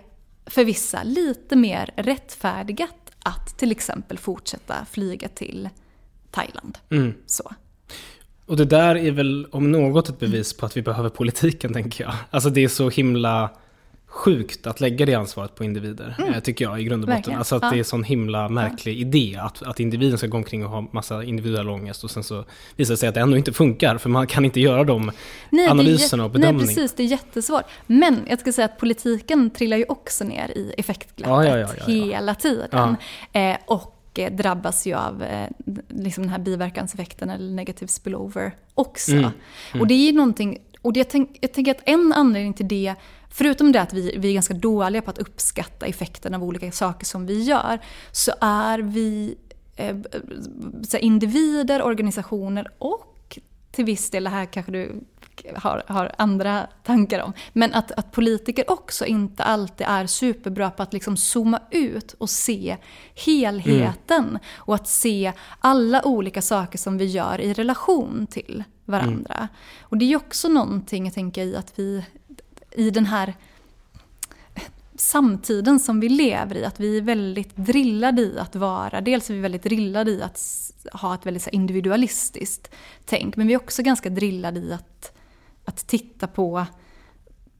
för 0.45 0.65
vissa 0.65 1.03
lite 1.03 1.55
mer 1.55 1.93
rättfärdigat 1.95 3.11
att 3.23 3.57
till 3.57 3.71
exempel 3.71 4.17
fortsätta 4.17 4.85
flyga 4.91 5.27
till 5.27 5.69
Thailand. 6.31 6.77
Mm. 6.89 7.13
Så. 7.25 7.51
Och 8.45 8.57
det 8.57 8.65
där 8.65 8.95
är 8.95 9.11
väl 9.11 9.47
om 9.51 9.71
något 9.71 10.09
ett 10.09 10.19
bevis 10.19 10.57
på 10.57 10.65
att 10.65 10.77
vi 10.77 10.81
behöver 10.81 11.09
politiken, 11.09 11.73
tänker 11.73 12.03
jag. 12.03 12.13
Alltså 12.29 12.49
det 12.49 12.63
är 12.63 12.67
så 12.67 12.89
himla 12.89 13.49
sjukt 14.09 14.67
att 14.67 14.79
lägga 14.79 15.05
det 15.05 15.13
ansvaret 15.15 15.55
på 15.55 15.63
individer, 15.63 16.15
mm. 16.19 16.33
Eh, 16.33 16.39
tycker 16.39 16.65
jag 16.65 16.81
i 16.81 16.83
grund 16.83 17.03
och 17.03 17.07
botten. 17.07 17.15
Verkligen. 17.15 17.39
Alltså 17.39 17.55
att 17.55 17.61
ja. 17.61 17.69
det 17.69 17.75
är 17.75 17.79
en 17.79 17.85
sån 17.85 18.03
himla 18.03 18.49
märklig 18.49 18.93
ja. 18.93 18.99
idé 18.99 19.37
att, 19.41 19.63
att 19.63 19.79
individen 19.79 20.17
ska 20.17 20.27
gå 20.27 20.37
omkring 20.37 20.65
och 20.65 20.71
ha 20.71 20.81
massa 20.91 21.23
individuell 21.23 21.69
ångest 21.69 22.03
och 22.03 22.11
sen 22.11 22.23
så 22.23 22.45
visar 22.75 22.93
det 22.93 22.97
sig 22.97 23.09
att 23.09 23.15
det 23.15 23.21
ändå 23.21 23.37
inte 23.37 23.53
funkar 23.53 23.97
för 23.97 24.09
man 24.09 24.27
kan 24.27 24.45
inte 24.45 24.59
göra 24.59 24.83
de 24.83 25.11
nej, 25.49 25.67
analyserna 25.67 26.25
och 26.25 26.31
bedömningarna. 26.31 26.65
Nej, 26.65 26.75
precis, 26.75 26.93
det 26.93 27.03
är 27.03 27.07
jättesvårt. 27.07 27.63
Men 27.87 28.25
jag 28.29 28.39
ska 28.39 28.51
säga 28.51 28.65
att 28.65 28.77
politiken 28.77 29.49
trillar 29.49 29.77
ju 29.77 29.85
också 29.89 30.23
ner 30.23 30.47
i 30.57 30.73
effektglappet 30.77 31.69
ja, 31.79 31.93
hela 31.93 32.35
tiden. 32.35 32.95
Eh, 33.33 33.57
och 33.65 34.19
eh, 34.19 34.31
drabbas 34.31 34.87
ju 34.87 34.93
av 34.93 35.23
eh, 35.23 35.49
liksom 35.87 36.23
den 36.23 36.31
här 36.31 36.39
biverkanseffekten 36.39 37.29
eller 37.29 37.51
negativ 37.51 37.87
spillover 37.87 38.55
också. 38.73 39.11
Mm. 39.11 39.23
Mm. 39.23 39.81
Och 39.81 39.87
det 39.87 39.93
är 39.93 40.05
ju 40.05 40.11
någonting, 40.11 40.57
och 40.81 40.93
det, 40.93 40.99
jag, 40.99 41.09
tänk, 41.09 41.37
jag 41.41 41.53
tänker 41.53 41.71
att 41.71 41.81
en 41.85 42.13
anledning 42.13 42.53
till 42.53 42.67
det 42.67 42.95
Förutom 43.29 43.71
det 43.71 43.81
att 43.81 43.93
vi, 43.93 44.17
vi 44.17 44.29
är 44.29 44.33
ganska 44.33 44.53
dåliga 44.53 45.01
på 45.01 45.11
att 45.11 45.17
uppskatta 45.17 45.85
effekten 45.85 46.33
av 46.33 46.43
olika 46.43 46.71
saker 46.71 47.05
som 47.05 47.25
vi 47.25 47.43
gör, 47.43 47.79
så 48.11 48.31
är 48.41 48.79
vi 48.79 49.35
eh, 49.75 49.95
individer, 50.99 51.81
organisationer 51.83 52.67
och 52.77 53.39
till 53.71 53.85
viss 53.85 54.09
del, 54.09 54.23
det 54.23 54.29
här 54.29 54.45
kanske 54.45 54.71
du 54.71 55.03
har, 55.55 55.83
har 55.87 56.11
andra 56.17 56.67
tankar 56.83 57.19
om, 57.19 57.33
men 57.53 57.73
att, 57.73 57.91
att 57.91 58.11
politiker 58.11 58.71
också 58.71 59.05
inte 59.05 59.43
alltid 59.43 59.87
är 59.89 60.07
superbra 60.07 60.71
på 60.71 60.83
att 60.83 60.93
liksom 60.93 61.17
zooma 61.17 61.61
ut 61.71 62.13
och 62.13 62.29
se 62.29 62.77
helheten 63.25 64.23
mm. 64.23 64.39
och 64.55 64.75
att 64.75 64.87
se 64.87 65.33
alla 65.59 66.05
olika 66.05 66.41
saker 66.41 66.77
som 66.77 66.97
vi 66.97 67.05
gör 67.05 67.41
i 67.41 67.53
relation 67.53 68.27
till 68.29 68.63
varandra. 68.85 69.35
Mm. 69.35 69.47
Och 69.81 69.97
det 69.97 70.05
är 70.05 70.09
ju 70.09 70.15
också 70.15 70.47
någonting, 70.47 71.05
jag 71.05 71.13
tänker 71.13 71.43
i 71.43 71.55
att 71.55 71.73
vi 71.75 72.03
i 72.71 72.91
den 72.91 73.05
här 73.05 73.33
samtiden 74.95 75.79
som 75.79 75.99
vi 75.99 76.09
lever 76.09 76.57
i, 76.57 76.65
att 76.65 76.79
vi 76.79 76.97
är 76.97 77.01
väldigt 77.01 77.55
drillade 77.55 78.21
i 78.21 78.39
att 78.39 78.55
vara, 78.55 79.01
dels 79.01 79.29
är 79.29 79.33
vi 79.33 79.39
väldigt 79.39 79.63
drillade 79.63 80.11
i 80.11 80.21
att 80.21 80.41
ha 80.93 81.15
ett 81.15 81.25
väldigt 81.25 81.47
individualistiskt 81.47 82.71
tänk, 83.05 83.35
men 83.35 83.47
vi 83.47 83.53
är 83.53 83.57
också 83.57 83.83
ganska 83.83 84.09
drillade 84.09 84.59
i 84.59 84.73
att, 84.73 85.17
att 85.65 85.87
titta 85.87 86.27
på, 86.27 86.65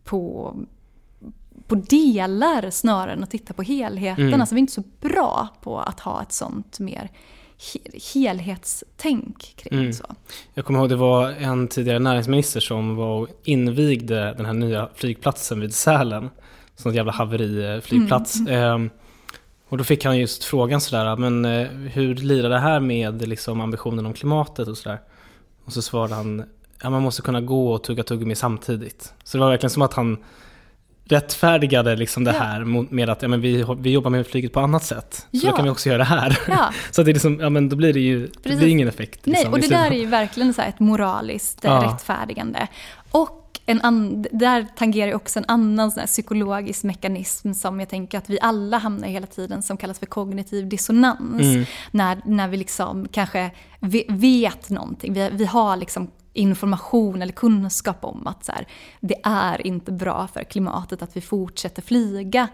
på, 0.03 0.55
på 1.67 1.75
delar 1.75 2.69
snarare 2.69 3.13
än 3.13 3.23
att 3.23 3.31
titta 3.31 3.53
på 3.53 3.63
helheten. 3.63 4.27
Mm. 4.27 4.41
Alltså 4.41 4.55
vi 4.55 4.59
är 4.59 4.61
inte 4.61 4.73
så 4.73 4.83
bra 5.01 5.47
på 5.61 5.79
att 5.79 5.99
ha 5.99 6.21
ett 6.21 6.33
sånt 6.33 6.79
mer 6.79 7.11
helhetstänk 8.13 9.53
kring 9.55 9.79
mm. 9.79 9.93
så. 9.93 10.15
Jag 10.53 10.65
kommer 10.65 10.79
ihåg 10.79 10.89
det 10.89 10.95
var 10.95 11.29
en 11.29 11.67
tidigare 11.67 11.99
näringsminister 11.99 12.59
som 12.59 12.95
var 12.95 13.19
och 13.19 13.27
invigde 13.43 14.33
den 14.37 14.45
här 14.45 14.53
nya 14.53 14.89
flygplatsen 14.95 15.59
vid 15.59 15.73
Sälen. 15.73 16.29
Sån 16.75 16.93
jävla 16.93 17.11
haveriflygplats. 17.11 18.39
Mm. 18.39 18.85
Eh, 18.85 18.91
och 19.69 19.77
då 19.77 19.83
fick 19.83 20.05
han 20.05 20.17
just 20.17 20.43
frågan 20.43 20.81
sådär, 20.81 21.15
men 21.15 21.45
eh, 21.45 21.67
hur 21.67 22.15
lirar 22.15 22.49
det 22.49 22.59
här 22.59 22.79
med 22.79 23.27
liksom, 23.27 23.61
ambitionen 23.61 24.05
om 24.05 24.13
klimatet 24.13 24.67
och 24.67 24.77
sådär? 24.77 24.99
Och 25.65 25.73
så 25.73 25.81
svarade 25.81 26.15
han, 26.15 26.43
ja 26.81 26.89
man 26.89 27.01
måste 27.01 27.21
kunna 27.21 27.41
gå 27.41 27.73
och 27.73 27.83
tugga 27.83 28.03
tuggummi 28.03 28.35
samtidigt. 28.35 29.13
Så 29.23 29.37
det 29.37 29.41
var 29.43 29.49
verkligen 29.49 29.71
som 29.71 29.81
att 29.81 29.93
han 29.93 30.17
rättfärdigade 31.09 31.95
liksom 31.95 32.23
det 32.23 32.31
här 32.31 32.65
med 32.93 33.09
att 33.09 33.21
ja, 33.21 33.27
men 33.27 33.41
vi, 33.41 33.65
vi 33.77 33.91
jobbar 33.91 34.09
med 34.09 34.27
flyget 34.27 34.53
på 34.53 34.59
annat 34.59 34.83
sätt. 34.83 35.13
Så 35.13 35.27
ja. 35.31 35.49
då 35.49 35.55
kan 35.55 35.65
vi 35.65 35.71
också 35.71 35.89
göra 35.89 35.97
det 35.97 36.03
här. 36.03 36.39
Ja. 36.47 36.73
så 36.91 37.03
det 37.03 37.11
är 37.11 37.13
liksom, 37.13 37.39
ja, 37.39 37.49
men 37.49 37.69
då 37.69 37.75
blir 37.75 37.93
det 37.93 37.99
ju 37.99 38.27
det 38.43 38.55
blir 38.55 38.67
ingen 38.67 38.87
effekt. 38.87 39.27
Liksom, 39.27 39.51
Nej, 39.51 39.53
och 39.53 39.59
det 39.59 39.75
där 39.75 39.91
är 39.91 39.99
ju 39.99 40.05
verkligen 40.05 40.53
så 40.53 40.61
ett 40.61 40.79
moraliskt 40.79 41.59
ja. 41.61 41.91
rättfärdigande. 41.93 42.67
Och 43.11 43.39
en 43.65 43.81
an, 43.81 44.25
där 44.31 44.67
tangerar 44.75 45.07
ju 45.07 45.13
också 45.13 45.39
en 45.39 45.45
annan 45.47 45.91
sån 45.91 46.05
psykologisk 46.05 46.83
mekanism 46.83 47.53
som 47.53 47.79
jag 47.79 47.89
tänker 47.89 48.17
att 48.17 48.29
vi 48.29 48.39
alla 48.41 48.77
hamnar 48.77 49.07
i 49.07 49.11
hela 49.11 49.27
tiden 49.27 49.61
som 49.61 49.77
kallas 49.77 49.99
för 49.99 50.05
kognitiv 50.05 50.69
dissonans. 50.69 51.41
Mm. 51.41 51.65
När, 51.91 52.21
när 52.25 52.47
vi 52.47 52.57
liksom 52.57 53.07
kanske 53.11 53.51
vet 54.07 54.69
någonting, 54.69 55.13
vi, 55.13 55.29
vi 55.31 55.45
har 55.45 55.77
liksom 55.77 56.11
information 56.33 57.21
eller 57.21 57.33
kunskap 57.33 57.97
om 58.01 58.27
att 58.27 58.45
så 58.45 58.51
här, 58.51 58.67
det 58.99 59.15
är 59.23 59.67
inte 59.67 59.91
bra 59.91 60.27
för 60.27 60.43
klimatet 60.43 61.01
att 61.01 61.17
vi 61.17 61.21
fortsätter 61.21 61.81
flyga. 61.81 62.47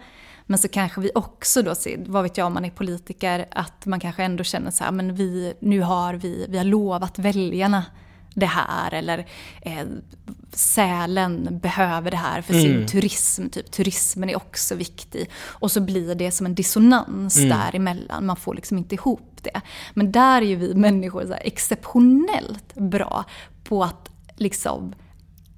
Men 0.46 0.60
så 0.60 0.68
kanske 0.68 1.02
vi 1.02 1.12
också 1.16 1.62
då, 1.62 1.74
vad 1.98 2.24
vet 2.24 2.38
jag 2.38 2.48
om 2.48 2.54
man 2.54 2.66
är 2.66 2.70
politiker, 2.70 3.46
att 3.52 3.86
man 3.86 4.00
kanske 4.00 4.24
ändå 4.24 4.44
känner 4.44 4.72
så 4.72 4.84
här, 4.84 4.92
men 4.92 5.16
vi, 5.16 5.54
nu 5.60 5.82
har 5.82 6.14
vi, 6.14 6.46
vi 6.50 6.58
har 6.58 6.66
lovat 6.66 7.20
väljarna 7.20 7.86
det 8.36 8.46
här 8.46 8.94
eller 8.94 9.26
eh, 9.62 9.86
Sälen 10.52 11.60
behöver 11.62 12.12
det 12.12 12.18
här 12.18 12.42
för 12.42 12.54
sin 12.54 12.76
mm. 12.76 12.88
turism. 12.88 13.50
Typ. 13.50 13.72
Turismen 13.72 14.30
är 14.30 14.36
också 14.36 14.76
viktig. 14.76 15.30
Och 15.44 15.72
så 15.72 15.82
blir 15.82 16.16
det 16.16 16.32
som 16.32 16.46
en 16.46 16.56
dissonans 16.56 17.38
mm. 17.38 17.50
däremellan. 17.50 18.26
Man 18.26 18.36
får 18.36 18.56
liksom 18.56 18.78
inte 18.78 18.96
ihop 18.96 19.40
det. 19.42 19.62
Men 19.94 20.12
där 20.12 20.42
är 20.42 20.46
ju 20.46 20.56
vi 20.56 20.76
människor 20.76 21.26
så 21.26 21.34
exceptionellt 21.34 22.76
bra 22.76 23.26
på 23.66 23.84
att 23.84 24.10
liksom 24.36 24.94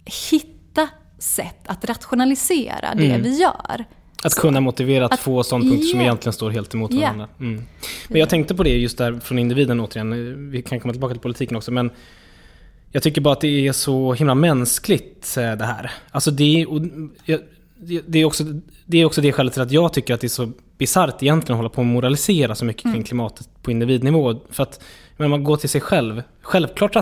hitta 0.05 0.89
sätt 1.19 1.59
att 1.65 1.85
rationalisera 1.85 2.95
det 2.95 3.05
mm. 3.05 3.21
vi 3.21 3.37
gör. 3.37 3.85
Att 4.23 4.33
så. 4.33 4.41
kunna 4.41 4.59
motivera 4.59 5.05
att, 5.05 5.13
att 5.13 5.19
få 5.19 5.43
ståndpunkter 5.43 5.85
yeah. 5.85 5.91
som 5.91 6.01
egentligen 6.01 6.33
står 6.33 6.49
helt 6.49 6.73
emot 6.73 6.93
varandra. 6.93 7.27
Yeah. 7.39 7.51
Mm. 7.51 7.63
Men 8.07 8.19
jag 8.19 8.29
tänkte 8.29 8.55
på 8.55 8.63
det 8.63 8.77
just 8.77 8.97
där 8.97 9.19
från 9.19 9.39
individen 9.39 9.79
återigen. 9.79 10.51
Vi 10.51 10.61
kan 10.61 10.79
komma 10.79 10.93
tillbaka 10.93 11.13
till 11.13 11.21
politiken 11.21 11.57
också. 11.57 11.71
Men 11.71 11.91
jag 12.91 13.03
tycker 13.03 13.21
bara 13.21 13.33
att 13.33 13.41
det 13.41 13.67
är 13.67 13.71
så 13.71 14.13
himla 14.13 14.35
mänskligt 14.35 15.37
eh, 15.37 15.51
det 15.51 15.65
här. 15.65 15.91
Alltså 16.11 16.31
det, 16.31 16.65
och, 16.65 16.81
det, 18.07 18.19
är 18.19 18.25
också, 18.25 18.43
det 18.85 18.97
är 18.97 19.05
också 19.05 19.21
det 19.21 19.31
skälet 19.31 19.53
till 19.53 19.61
att 19.61 19.71
jag 19.71 19.93
tycker 19.93 20.13
att 20.13 20.21
det 20.21 20.27
är 20.27 20.29
så 20.29 20.51
bisarrt 20.77 21.23
egentligen 21.23 21.53
att 21.53 21.57
hålla 21.57 21.69
på 21.69 21.81
och 21.81 21.85
moralisera 21.85 22.55
så 22.55 22.65
mycket 22.65 22.81
kring 22.81 22.93
mm. 22.93 23.03
klimatet 23.03 23.49
på 23.61 23.71
individnivå. 23.71 24.39
För 24.49 24.63
att 24.63 24.83
men 25.17 25.29
man 25.29 25.43
går 25.43 25.57
till 25.57 25.69
sig 25.69 25.81
själv. 25.81 26.23
Självklart 26.41 26.95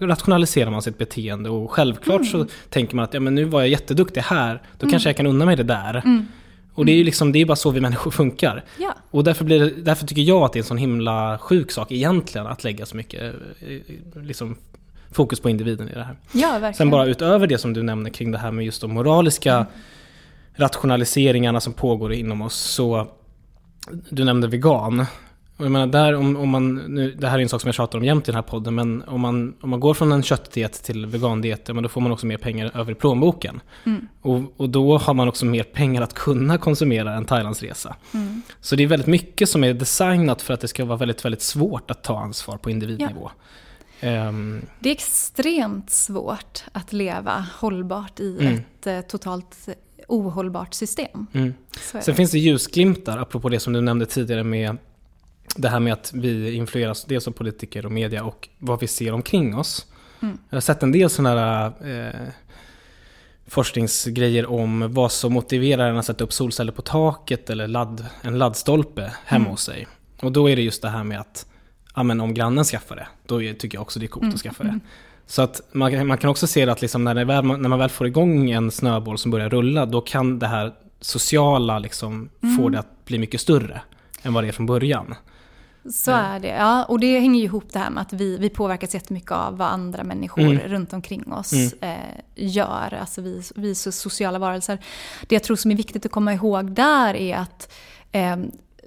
rationaliserar 0.00 0.70
man 0.70 0.82
sitt 0.82 0.98
beteende 0.98 1.50
och 1.50 1.70
självklart 1.70 2.20
mm. 2.20 2.30
så 2.30 2.46
tänker 2.70 2.96
man 2.96 3.04
att 3.04 3.14
ja, 3.14 3.20
men 3.20 3.34
nu 3.34 3.44
var 3.44 3.60
jag 3.60 3.68
jätteduktig 3.68 4.20
här, 4.20 4.62
då 4.78 4.84
mm. 4.84 4.90
kanske 4.90 5.08
jag 5.08 5.16
kan 5.16 5.26
unna 5.26 5.44
mig 5.44 5.56
det 5.56 5.62
där. 5.62 6.02
Mm. 6.04 6.26
Och 6.74 6.86
det 6.86 6.92
är 6.92 6.96
ju 6.96 7.04
liksom, 7.04 7.32
det 7.32 7.38
är 7.38 7.46
bara 7.46 7.56
så 7.56 7.70
vi 7.70 7.80
människor 7.80 8.10
funkar. 8.10 8.64
Ja. 8.78 8.94
Och 9.10 9.24
därför, 9.24 9.44
blir 9.44 9.60
det, 9.60 9.70
därför 9.70 10.06
tycker 10.06 10.22
jag 10.22 10.42
att 10.42 10.52
det 10.52 10.58
är 10.58 10.60
en 10.60 10.66
sån 10.66 10.78
himla 10.78 11.38
sjuk 11.38 11.70
sak 11.70 11.92
egentligen 11.92 12.46
att 12.46 12.64
lägga 12.64 12.86
så 12.86 12.96
mycket 12.96 13.34
eh, 13.60 14.22
liksom, 14.22 14.56
fokus 15.12 15.40
på 15.40 15.50
individen 15.50 15.88
i 15.88 15.94
det 15.94 16.04
här. 16.04 16.16
Ja, 16.32 16.52
verkligen. 16.52 16.74
Sen 16.74 16.90
bara 16.90 17.06
utöver 17.06 17.46
det 17.46 17.58
som 17.58 17.72
du 17.72 17.82
nämner 17.82 18.10
kring 18.10 18.32
det 18.32 18.38
här 18.38 18.50
med 18.50 18.64
just 18.64 18.80
de 18.80 18.94
moraliska 18.94 19.54
Mm. 19.54 19.66
rationaliseringarna 20.54 21.60
som 21.60 21.72
pågår 21.72 22.12
inom 22.12 22.42
oss. 22.42 22.54
Så 22.54 23.08
du 24.10 24.24
nämnde 24.24 24.48
vegan. 24.48 25.06
Och 25.58 25.64
jag 25.64 25.72
menar 25.72 25.86
där 25.86 26.14
om, 26.14 26.36
om 26.36 26.48
man, 26.48 26.74
nu, 26.74 27.12
det 27.14 27.28
här 27.28 27.38
är 27.38 27.42
en 27.42 27.48
sak 27.48 27.60
som 27.60 27.68
jag 27.68 27.74
tjatar 27.74 27.98
om 27.98 28.04
jämt 28.04 28.24
i 28.24 28.30
den 28.30 28.34
här 28.34 28.42
podden, 28.42 28.74
men 28.74 29.02
om 29.02 29.20
man, 29.20 29.54
om 29.60 29.70
man 29.70 29.80
går 29.80 29.94
från 29.94 30.12
en 30.12 30.22
köttdiet 30.22 30.82
till 30.82 31.06
vegandiet, 31.06 31.62
ja, 31.66 31.74
men 31.74 31.82
då 31.82 31.88
får 31.88 32.00
man 32.00 32.12
också 32.12 32.26
mer 32.26 32.36
pengar 32.36 32.70
över 32.74 32.92
i 32.92 32.94
plånboken. 32.94 33.60
Mm. 33.84 34.08
Och, 34.22 34.40
och 34.56 34.70
då 34.70 34.98
har 34.98 35.14
man 35.14 35.28
också 35.28 35.44
mer 35.46 35.62
pengar 35.62 36.02
att 36.02 36.14
kunna 36.14 36.58
konsumera 36.58 37.14
en 37.14 37.24
Thailandsresa. 37.24 37.96
Mm. 38.14 38.42
Så 38.60 38.76
det 38.76 38.82
är 38.82 38.86
väldigt 38.86 39.06
mycket 39.06 39.48
som 39.48 39.64
är 39.64 39.74
designat 39.74 40.42
för 40.42 40.54
att 40.54 40.60
det 40.60 40.68
ska 40.68 40.84
vara 40.84 40.98
väldigt, 40.98 41.24
väldigt 41.24 41.42
svårt 41.42 41.90
att 41.90 42.02
ta 42.02 42.18
ansvar 42.20 42.56
på 42.56 42.70
individnivå. 42.70 43.30
Ehm, 44.00 44.62
Det 44.80 44.88
är 44.88 44.92
extremt 44.92 45.90
svårt 45.90 46.64
att 46.72 46.92
leva 46.92 47.46
hållbart 47.56 48.20
i 48.20 48.38
Mm. 48.40 48.54
ett 48.54 48.86
eh, 48.86 49.00
totalt 49.00 49.68
ohållbart 50.08 50.74
system. 50.74 51.26
mm. 51.32 51.54
Sen 52.02 52.14
finns 52.14 52.30
det 52.30 52.38
ljusglimtar, 52.38 53.18
apropå 53.18 53.48
det 53.48 53.60
som 53.60 53.72
du 53.72 53.80
nämnde 53.80 54.06
tidigare 54.06 54.44
med 54.44 54.76
det 55.58 55.68
här 55.68 55.80
med 55.80 55.92
att 55.92 56.10
vi 56.14 56.52
influeras 56.52 57.04
dels 57.04 57.28
av 57.28 57.32
politiker 57.32 57.86
och 57.86 57.92
media 57.92 58.24
och 58.24 58.48
vad 58.58 58.80
vi 58.80 58.86
ser 58.86 59.12
omkring 59.12 59.56
oss. 59.56 59.86
Mm. 60.22 60.38
Jag 60.50 60.56
har 60.56 60.60
sett 60.60 60.82
en 60.82 60.92
del 60.92 61.10
sådana 61.10 61.40
här 61.40 61.66
eh, 62.08 62.28
forskningsgrejer 63.46 64.46
om 64.50 64.92
vad 64.94 65.12
som 65.12 65.32
motiverar 65.32 65.90
en 65.90 65.96
att 65.96 66.04
sätta 66.04 66.24
upp 66.24 66.32
solceller 66.32 66.72
på 66.72 66.82
taket 66.82 67.50
eller 67.50 67.68
ladd, 67.68 68.06
en 68.22 68.38
laddstolpe 68.38 69.12
hemma 69.24 69.40
Mm. 69.40 69.50
hos 69.50 69.62
sig. 69.62 69.86
Och 70.22 70.32
då 70.32 70.50
är 70.50 70.56
det 70.56 70.62
just 70.62 70.82
det 70.82 70.88
här 70.88 71.04
med 71.04 71.20
att 71.20 71.46
ja, 71.96 72.02
men 72.02 72.20
om 72.20 72.34
grannen 72.34 72.64
skaffar 72.64 72.96
det, 72.96 73.06
då 73.26 73.38
tycker 73.38 73.70
jag 73.72 73.82
också 73.82 73.98
det 74.00 74.06
är 74.06 74.08
coolt 74.08 74.22
Mm. 74.22 74.34
att 74.34 74.40
skaffa 74.40 74.64
det. 74.64 74.78
Så 75.26 75.42
att 75.42 75.60
man, 75.72 75.90
kan- 75.92 76.06
man 76.06 76.18
kan 76.18 76.30
också 76.30 76.46
se 76.46 76.68
att 76.70 76.82
liksom 76.82 77.04
när, 77.04 77.24
väl, 77.24 77.44
när 77.44 77.68
man 77.68 77.78
väl 77.78 77.88
får 77.88 78.06
igång 78.06 78.50
en 78.50 78.70
snöboll 78.70 79.18
som 79.18 79.30
börjar 79.30 79.48
rulla, 79.50 79.86
då 79.86 80.00
kan 80.00 80.38
det 80.38 80.46
här 80.46 80.72
sociala 81.00 81.78
liksom 81.78 82.28
Mm. 82.42 82.56
få 82.56 82.68
det 82.68 82.78
att 82.78 83.04
bli 83.04 83.18
mycket 83.18 83.40
större 83.40 83.80
än 84.22 84.32
vad 84.34 84.44
det 84.44 84.48
är 84.48 84.52
från 84.52 84.66
början. 84.66 85.14
Så 85.92 86.10
är 86.10 86.40
det. 86.40 86.48
Ja, 86.48 86.84
och 86.84 87.00
det 87.00 87.20
hänger 87.20 87.38
ju 87.40 87.44
ihop 87.44 87.72
det 87.72 87.78
här 87.78 87.90
med 87.90 88.00
att 88.02 88.12
vi, 88.12 88.36
vi 88.36 88.48
påverkas 88.50 88.94
jättemycket 88.94 89.30
av 89.32 89.56
vad 89.56 89.68
andra 89.68 90.04
människor 90.04 90.42
Mm. 90.42 90.58
runt 90.58 90.92
omkring 90.92 91.32
oss 91.32 91.52
Mm. 91.52 91.68
eh, 91.80 92.20
gör. 92.34 92.98
Alltså 93.00 93.20
vi, 93.20 93.42
vi 93.56 93.70
är 93.70 93.74
så 93.74 93.92
sociala 93.92 94.38
varelser. 94.38 94.78
Det 95.28 95.34
jag 95.34 95.42
tror 95.42 95.56
som 95.56 95.70
är 95.70 95.74
viktigt 95.76 96.06
att 96.06 96.12
komma 96.12 96.34
ihåg 96.34 96.72
där 96.72 97.14
är 97.14 97.36
att 97.36 97.72
eh, 98.12 98.36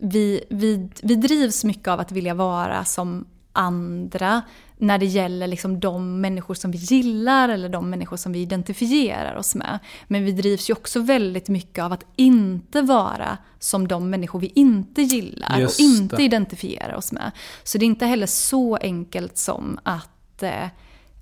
vi, 0.02 0.44
vi, 0.50 0.90
vi 1.04 1.16
drivs 1.16 1.64
mycket 1.64 1.88
av 1.88 2.00
att 2.00 2.12
vilja 2.12 2.34
vara 2.34 2.86
som 2.86 3.26
andra 3.54 4.42
när 4.82 4.98
det 4.98 5.06
gäller 5.06 5.48
liksom 5.48 5.80
de 5.80 6.22
människor 6.22 6.54
som 6.54 6.72
vi 6.72 6.78
gillar 6.78 7.50
eller 7.50 7.70
de 7.70 7.90
människor 7.90 8.18
som 8.18 8.32
vi 8.32 8.40
identifierar 8.40 9.36
oss 9.36 9.56
med. 9.56 9.80
Men 10.08 10.26
vi 10.26 10.32
drivs 10.32 10.70
ju 10.70 10.74
också 10.74 11.00
väldigt 11.00 11.50
mycket 11.50 11.84
av 11.84 11.94
att 11.94 12.06
inte 12.16 12.82
vara 12.82 13.38
som 13.60 13.88
de 13.88 14.10
människor 14.10 14.40
vi 14.40 14.52
inte 14.56 15.02
gillar 15.02 15.60
Just 15.60 15.80
och 15.80 15.84
inte 15.84 16.16
det. 16.16 16.24
identifierar 16.24 16.96
oss 16.96 17.12
med. 17.12 17.32
Så 17.64 17.78
det 17.78 17.86
är 17.86 17.88
inte 17.88 18.06
heller 18.06 18.28
så 18.28 18.76
enkelt 18.76 19.38
som 19.38 19.80
att 19.84 20.44
eh, 20.44 20.68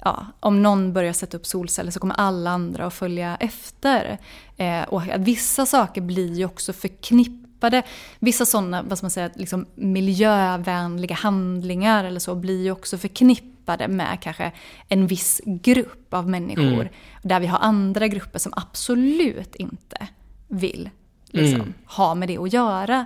ja, 0.04 0.26
om 0.40 0.64
någon 0.64 0.94
börjar 0.94 1.14
sätta 1.14 1.38
upp 1.38 1.46
solceller 1.46 1.92
så 1.92 2.00
kommer 2.00 2.16
alla 2.16 2.50
andra 2.50 2.86
att 2.86 2.94
följa 2.94 3.36
efter. 3.36 4.18
Eh, 4.58 4.84
och 4.84 5.04
vissa 5.18 5.66
saker 5.66 6.02
blir 6.02 6.34
ju 6.34 6.46
också 6.46 6.74
förknippade. 6.74 7.49
Vissa 8.20 8.46
sådana, 8.46 8.82
vad 8.82 8.98
ska 8.98 9.06
man 9.06 9.12
säga, 9.12 9.30
liksom 9.36 9.66
miljövänliga 9.76 11.16
handlingar 11.16 12.04
eller 12.04 12.20
så 12.20 12.36
blir 12.36 12.64
ju 12.64 12.72
också 12.72 12.98
förknippade 12.98 13.88
med 13.88 14.18
kanske 14.22 14.52
en 14.88 15.08
viss 15.08 15.42
grupp 15.46 16.14
av 16.14 16.30
människor. 16.30 16.64
Mm. 16.82 16.88
Där 17.24 17.40
vi 17.40 17.48
har 17.48 17.60
andra 17.60 18.08
grupper 18.08 18.40
som 18.40 18.54
absolut 18.56 19.56
inte 19.56 20.08
vill 20.48 20.90
liksom, 21.32 21.62
Mm. 21.62 21.74
ha 21.86 22.16
med 22.16 22.28
det 22.28 22.38
att 22.38 22.54
göra. 22.54 23.06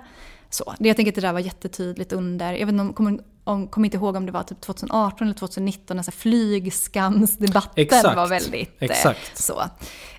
Så, 0.50 0.74
det, 0.78 0.88
jag 0.88 0.96
tänker 0.96 1.12
att 1.12 1.14
det 1.14 1.20
där 1.20 1.32
var 1.32 1.40
jättetydligt 1.40 2.12
under, 2.12 2.52
jag 2.52 2.66
vet 2.66 2.72
inte 2.72 2.82
om, 2.82 2.92
kommer, 2.92 3.18
om, 3.44 3.68
kommer 3.68 3.86
inte 3.86 3.96
ihåg 3.96 4.16
om 4.16 4.26
det 4.26 4.32
var 4.32 4.42
typ 4.42 4.60
2018 4.60 5.26
eller 5.26 5.38
2019, 5.38 5.96
när 5.96 6.10
flygskamsdebatten 6.10 7.84
Exakt. 7.84 8.16
var 8.16 8.26
väldigt, 8.26 8.82
eh, 8.82 8.90
Exakt. 8.90 9.36
så, 9.42 9.62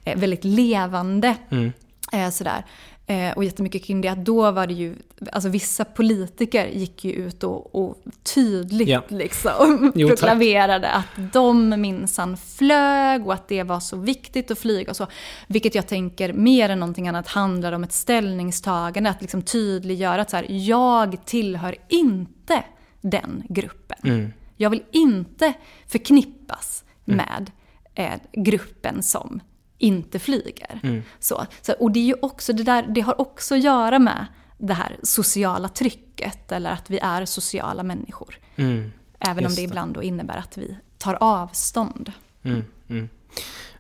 eh, 0.03 0.17
väldigt 0.19 0.43
levande. 0.43 1.35
Mm. 1.49 1.71
Eh, 2.11 2.29
sådär. 2.29 2.65
Eh, 3.07 3.31
och 3.31 3.43
jättemycket 3.43 3.83
kring 3.83 4.01
det, 4.01 4.07
att 4.07 4.25
då 4.25 4.51
var 4.51 4.67
det 4.67 4.73
ju, 4.73 4.95
alltså 5.31 5.49
vissa 5.49 5.85
politiker 5.85 6.67
gick 6.67 7.05
ju 7.05 7.11
ut 7.11 7.43
och, 7.43 7.75
och 7.75 7.97
tydligt 8.23 8.87
Ja. 8.87 9.01
liksom 9.09 9.91
Jo, 9.95 10.07
proklamerade 10.07 10.89
att 10.89 11.33
de 11.33 11.81
minsann 11.81 12.37
flög 12.37 13.27
och 13.27 13.33
att 13.33 13.47
det 13.47 13.63
var 13.63 13.79
så 13.79 13.97
viktigt 13.97 14.51
att 14.51 14.59
flyga 14.59 14.89
och 14.89 14.95
så. 14.95 15.07
Vilket 15.47 15.75
jag 15.75 15.87
tänker 15.87 16.33
mer 16.33 16.69
än 16.69 16.79
någonting 16.79 17.07
annat 17.07 17.27
handlar 17.27 17.71
om 17.71 17.83
ett 17.83 17.93
ställningstagande, 17.93 19.09
att 19.09 19.21
liksom 19.21 19.41
tydliggöra 19.41 20.21
att 20.21 20.29
så 20.29 20.37
här, 20.37 20.45
jag 20.49 21.25
tillhör 21.25 21.75
inte 21.89 22.63
den 23.01 23.43
gruppen. 23.49 23.97
Mm. 24.03 24.33
Jag 24.57 24.69
vill 24.69 24.83
inte 24.91 25.53
förknippas 25.87 26.83
med 27.05 27.51
eh, 27.95 28.13
gruppen 28.33 29.03
som 29.03 29.39
inte 29.77 30.19
flyger. 30.19 30.79
Mm. 30.83 31.03
Så, 31.19 31.45
så, 31.61 31.73
och 31.73 31.91
det, 31.91 31.99
är 31.99 32.05
ju 32.05 32.15
också, 32.21 32.53
det, 32.53 32.63
där, 32.63 32.85
det 32.89 33.01
har 33.01 33.21
också 33.21 33.55
att 33.55 33.63
göra 33.63 33.99
med 33.99 34.25
det 34.57 34.73
här 34.73 34.97
sociala 35.03 35.69
trycket, 35.69 36.51
eller 36.51 36.71
att 36.71 36.89
vi 36.89 36.99
är 36.99 37.25
sociala 37.25 37.83
människor. 37.83 38.39
Mm. 38.55 38.91
Även 39.19 39.37
om 39.37 39.43
Just 39.43 39.55
det 39.55 39.61
det. 39.61 39.65
ibland 39.65 39.93
då 39.93 40.03
innebär 40.03 40.37
att 40.37 40.57
vi 40.57 40.77
tar 40.97 41.17
avstånd. 41.21 42.11
Mm, 42.43 42.63
mm. 42.89 43.09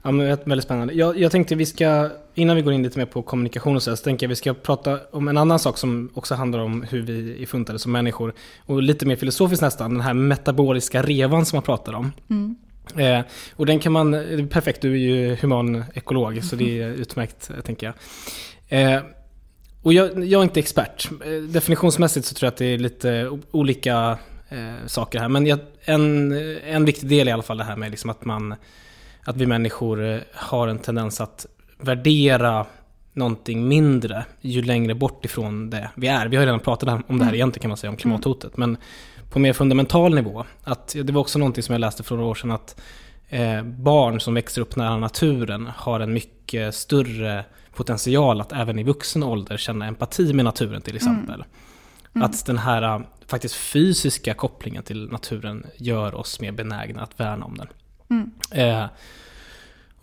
Ja, 0.01 0.11
men 0.11 0.25
det 0.25 0.31
är 0.31 0.49
väldigt 0.49 0.65
spännande. 0.65 0.93
Jag, 0.93 1.19
jag 1.19 1.31
tänkte 1.31 1.55
vi 1.55 1.65
ska, 1.65 2.09
innan 2.33 2.55
vi 2.55 2.61
går 2.61 2.73
in 2.73 2.83
lite 2.83 2.99
mer 2.99 3.05
på 3.05 3.21
kommunikation 3.21 3.75
och 3.75 3.83
så, 3.83 3.97
så 3.97 4.03
tänker 4.03 4.25
jag 4.25 4.29
vi 4.29 4.35
ska 4.35 4.53
prata 4.53 4.99
om 5.11 5.27
en 5.27 5.37
annan 5.37 5.59
sak 5.59 5.77
som 5.77 6.09
också 6.13 6.35
handlar 6.35 6.59
om 6.59 6.83
hur 6.83 7.01
vi 7.01 7.41
är 7.41 7.45
funtade 7.45 7.79
som 7.79 7.91
människor. 7.91 8.33
Och 8.65 8.81
lite 8.81 9.05
mer 9.05 9.15
filosofiskt 9.15 9.61
nästan, 9.61 9.93
den 9.93 10.01
här 10.01 10.13
metaboliska 10.13 11.03
revan 11.03 11.45
som 11.45 11.57
man 11.57 11.63
pratar 11.63 11.93
om. 11.93 12.11
Eh, 12.97 13.21
och 13.55 13.65
den 13.65 13.79
kan 13.79 13.91
man, 13.91 14.11
perfekt, 14.51 14.81
du 14.81 14.91
är 14.91 14.97
ju 14.97 15.35
human 15.35 15.83
ekolog 15.93 16.43
så 16.43 16.55
det 16.55 16.81
är 16.81 16.87
utmärkt 16.87 17.51
tänker 17.63 17.85
jag. 17.87 17.95
Eh, 18.67 19.01
och 19.85 19.93
jag, 19.93 20.25
jag 20.25 20.39
är 20.39 20.43
inte 20.43 20.59
expert. 20.59 21.09
Eh, 21.25 21.41
Definitionsmässigt 21.41 22.25
så 22.25 22.35
tror 22.35 22.47
jag 22.47 22.51
att 22.51 22.57
det 22.57 22.65
är 22.65 22.77
lite 22.77 23.39
olika 23.51 24.17
eh, 24.49 24.87
saker 24.87 25.19
här. 25.19 25.29
Men 25.29 25.45
jag, 25.45 25.59
en, 25.81 26.31
en 26.65 26.85
viktig 26.85 27.09
del 27.09 27.27
är 27.27 27.31
i 27.31 27.33
alla 27.33 27.43
fall 27.43 27.57
det 27.57 27.63
här 27.63 27.75
med 27.75 27.91
liksom 27.91 28.09
att, 28.09 28.25
man, 28.25 28.55
att 29.23 29.37
vi 29.37 29.45
människor 29.45 30.05
eh, 30.05 30.19
har 30.33 30.67
en 30.67 30.79
tendens 30.79 31.21
att 31.21 31.45
värdera 31.77 32.65
någonting 33.13 33.67
mindre 33.67 34.25
ju 34.41 34.61
längre 34.61 34.95
bort 34.95 35.25
ifrån 35.25 35.69
det 35.69 35.89
vi 35.95 36.07
är. 36.07 36.27
Vi 36.27 36.35
har 36.35 36.43
ju 36.43 36.47
redan 36.47 36.59
pratat 36.59 37.01
om 37.07 37.19
det 37.19 37.25
här 37.25 37.35
egentligen 37.35 37.61
kan 37.61 37.69
man 37.69 37.77
säga, 37.77 37.91
om 37.91 37.97
klimathotet. 37.97 38.57
Men 38.57 38.77
på 39.35 39.39
mer 39.39 39.53
fundamental 39.53 40.15
nivå. 40.15 40.45
Att, 40.63 40.95
det 41.03 41.13
var 41.13 41.21
också 41.21 41.39
någonting 41.39 41.63
som 41.63 41.73
jag 41.73 41.79
läste 41.79 42.03
för 42.03 42.15
några 42.15 42.29
år 42.29 42.35
sedan 42.35 42.51
att 42.51 42.81
eh, 43.29 43.63
barn 43.63 44.19
som 44.19 44.33
växer 44.33 44.61
upp 44.61 44.75
nära 44.75 44.97
naturen 44.97 45.69
har 45.75 45.99
en 45.99 46.13
mycket 46.13 46.75
större 46.75 47.45
potential 47.73 48.41
att 48.41 48.51
även 48.51 48.79
i 48.79 48.83
vuxen 48.83 49.23
ålder 49.23 49.57
känna 49.57 49.85
empati 49.85 50.33
med 50.33 50.45
naturen 50.45 50.81
till 50.81 50.95
exempel. 50.95 51.43
Att 52.13 52.45
den 52.45 52.57
här 52.57 52.81
eh, 52.81 53.01
faktiskt 53.27 53.55
fysiska 53.55 54.33
kopplingen 54.33 54.83
till 54.83 55.11
naturen 55.11 55.65
gör 55.77 56.15
oss 56.15 56.39
mer 56.39 56.51
benägna 56.51 57.01
att 57.01 57.19
värna 57.19 57.45
om 57.45 57.57
den. 57.57 57.67
Eh, 58.51 58.85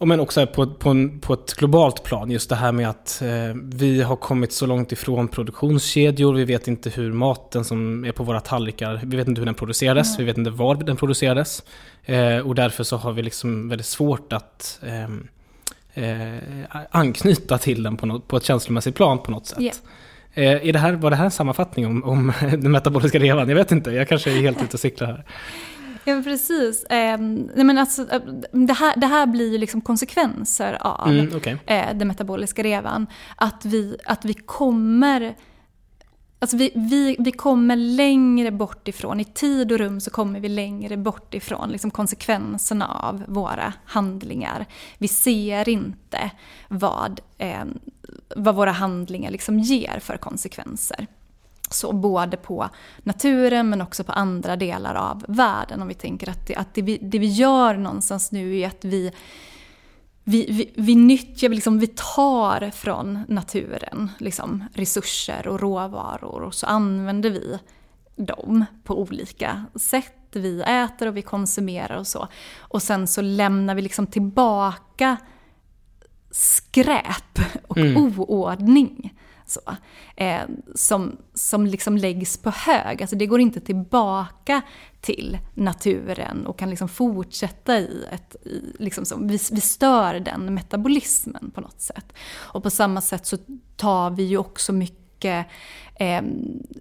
och 0.02 0.08
men 0.08 0.20
också 0.20 0.46
på, 0.46 0.66
på, 0.66 0.90
en, 0.90 1.20
på 1.20 1.32
ett 1.32 1.54
globalt 1.54 2.02
plan, 2.02 2.30
just 2.30 2.48
det 2.48 2.56
här 2.56 2.72
med 2.72 2.88
att 2.88 3.22
eh, 3.22 3.54
vi 3.62 4.02
har 4.02 4.16
kommit 4.16 4.52
så 4.52 4.66
långt 4.66 4.92
ifrån 4.92 5.28
produktionskedjor, 5.28 6.34
vi 6.34 6.44
vet 6.44 6.68
inte 6.68 6.90
hur 6.90 7.12
maten 7.12 7.64
som 7.64 8.04
är 8.04 8.12
på 8.12 8.24
våra 8.24 8.40
tallrikar, 8.40 9.00
vi 9.04 9.16
vet 9.16 9.28
inte 9.28 9.40
hur 9.40 9.46
den 9.46 9.54
producerades, 9.54 10.18
vi 10.18 10.24
vet 10.24 10.38
inte 10.38 10.50
var 10.50 10.74
den 10.74 10.96
producerades. 10.96 11.62
Eh, 12.04 12.38
och 12.38 12.54
därför 12.54 12.84
så 12.84 12.96
har 12.96 13.12
vi 13.12 13.22
liksom 13.22 13.68
väldigt 13.68 13.86
svårt 13.86 14.32
att 14.32 14.80
ehm, 14.86 15.28
eh, 15.94 16.84
anknyta 16.90 17.58
till 17.58 17.82
den 17.82 17.96
på, 17.96 18.06
något, 18.06 18.28
på 18.28 18.36
ett 18.36 18.44
känslomässigt 18.44 18.94
plan 18.94 19.18
på 19.22 19.30
något 19.30 19.46
sätt. 19.46 19.82
Eh, 20.34 20.68
är 20.68 20.72
det 20.72 20.78
här, 20.78 20.92
var 20.92 21.10
det 21.10 21.16
här 21.16 21.24
en 21.24 21.30
sammanfattning 21.30 21.86
om, 21.86 22.04
om 22.04 22.32
den 22.40 22.72
metaboliska 22.72 23.18
revan? 23.18 23.48
Jag 23.48 23.56
vet 23.56 23.72
inte, 23.72 23.90
jag 23.90 24.08
kanske 24.08 24.30
är 24.30 24.40
helt 24.40 24.62
ute 24.62 24.74
och 24.76 24.80
cyklar 24.80 25.06
här. 25.06 25.24
Ja, 26.14 26.22
precis. 26.24 26.84
Eh, 26.84 27.18
nej, 27.18 27.64
men 27.64 27.78
alltså, 27.78 28.10
eh, 28.10 28.20
det, 28.52 28.72
här, 28.72 28.96
det 28.96 29.06
här 29.06 29.26
blir 29.26 29.52
ju 29.52 29.58
liksom 29.58 29.80
konsekvenser 29.80 30.78
av 30.80 31.08
Mm, 31.08 31.36
okej. 31.36 31.56
eh, 31.66 31.94
den 31.94 32.08
metaboliska 32.08 32.62
revan. 32.62 33.06
Att 33.36 33.64
vi, 33.64 33.96
att 34.04 34.24
vi 34.24 34.34
kommer 34.34 35.34
Alltså 36.38 36.56
vi, 36.56 36.72
vi, 36.74 37.16
vi 37.18 37.32
kommer 37.32 37.76
längre 37.76 38.50
bort 38.50 38.88
ifrån, 38.88 39.20
i 39.20 39.24
tid 39.24 39.72
och 39.72 39.78
rum 39.78 40.00
så 40.00 40.10
kommer 40.10 40.40
vi 40.40 40.48
längre 40.48 40.96
bort 40.96 41.34
ifrån 41.34 41.68
liksom 41.70 41.90
konsekvenserna 41.90 42.86
av 42.86 43.24
våra 43.28 43.72
handlingar. 43.84 44.66
Vi 44.98 45.08
ser 45.08 45.68
inte 45.68 46.30
vad, 46.68 47.20
eh, 47.38 47.64
vad 48.36 48.54
våra 48.54 48.70
handlingar 48.72 49.30
liksom 49.30 49.58
ger 49.58 49.98
för 49.98 50.16
konsekvenser. 50.16 51.06
Så 51.72 51.92
både 51.92 52.36
på 52.36 52.68
naturen 53.02 53.70
men 53.70 53.82
också 53.82 54.04
på 54.04 54.12
andra 54.12 54.56
delar 54.56 54.94
av 54.94 55.24
världen. 55.28 55.82
Om 55.82 55.88
vi 55.88 55.94
tänker 55.94 56.30
att 56.30 56.46
det, 56.46 56.56
att 56.56 56.74
det, 56.74 56.82
vi, 56.82 56.98
det 57.02 57.18
vi 57.18 57.26
gör 57.26 57.74
någonstans 57.74 58.32
nu 58.32 58.58
är 58.58 58.66
att 58.66 58.84
vi 58.84 59.12
vi, 60.24 60.46
vi, 60.50 60.72
vi 60.76 60.94
nyttjar, 60.94 61.48
liksom, 61.48 61.78
vi 61.78 61.86
tar 61.86 62.70
från 62.70 63.24
naturen 63.28 64.10
liksom, 64.18 64.64
resurser 64.74 65.48
och 65.48 65.60
råvaror 65.60 66.42
och 66.42 66.54
så 66.54 66.66
använder 66.66 67.30
vi 67.30 67.58
dem 68.16 68.64
på 68.84 69.00
olika 69.00 69.64
sätt. 69.74 70.14
Vi 70.32 70.62
äter 70.62 71.08
och 71.08 71.16
vi 71.16 71.22
konsumerar 71.22 71.96
och 71.96 72.06
så. 72.06 72.28
Och 72.58 72.82
sen 72.82 73.06
så 73.06 73.20
lämnar 73.20 73.74
vi 73.74 73.82
liksom 73.82 74.06
tillbaka 74.06 75.16
skräp 76.30 77.38
och 77.66 77.78
mm. 77.78 77.96
oordning 77.96 79.14
så, 79.46 79.60
eh, 80.16 80.42
som, 80.74 81.16
som 81.34 81.66
liksom 81.66 81.96
läggs 81.96 82.36
på 82.36 82.50
hög. 82.50 83.02
Alltså 83.02 83.16
det 83.16 83.26
går 83.26 83.40
inte 83.40 83.60
tillbaka 83.60 84.62
till 85.00 85.38
naturen 85.54 86.46
och 86.46 86.58
kan 86.58 86.70
liksom 86.70 86.88
fortsätta 86.88 87.78
i 87.78 88.04
ett... 88.12 88.36
I, 88.46 88.62
liksom 88.78 89.04
så, 89.04 89.16
vi, 89.16 89.38
vi 89.52 89.60
stör 89.60 90.20
den 90.20 90.54
metabolismen 90.54 91.50
på 91.54 91.60
något 91.60 91.80
sätt. 91.80 92.12
Och 92.36 92.62
på 92.62 92.70
samma 92.70 93.00
sätt 93.00 93.26
så 93.26 93.36
tar 93.76 94.10
vi 94.10 94.22
ju 94.22 94.36
också 94.36 94.72
mycket... 94.72 95.46
Eh, 95.94 96.22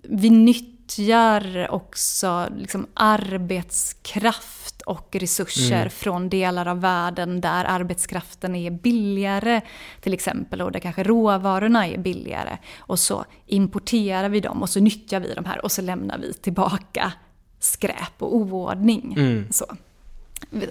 vi 0.04 0.30
nyttjar 0.30 1.68
också 1.72 2.48
liksom 2.58 2.88
arbetskraft 2.94 4.81
och 4.92 5.16
resurser 5.16 5.76
mm. 5.76 5.90
från 5.90 6.30
delar 6.30 6.68
av 6.68 6.82
världen 6.82 7.42
där 7.42 7.66
arbetskraften 7.66 8.56
är 8.56 8.72
billigare 8.72 9.62
till 10.02 10.14
exempel 10.14 10.62
och 10.62 10.72
där 10.72 10.80
kanske 10.80 11.04
råvarorna 11.04 11.88
är 11.88 11.98
billigare. 11.98 12.58
Och 12.78 13.00
så 13.00 13.26
importerar 13.48 14.30
vi 14.30 14.40
dem 14.40 14.62
och 14.62 14.70
så 14.70 14.80
nyttjar 14.80 15.20
vi 15.20 15.34
de 15.34 15.46
här 15.46 15.64
och 15.66 15.72
så 15.72 15.82
lämnar 15.82 16.18
vi 16.18 16.34
tillbaka 16.34 17.14
skräp 17.60 18.14
och 18.18 18.36
oordning. 18.36 19.14
Mm. 19.18 19.48
Så. 19.52 19.66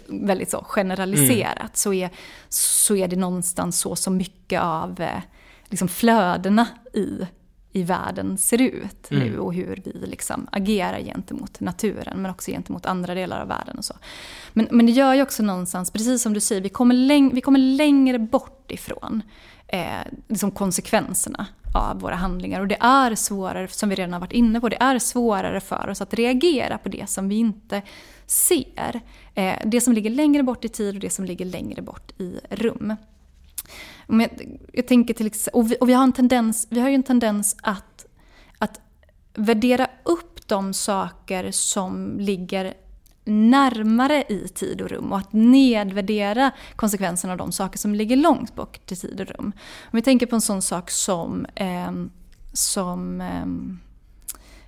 Väldigt 0.07 0.51
så 0.51 0.65
generaliserat 0.65 1.59
mm. 1.59 1.71
så, 1.75 1.93
är, 1.93 2.11
så 2.49 2.97
är 2.97 3.09
det 3.09 3.17
någonstans 3.17 3.81
så 3.81 3.97
som 3.97 4.17
mycket 4.17 4.61
av 4.61 5.01
eh, 5.01 5.21
liksom 5.69 5.89
flödena 5.89 6.67
i 6.95 7.27
i 7.73 7.83
världen 7.83 8.39
ser 8.39 8.63
ut 8.63 9.11
mm. 9.11 9.29
nu 9.29 9.39
och 9.39 9.55
hur 9.55 9.83
vi 9.85 10.07
liksom 10.07 10.47
agerar 10.53 11.01
gentemot 11.01 11.61
naturen 11.61 12.23
men 12.23 12.31
också 12.31 12.51
gentemot 12.51 12.87
andra 12.87 13.15
delar 13.15 13.41
av 13.41 13.49
världen 13.49 13.79
och 13.79 13.85
så. 13.85 13.95
Men, 14.53 14.69
men 14.71 14.87
det 14.87 14.93
gör 14.93 15.15
ju 15.15 15.23
också 15.23 15.43
någonstans, 15.43 15.91
precis 15.91 16.23
som 16.23 16.35
du 16.35 16.41
säger, 16.41 16.61
vi 16.61 16.69
kommer, 16.69 16.95
läng 16.95 17.35
vi 17.35 17.41
kommer 17.41 17.59
längre 17.59 18.19
bort 18.19 18.71
ifrån 18.71 19.23
eh, 19.67 19.83
liksom 20.29 20.51
konsekvenserna 20.51 21.47
av 21.75 22.01
våra 22.01 22.15
handlingar. 22.15 22.61
Och 22.61 22.69
det 22.69 22.79
är 22.81 23.15
svårare, 23.15 23.69
som 23.69 23.89
vi 23.89 23.95
redan 23.95 24.13
har 24.13 24.21
varit 24.21 24.33
inne 24.33 24.61
på, 24.61 24.69
det 24.69 24.83
är 24.83 24.99
svårare 24.99 25.61
för 25.61 25.89
oss 25.89 26.01
att 26.01 26.15
reagera 26.15 26.79
på 26.79 26.89
det 26.89 27.11
som 27.11 27.29
vi 27.29 27.35
inte 27.35 27.83
ser. 28.27 29.01
Eh, 29.35 29.55
det 29.65 29.81
som 29.81 29.93
ligger 29.93 30.11
längre 30.11 30.43
bort 30.43 30.65
i 30.65 30.69
tid 30.69 30.95
och 30.95 31.01
det 31.01 31.11
som 31.11 31.25
ligger 31.25 31.45
längre 31.45 31.83
bort 31.83 32.21
i 32.21 32.41
rum. 32.51 32.97
Om 34.11 34.21
jag, 34.21 34.59
jag 34.73 34.87
tänker 34.87 35.15
till 35.15 35.27
exempel, 35.27 35.61
och 35.61 35.71
vi, 35.71 35.77
och 35.81 35.89
vi, 35.89 35.93
har 35.93 36.03
en 36.03 36.13
tendens, 36.13 36.67
vi 36.71 36.81
har 36.81 36.89
ju 36.89 36.95
en 36.95 37.03
tendens 37.03 37.57
att, 37.63 38.07
att 38.59 38.81
värdera 39.35 39.87
upp 40.05 40.49
de 40.49 40.75
saker 40.75 41.51
som 41.51 42.17
ligger 42.19 42.75
närmare 43.25 44.25
i 44.29 44.49
tid 44.49 44.81
och 44.81 44.89
rum 44.89 45.13
och 45.13 45.19
att 45.19 45.33
nedvärdera 45.33 46.51
konsekvenserna 46.77 47.33
av 47.33 47.39
de 47.39 47.53
saker 47.53 47.79
som 47.79 47.95
ligger 47.95 48.17
långt 48.17 48.55
bort 48.55 48.93
i 48.93 48.97
tid 48.97 49.21
och 49.21 49.27
rum. 49.27 49.53
Om 49.83 49.97
vi 49.97 50.03
tänker 50.03 50.27
på 50.27 50.35
en 50.35 50.41
sån 50.41 50.63
sak 50.63 50.91
som, 50.91 51.47
eh, 51.55 51.93
som, 52.53 53.21
ehm, 53.21 53.79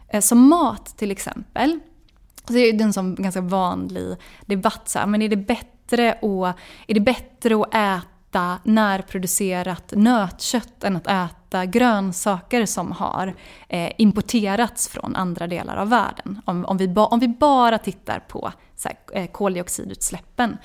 eh, 0.08 0.20
som 0.20 0.48
mat 0.48 0.98
till 0.98 1.10
exempel. 1.10 1.80
Så 2.46 2.52
det 2.52 2.60
är 2.60 2.82
en 2.82 2.92
sån 2.92 3.14
ganska 3.14 3.40
vanlig 3.40 4.16
debatt. 4.46 4.88
Så 4.88 4.98
här, 4.98 5.06
men 5.06 5.22
är 5.22 5.28
det 5.28 5.36
bättre 5.36 6.12
att, 6.12 6.56
är 6.86 6.94
det 6.94 7.00
bättre 7.00 7.54
att 7.60 7.74
äta 7.74 8.11
äta 8.32 8.58
närproducerat 8.64 9.92
nötkött 9.96 10.84
än 10.84 10.96
att 10.96 11.06
äta 11.06 11.66
grönsaker 11.66 12.66
som 12.66 12.92
har 12.92 13.34
eh, 13.68 13.92
importerats 13.98 14.88
från 14.88 15.16
andra 15.16 15.46
delar 15.46 15.76
av 15.76 15.88
världen. 15.88 16.40
Om, 16.44 16.64
om, 16.64 16.76
vi, 16.76 16.88
ba, 16.88 17.06
om 17.06 17.20
vi 17.20 17.28
bara 17.28 17.78
tittar 17.78 18.18
på 18.28 18.52
så 18.76 18.88
här, 18.88 19.22
eh, 19.22 19.26
koldioxidutsläppen. 19.30 20.58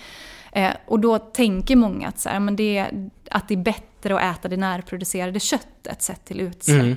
Eh, 0.52 0.72
och 0.86 1.00
då 1.00 1.18
tänker 1.18 1.76
många 1.76 2.08
att, 2.08 2.20
så 2.20 2.30
här, 2.30 2.40
men 2.40 2.56
det, 2.56 2.88
att 3.32 3.48
det 3.48 3.54
är 3.54 3.64
bättre 3.64 4.16
att 4.16 4.38
äta 4.38 4.48
det 4.48 4.58
närproducerade 4.58 5.40
köttet 5.40 6.02
sett 6.02 6.26
till 6.26 6.42
utsläpp. 6.42 6.82
Mm. 6.82 6.96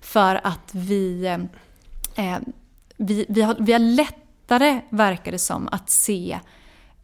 För 0.00 0.40
att 0.44 0.70
vi, 0.72 1.26
eh, 2.16 2.38
vi, 2.96 3.26
vi, 3.28 3.42
har, 3.42 3.56
vi 3.58 3.72
har 3.72 3.78
lättare, 3.78 4.80
verkar 4.88 5.32
det 5.32 5.38
som, 5.38 5.68
att 5.72 5.90
se 5.90 6.38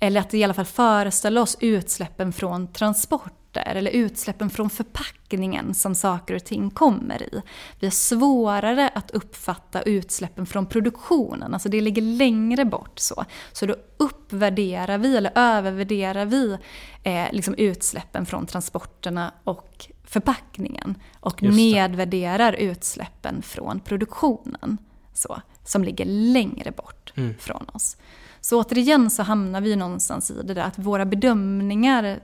eller 0.00 0.20
att 0.20 0.34
i 0.34 0.44
alla 0.44 0.54
fall 0.54 0.64
föreställa 0.64 1.42
oss 1.42 1.56
utsläppen 1.60 2.32
från 2.32 2.72
transporter 2.72 3.38
eller 3.76 3.90
utsläppen 3.90 4.50
från 4.50 4.70
förpackningen 4.70 5.74
som 5.74 5.94
saker 5.94 6.34
och 6.34 6.44
ting 6.44 6.70
kommer 6.70 7.22
i. 7.22 7.42
Vi 7.80 7.86
har 7.86 7.92
svårare 7.92 8.90
att 8.94 9.10
uppfatta 9.10 9.82
utsläppen 9.82 10.46
från 10.46 10.66
produktionen, 10.66 11.54
alltså 11.54 11.68
det 11.68 11.80
ligger 11.80 12.02
längre 12.02 12.64
bort 12.64 12.98
så. 12.98 13.24
Så 13.52 13.66
då 13.66 13.76
uppvärderar 13.96 14.98
vi, 14.98 15.16
eller 15.16 15.32
övervärderar 15.34 16.24
vi, 16.26 16.58
eh, 17.02 17.26
liksom 17.32 17.54
utsläppen 17.54 18.26
från 18.26 18.46
transporterna 18.46 19.32
och 19.44 19.86
förpackningen. 20.04 20.94
Och 21.20 21.42
nedvärderar 21.42 22.52
utsläppen 22.52 23.42
från 23.42 23.80
produktionen, 23.80 24.78
så, 25.14 25.40
som 25.64 25.84
ligger 25.84 26.04
längre 26.04 26.70
bort 26.70 27.12
mm. 27.16 27.34
från 27.38 27.66
oss. 27.72 27.96
Så 28.40 28.60
återigen 28.60 29.10
så 29.10 29.22
hamnar 29.22 29.60
vi 29.60 29.76
någonstans 29.76 30.30
i 30.30 30.42
det 30.42 30.54
där 30.54 30.62
att 30.62 30.78
våra 30.78 31.04
bedömningar 31.04 32.20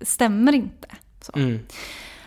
stämmer 0.00 0.52
inte. 0.52 0.88
Mm. 1.34 1.58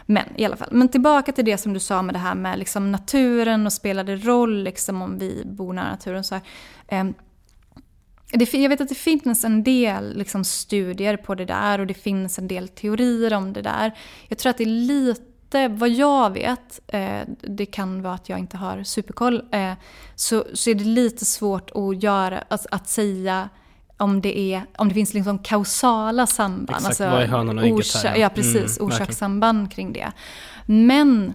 Men 0.06 0.26
i 0.36 0.46
alla 0.46 0.56
fall, 0.56 0.70
men 0.72 0.90
tillbaka 0.90 1.32
till 1.32 1.46
det 1.46 1.58
som 1.58 1.74
du 1.74 1.80
sa 1.80 2.02
med 2.02 2.16
det 2.16 2.20
här 2.20 2.36
med 2.36 2.60
liksom 2.60 2.92
naturen 2.92 3.66
och 3.66 3.74
spelade 3.74 4.16
roll 4.16 4.64
liksom 4.64 5.02
om 5.02 5.18
vi 5.18 5.44
bor 5.46 5.74
nära 5.74 5.90
naturen. 5.90 6.24
Så 6.24 6.36
här. 6.36 6.44
Eh, 6.88 7.06
det, 8.34 8.54
jag 8.54 8.70
vet 8.70 8.82
att 8.82 8.90
det 8.90 8.96
finns 8.96 9.44
en 9.44 9.64
del 9.64 10.18
liksom, 10.18 10.44
studier 10.44 11.18
på 11.18 11.36
det 11.36 11.46
där 11.46 11.80
och 11.80 11.88
det 11.88 11.94
finns 11.94 12.40
en 12.40 12.48
del 12.48 12.68
teorier 12.68 13.34
om 13.34 13.54
det 13.54 13.62
där. 13.62 13.92
Jag 14.28 14.38
tror 14.38 14.50
att 14.50 14.58
det 14.58 14.64
är 14.64 14.66
lite 14.66 15.31
inte, 15.56 15.68
vad 15.68 15.90
jag 15.90 16.30
vet, 16.34 16.80
eh, 16.88 17.20
det 17.42 17.66
kan 17.66 18.02
vara 18.02 18.14
att 18.14 18.30
jag 18.30 18.40
inte 18.40 18.58
har 18.58 18.84
superkoll, 18.84 19.42
eh, 19.52 19.74
så, 20.16 20.46
så 20.54 20.70
är 20.70 20.76
det 20.76 20.84
lite 20.84 21.26
svårt 21.26 21.72
att, 21.72 22.04
göra, 22.04 22.44
alltså, 22.48 22.68
att 22.72 22.90
säga 22.90 23.50
om 23.98 24.22
det, 24.22 24.40
är, 24.40 24.64
om 24.78 24.88
det 24.88 24.94
finns 24.94 25.14
liksom 25.14 25.40
kausala 25.40 26.28
samband. 26.28 26.70
Exakt, 26.70 26.86
alltså, 26.86 27.10
vad 27.10 27.22
är 27.22 27.28
hönan 27.28 27.60
och 27.60 27.66
ägget 27.66 28.04
här? 28.04 28.16
Ja, 28.16 28.30
precis. 28.30 28.80
Mm, 28.80 28.88
orsakssamband 28.92 29.72
kring 29.72 29.94
det. 29.94 30.12
Men 30.66 31.34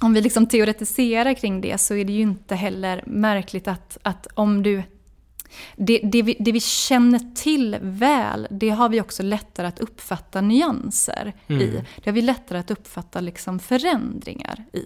om 0.00 0.14
vi 0.14 0.20
liksom 0.20 0.46
teoretiserar 0.46 1.34
kring 1.34 1.60
det 1.60 1.78
så 1.78 1.94
är 1.94 2.04
det 2.04 2.12
ju 2.12 2.22
inte 2.22 2.54
heller 2.54 3.02
märkligt 3.06 3.68
att, 3.68 3.98
att 4.02 4.26
om 4.34 4.62
du 4.62 4.82
det, 5.76 6.00
det, 6.02 6.22
vi, 6.22 6.36
det 6.40 6.52
vi 6.52 6.60
känner 6.60 7.34
till 7.34 7.76
väl, 7.80 8.46
det 8.50 8.70
har 8.70 8.88
vi 8.88 9.00
också 9.00 9.22
lättare 9.22 9.66
att 9.66 9.80
uppfatta 9.80 10.40
nyanser 10.40 11.34
mm. 11.46 11.62
i. 11.62 11.84
Det 11.96 12.10
har 12.10 12.12
vi 12.12 12.22
lättare 12.22 12.58
att 12.58 12.70
uppfatta 12.70 13.20
liksom 13.20 13.58
förändringar 13.58 14.64
i. 14.72 14.84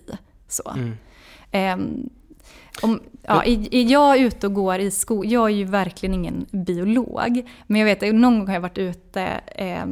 Så. 0.49 0.75
Mm. 0.77 0.97
Um, 1.53 2.11
om, 2.81 3.01
ja, 3.23 3.45
är 3.45 3.91
jag 3.91 4.19
ute 4.19 4.47
och 4.47 4.55
går 4.55 4.79
i 4.79 4.91
skog, 4.91 5.27
jag 5.27 5.45
är 5.51 5.55
ju 5.55 5.65
verkligen 5.65 6.15
ingen 6.15 6.47
biolog, 6.51 7.49
men 7.67 7.81
jag 7.81 7.87
vet 7.87 8.03
att 8.03 8.15
någon 8.15 8.39
gång 8.39 8.47
har 8.47 8.55
jag 8.55 8.61
varit 8.61 8.79
ute 8.79 9.23
eh, 9.57 9.87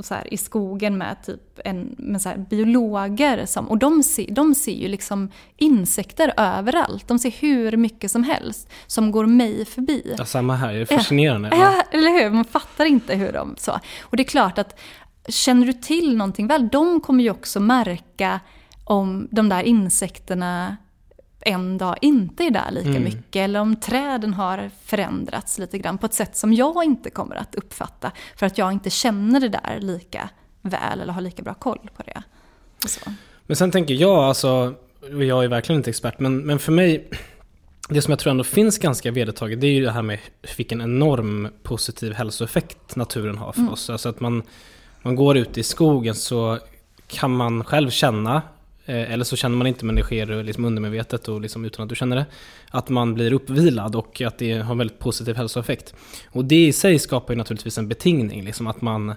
så 0.00 0.14
här, 0.14 0.34
i 0.34 0.36
skogen 0.36 0.98
med, 0.98 1.16
typ 1.26 1.60
en, 1.64 1.94
med 1.98 2.22
så 2.22 2.28
här, 2.28 2.36
biologer, 2.36 3.46
som, 3.46 3.68
och 3.68 3.78
de 3.78 4.02
ser, 4.02 4.30
de 4.30 4.54
ser 4.54 4.72
ju 4.72 4.88
liksom 4.88 5.30
insekter 5.56 6.34
överallt. 6.36 7.08
De 7.08 7.18
ser 7.18 7.30
hur 7.30 7.76
mycket 7.76 8.10
som 8.10 8.24
helst 8.24 8.68
som 8.86 9.12
går 9.12 9.26
mig 9.26 9.64
förbi. 9.64 10.14
Ja, 10.18 10.24
samma 10.24 10.54
här, 10.56 10.72
det 10.72 10.80
är 10.80 10.96
fascinerande. 10.96 11.50
Ja, 11.52 11.82
eller 11.90 12.10
hur? 12.10 12.30
Man 12.30 12.44
fattar 12.44 12.84
inte 12.84 13.14
hur 13.14 13.32
de... 13.32 13.54
Så. 13.58 13.80
Och 14.00 14.16
det 14.16 14.22
är 14.22 14.24
klart 14.24 14.58
att 14.58 14.80
känner 15.28 15.66
du 15.66 15.72
till 15.72 16.16
någonting 16.16 16.46
väl, 16.46 16.68
de 16.68 17.00
kommer 17.00 17.24
ju 17.24 17.30
också 17.30 17.60
märka 17.60 18.40
om 18.84 19.28
de 19.30 19.48
där 19.48 19.62
insekterna 19.62 20.76
en 21.44 21.78
dag 21.78 21.96
inte 22.00 22.44
är 22.44 22.50
där 22.50 22.70
lika 22.70 22.88
mm. 22.88 23.02
mycket 23.04 23.36
eller 23.36 23.60
om 23.60 23.76
träden 23.76 24.34
har 24.34 24.70
förändrats 24.84 25.58
lite 25.58 25.78
grann 25.78 25.98
på 25.98 26.06
ett 26.06 26.14
sätt 26.14 26.36
som 26.36 26.52
jag 26.54 26.84
inte 26.84 27.10
kommer 27.10 27.36
att 27.36 27.54
uppfatta 27.54 28.12
för 28.36 28.46
att 28.46 28.58
jag 28.58 28.72
inte 28.72 28.90
känner 28.90 29.40
det 29.40 29.48
där 29.48 29.78
lika 29.80 30.28
väl 30.62 31.00
eller 31.00 31.12
har 31.12 31.20
lika 31.20 31.42
bra 31.42 31.54
koll 31.54 31.90
på 31.96 32.02
det. 32.02 32.22
Men 33.46 33.56
sen 33.56 33.70
tänker 33.70 33.94
jag 33.94 34.18
alltså, 34.18 34.74
och 35.02 35.24
jag 35.24 35.44
är 35.44 35.48
verkligen 35.48 35.80
inte 35.80 35.90
expert, 35.90 36.18
men, 36.18 36.38
men 36.38 36.58
för 36.58 36.72
mig, 36.72 37.08
det 37.88 38.02
som 38.02 38.10
jag 38.10 38.18
tror 38.18 38.30
ändå 38.30 38.44
finns 38.44 38.78
ganska 38.78 39.10
vedertaget, 39.10 39.60
det 39.60 39.66
är 39.66 39.72
ju 39.72 39.84
det 39.84 39.90
här 39.92 40.02
med 40.02 40.18
vilken 40.56 40.80
enorm 40.80 41.48
positiv 41.62 42.12
hälsoeffekt 42.12 42.96
naturen 42.96 43.38
har 43.38 43.52
för 43.52 43.60
Mm. 43.60 43.72
oss. 43.72 43.90
Alltså 43.90 44.08
att 44.08 44.20
man, 44.20 44.42
man 45.02 45.16
går 45.16 45.36
ut 45.36 45.58
i 45.58 45.62
skogen 45.62 46.14
så 46.14 46.58
kan 47.06 47.36
man 47.36 47.64
själv 47.64 47.90
känna, 47.90 48.42
eller 48.86 49.24
så 49.24 49.36
känner 49.36 49.56
man 49.56 49.66
inte 49.66 49.84
men 49.84 49.94
det 49.94 50.02
sker 50.02 50.42
liksom 50.42 50.64
undermedvetet 50.64 51.28
och 51.28 51.40
liksom 51.40 51.64
utan 51.64 51.82
att 51.82 51.88
du 51.88 51.94
känner 51.94 52.16
det, 52.16 52.26
att 52.70 52.88
man 52.88 53.14
blir 53.14 53.32
uppvilad 53.32 53.96
och 53.96 54.20
att 54.20 54.38
det 54.38 54.52
har 54.52 54.72
en 54.72 54.78
väldigt 54.78 54.98
positiv 54.98 55.36
hälsoeffekt. 55.36 55.94
Och 56.30 56.44
det 56.44 56.66
i 56.66 56.72
sig 56.72 56.98
skapar 56.98 57.34
ju 57.34 57.38
naturligtvis 57.38 57.78
en 57.78 57.88
betingning, 57.88 58.44
liksom 58.44 58.66
att 58.66 58.80
man 58.80 59.14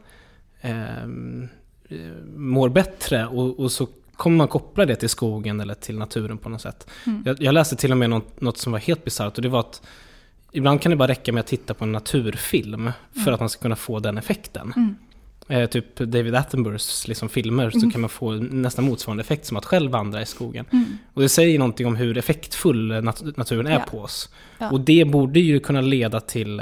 eh, 0.62 1.08
mår 2.36 2.70
bättre 2.70 3.28
och, 3.28 3.60
och 3.60 3.72
så 3.72 3.88
kommer 4.16 4.38
man 4.38 4.48
koppla 4.48 4.86
det 4.86 4.96
till 4.96 5.10
skogen 5.10 5.60
eller 5.60 5.74
till 5.74 5.98
naturen 5.98 6.38
på 6.38 6.50
något 6.50 6.62
sätt. 6.62 6.88
Jag, 7.26 7.42
jag 7.42 7.54
läste 7.54 7.76
till 7.76 7.92
och 7.92 7.98
med 7.98 8.10
något, 8.10 8.42
något 8.42 8.58
som 8.58 8.72
var 8.72 8.80
helt 8.80 9.04
bisarrt 9.06 9.36
och 9.36 9.42
det 9.42 9.50
var 9.50 9.60
att 9.60 9.82
ibland 10.52 10.82
kan 10.82 10.90
det 10.90 10.96
bara 10.96 11.08
räcka 11.08 11.34
med 11.34 11.42
att 11.42 11.48
titta 11.48 11.74
på 11.74 11.84
en 11.84 11.92
naturfilm 11.92 12.92
för 13.24 13.32
att 13.32 13.40
man 13.40 13.50
ska 13.50 13.62
kunna 13.62 13.76
få 13.76 14.00
den 14.00 14.18
effekten. 14.18 14.96
Eh, 15.48 15.70
typ 15.70 15.96
David 15.98 16.36
Attenboroughs 16.36 17.08
liksom, 17.08 17.30
filmer 17.30 17.70
så 17.70 17.92
kan 17.92 18.02
man 18.02 18.10
få 18.10 18.32
nästan 18.32 18.86
motsvarande 18.86 19.22
effekt 19.22 19.46
som 19.46 19.58
att 19.58 19.66
själv 19.66 19.92
vandra 19.92 20.22
i 20.22 20.26
skogen. 20.26 20.66
Och 21.14 21.22
det 21.22 21.30
säger 21.30 21.60
någonting 21.60 21.88
om 21.88 21.96
hur 21.96 22.18
effektfull 22.18 22.92
nat- 22.92 23.34
naturen 23.38 23.68
är 23.68 23.72
Ja. 23.72 23.86
på 23.92 24.00
oss. 24.00 24.30
Ja. 24.58 24.70
Och 24.72 24.82
det 24.82 25.06
borde 25.06 25.40
ju 25.40 25.60
kunna 25.60 25.82
leda 25.82 26.20
till 26.20 26.60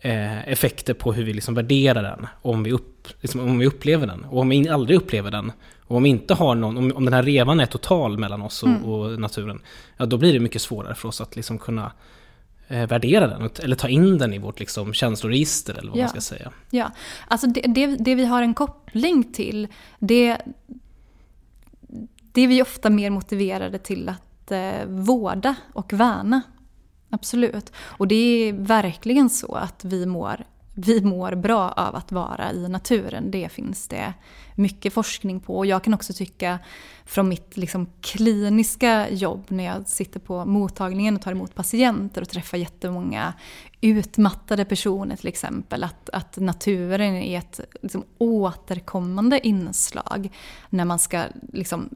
eh, 0.00 0.48
effekter 0.48 0.94
på 0.94 1.12
hur 1.12 1.24
vi 1.24 1.32
liksom 1.32 1.54
värderar 1.54 2.02
den, 2.02 2.26
om 2.42 2.62
vi, 2.62 2.72
upp, 2.72 3.08
liksom, 3.20 3.40
om 3.40 3.58
vi 3.58 3.66
upplever 3.66 4.06
den. 4.06 4.24
Och 4.24 4.40
om 4.40 4.48
vi 4.48 4.68
aldrig 4.68 4.96
upplever 4.96 5.30
den, 5.30 5.52
och 5.82 5.96
om 5.96 6.02
vi 6.02 6.08
inte 6.08 6.34
har 6.34 6.54
någon, 6.54 6.76
om, 6.76 6.92
om 6.96 7.04
den 7.04 7.14
här 7.14 7.22
revan 7.22 7.60
är 7.60 7.66
total 7.66 8.18
mellan 8.18 8.42
oss 8.42 8.62
och, 8.62 8.70
och 8.84 9.20
naturen, 9.20 9.60
ja 9.96 10.06
då 10.06 10.16
blir 10.18 10.32
det 10.32 10.40
mycket 10.40 10.62
svårare 10.62 10.94
för 10.94 11.08
oss 11.08 11.20
att 11.20 11.36
liksom 11.36 11.58
kunna 11.58 11.92
värdera 12.68 13.26
den, 13.26 13.50
eller 13.62 13.76
ta 13.76 13.88
in 13.88 14.18
den 14.18 14.32
i 14.34 14.38
vårt 14.38 14.60
liksom, 14.60 14.92
känsloregister 14.92 15.74
eller 15.74 15.90
vad 15.90 15.98
Ja. 15.98 16.02
man 16.02 16.08
ska 16.10 16.20
säga. 16.20 16.52
Ja, 16.70 16.90
alltså 17.28 17.46
det, 17.46 17.60
det, 17.60 17.86
det 17.86 18.14
vi 18.14 18.24
har 18.24 18.42
en 18.42 18.54
koppling 18.54 19.32
till, 19.32 19.68
det, 19.98 20.36
det 22.32 22.40
är 22.40 22.48
vi 22.48 22.62
ofta 22.62 22.90
mer 22.90 23.10
motiverade 23.10 23.78
till 23.78 24.08
att 24.08 24.50
eh, 24.50 24.86
vårda 24.86 25.54
och 25.72 25.92
värna. 25.92 26.42
Absolut. 27.10 27.72
Och 27.78 28.08
det 28.08 28.14
är 28.14 28.52
verkligen 28.52 29.30
så 29.30 29.54
att 29.54 29.84
vi 29.84 30.06
mår, 30.06 30.44
vi 30.78 31.00
mår 31.00 31.34
bra 31.34 31.68
av 31.68 31.96
att 31.96 32.12
vara 32.12 32.52
i 32.52 32.68
naturen. 32.68 33.30
Det 33.30 33.52
finns 33.52 33.88
det 33.88 34.14
mycket 34.54 34.92
forskning 34.92 35.40
på. 35.40 35.56
Och 35.56 35.66
jag 35.66 35.84
kan 35.84 35.94
också 35.94 36.12
tycka 36.12 36.58
från 37.04 37.28
mitt 37.28 37.56
liksom 37.56 37.86
kliniska 38.00 39.10
jobb 39.10 39.44
när 39.48 39.64
jag 39.64 39.88
sitter 39.88 40.20
på 40.20 40.44
mottagningen 40.44 41.16
och 41.16 41.22
tar 41.22 41.32
emot 41.32 41.54
patienter 41.54 42.22
och 42.22 42.28
träffar 42.28 42.58
jättemånga 42.58 43.32
utmattade 43.80 44.64
personer 44.64 45.16
till 45.16 45.28
exempel. 45.28 45.84
Att, 45.84 46.10
att 46.10 46.36
naturen 46.36 47.14
är 47.14 47.38
ett 47.38 47.60
liksom, 47.82 48.04
återkommande 48.18 49.46
inslag 49.46 50.30
när 50.70 50.84
man 50.84 50.98
ska 50.98 51.24
liksom, 51.52 51.88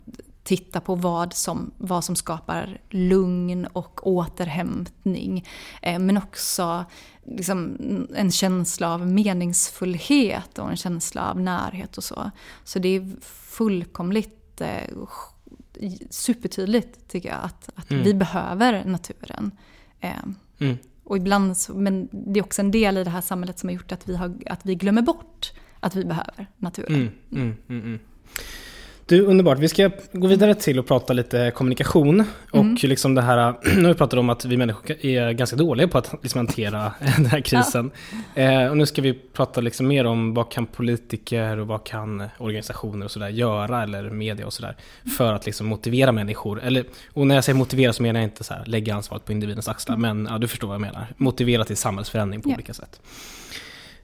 titta 0.51 0.80
på 0.80 0.94
vad 0.94 1.32
som, 1.32 1.70
vad 1.78 2.05
som 2.05 2.16
skapar 2.16 2.80
lugn 2.90 3.66
och 3.66 4.07
återhämtning. 4.07 5.46
Eh, 5.82 5.98
men 5.98 6.16
också 6.16 6.84
liksom, 7.26 7.76
en 8.16 8.30
känsla 8.30 8.94
av 8.94 9.07
meningsfullhet 9.07 10.59
och 10.59 10.70
en 10.70 10.76
känsla 10.76 11.30
av 11.30 11.40
närhet 11.40 11.98
och 11.98 12.05
så. 12.05 12.30
Så 12.64 12.78
det 12.78 12.88
är 12.88 13.20
fullkomligt 13.57 14.61
eh, 14.61 14.94
supertydligt 16.11 17.09
tycker 17.09 17.28
jag 17.28 17.38
att, 17.42 17.70
att 17.74 17.90
Mm. 17.90 18.05
vi 18.05 18.14
behöver 18.14 18.84
naturen. 18.84 19.51
Eh, 20.01 20.11
Mm. 20.59 20.76
och 21.05 21.16
ibland 21.16 21.57
så, 21.57 21.74
men 21.74 22.09
det 22.12 22.40
är 22.40 22.44
också 22.44 22.62
en 22.62 22.70
del 22.70 22.96
i 22.96 23.05
det 23.05 23.11
här 23.11 23.20
samhället 23.20 23.59
som 23.59 23.68
har 23.68 23.74
gjort 23.74 23.92
att 23.92 24.09
vi, 24.09 24.16
har, 24.16 24.34
att 24.46 24.61
vi 24.66 24.74
glömmer 24.74 25.03
bort 25.03 25.53
att 25.80 25.94
vi 25.96 26.05
behöver 26.05 26.46
naturen. 26.57 26.94
Mm, 26.94 27.12
mm, 27.32 27.57
mm, 27.68 27.82
mm. 27.84 27.98
Du, 29.11 29.21
underbart. 29.23 29.59
Vi 29.59 29.69
ska 29.69 29.91
gå 30.13 30.27
vidare 30.27 30.55
till 30.55 30.79
att 30.79 30.87
prata 30.87 31.13
lite 31.13 31.51
kommunikation. 31.55 32.25
Och 32.51 32.85
liksom 32.85 33.15
det 33.15 33.23
här, 33.23 33.55
nu 33.77 33.83
har 33.83 33.89
vi 33.89 33.95
pratat 33.95 34.19
om 34.19 34.31
att 34.31 34.45
vi 34.45 34.57
människor 34.57 35.07
är 35.07 35.33
ganska 35.33 35.57
dåliga 35.57 35.89
på 35.89 35.99
att 35.99 36.15
liksom 36.23 36.39
hantera 36.39 36.93
den 37.17 37.27
här 37.27 37.41
krisen. 37.41 37.91
Eh, 38.35 38.67
och 38.67 38.77
nu 38.77 38.87
ska 38.87 39.03
vi 39.03 39.13
prata 39.15 39.61
liksom 39.61 39.87
mer 39.87 40.05
om 40.05 40.35
vad 40.35 40.51
kan 40.53 40.67
politiker 40.67 41.59
och 41.59 41.67
vad 41.67 41.85
kan 41.85 42.29
organisationer 42.39 43.05
och 43.05 43.11
sådär 43.11 43.29
göra, 43.29 43.83
eller 43.83 44.11
media 44.11 44.47
och 44.47 44.53
sådär, 44.53 44.77
för 45.17 45.33
att 45.33 45.47
liksom 45.47 45.67
motivera 45.67 46.13
människor. 46.13 46.63
Eller, 46.63 46.85
och 47.13 47.27
när 47.27 47.35
jag 47.35 47.45
säger 47.45 47.59
motivera 47.59 47.93
så 47.93 48.03
menar 48.03 48.21
jag 48.21 48.27
inte 48.27 48.45
så 48.45 48.55
här, 48.55 48.65
lägga 48.67 48.95
ansvaret 48.95 49.25
på 49.25 49.33
individens 49.33 49.69
axlar, 49.69 49.97
men 49.97 50.29
ja, 50.31 50.39
du 50.39 50.49
förstår 50.49 50.69
vad 50.69 50.75
jag 50.75 50.81
menar. 50.81 51.07
Motivera 51.17 51.65
till 51.65 51.77
samhällsförändring 51.77 52.41
på 52.43 52.51
Ja. 52.51 52.55
olika 52.55 52.75
sätt. 52.75 53.01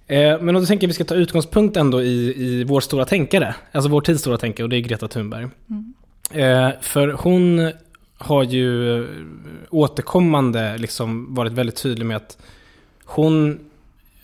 Eh, 0.06 0.40
Men 0.40 0.54
då 0.54 0.66
tänker 0.66 0.86
jag 0.86 0.88
att 0.88 0.90
vi 0.90 0.94
ska 0.94 1.04
ta 1.04 1.14
utgångspunkt 1.14 1.76
ändå 1.76 2.02
i, 2.02 2.34
i 2.44 2.64
vår 2.64 2.80
stora 2.80 3.04
tänkare, 3.04 3.54
alltså 3.72 3.90
vår 3.90 4.00
tids 4.00 4.20
stora 4.20 4.38
tänkare 4.38 4.64
och 4.64 4.68
det 4.70 4.76
är 4.76 4.80
Greta 4.80 5.08
Thunberg. 5.08 5.44
Eh, 6.30 6.70
För 6.80 7.08
hon 7.08 7.72
har 8.18 8.42
ju 8.44 9.06
återkommande 9.70 10.78
liksom 10.78 11.34
varit 11.34 11.52
väldigt 11.52 11.82
tydlig 11.82 12.06
med 12.06 12.16
att 12.16 12.38
hon, 13.04 13.58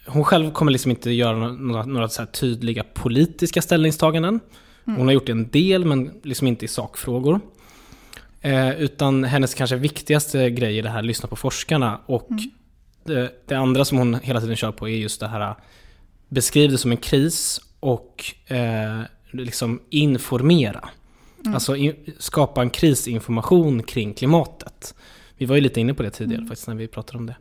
hon 0.06 0.24
själv 0.24 0.50
kommer 0.50 0.72
liksom 0.72 0.90
inte 0.90 1.10
göra 1.10 1.36
några, 1.52 1.84
några, 1.84 2.08
så 2.08 2.26
tydliga 2.26 2.84
politiska 2.94 3.62
ställningstaganden. 3.62 4.40
Hon 4.84 5.06
har 5.06 5.12
gjort 5.12 5.28
en 5.28 5.48
del 5.48 5.84
men 5.84 6.10
liksom 6.22 6.46
inte 6.46 6.64
i 6.64 6.68
sakfrågor. 6.68 7.40
Eh, 8.40 8.80
utan 8.80 9.24
hennes 9.24 9.54
kanske 9.54 9.76
viktigaste 9.76 10.50
grej 10.50 10.78
är 10.78 10.82
det 10.82 10.88
här 10.90 11.02
lyssna 11.02 11.28
på 11.28 11.36
forskarna 11.36 11.98
och 12.06 12.28
det, 13.04 13.32
det 13.46 13.54
andra 13.54 13.84
som 13.84 13.98
hon 13.98 14.14
hela 14.14 14.40
tiden 14.40 14.56
kör 14.56 14.72
på 14.72 14.88
är 14.88 14.96
just 14.96 15.20
det 15.20 15.28
här 15.28 15.54
beskriv 16.28 16.70
det 16.70 16.78
som 16.78 16.90
en 16.90 16.96
kris 16.96 17.60
och 17.80 18.24
eh, 18.46 19.00
liksom 19.30 19.80
informera. 19.90 20.88
Alltså 21.54 21.76
in, 21.76 21.94
skapa 22.18 22.62
en 22.62 22.70
krisinformation 22.70 23.82
kring 23.82 24.14
klimatet. 24.14 24.94
Vi 25.36 25.46
var 25.46 25.54
ju 25.54 25.60
lite 25.60 25.80
inne 25.80 25.94
på 25.94 26.02
det 26.02 26.10
tidigare 26.10 26.46
faktiskt 26.46 26.68
när 26.68 26.74
vi 26.74 26.88
pratade 26.88 27.18
om 27.18 27.26
det. 27.26 27.36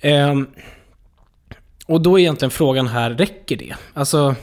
Ehm, 0.00 0.46
och 1.86 2.00
då 2.00 2.18
är 2.18 2.22
egentligen 2.22 2.50
frågan 2.50 2.86
här, 2.86 3.10
räcker 3.10 3.56
det? 3.56 3.74
Alltså 3.92 4.34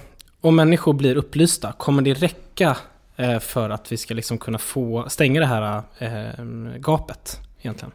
om 0.42 0.56
människor 0.56 0.94
blir 0.94 1.16
upplysta, 1.16 1.72
kommer 1.72 2.02
det 2.02 2.14
räcka 2.14 2.78
eh, 3.16 3.40
för 3.40 3.70
att 3.70 3.92
vi 3.92 3.98
ska 3.98 4.14
liksom 4.14 4.38
kunna 4.38 4.58
få 4.58 5.10
stänga 5.10 5.40
det 5.40 5.46
här 5.46 5.84
eh, 5.98 6.46
gapet 6.80 7.40
egentligen? 7.62 7.92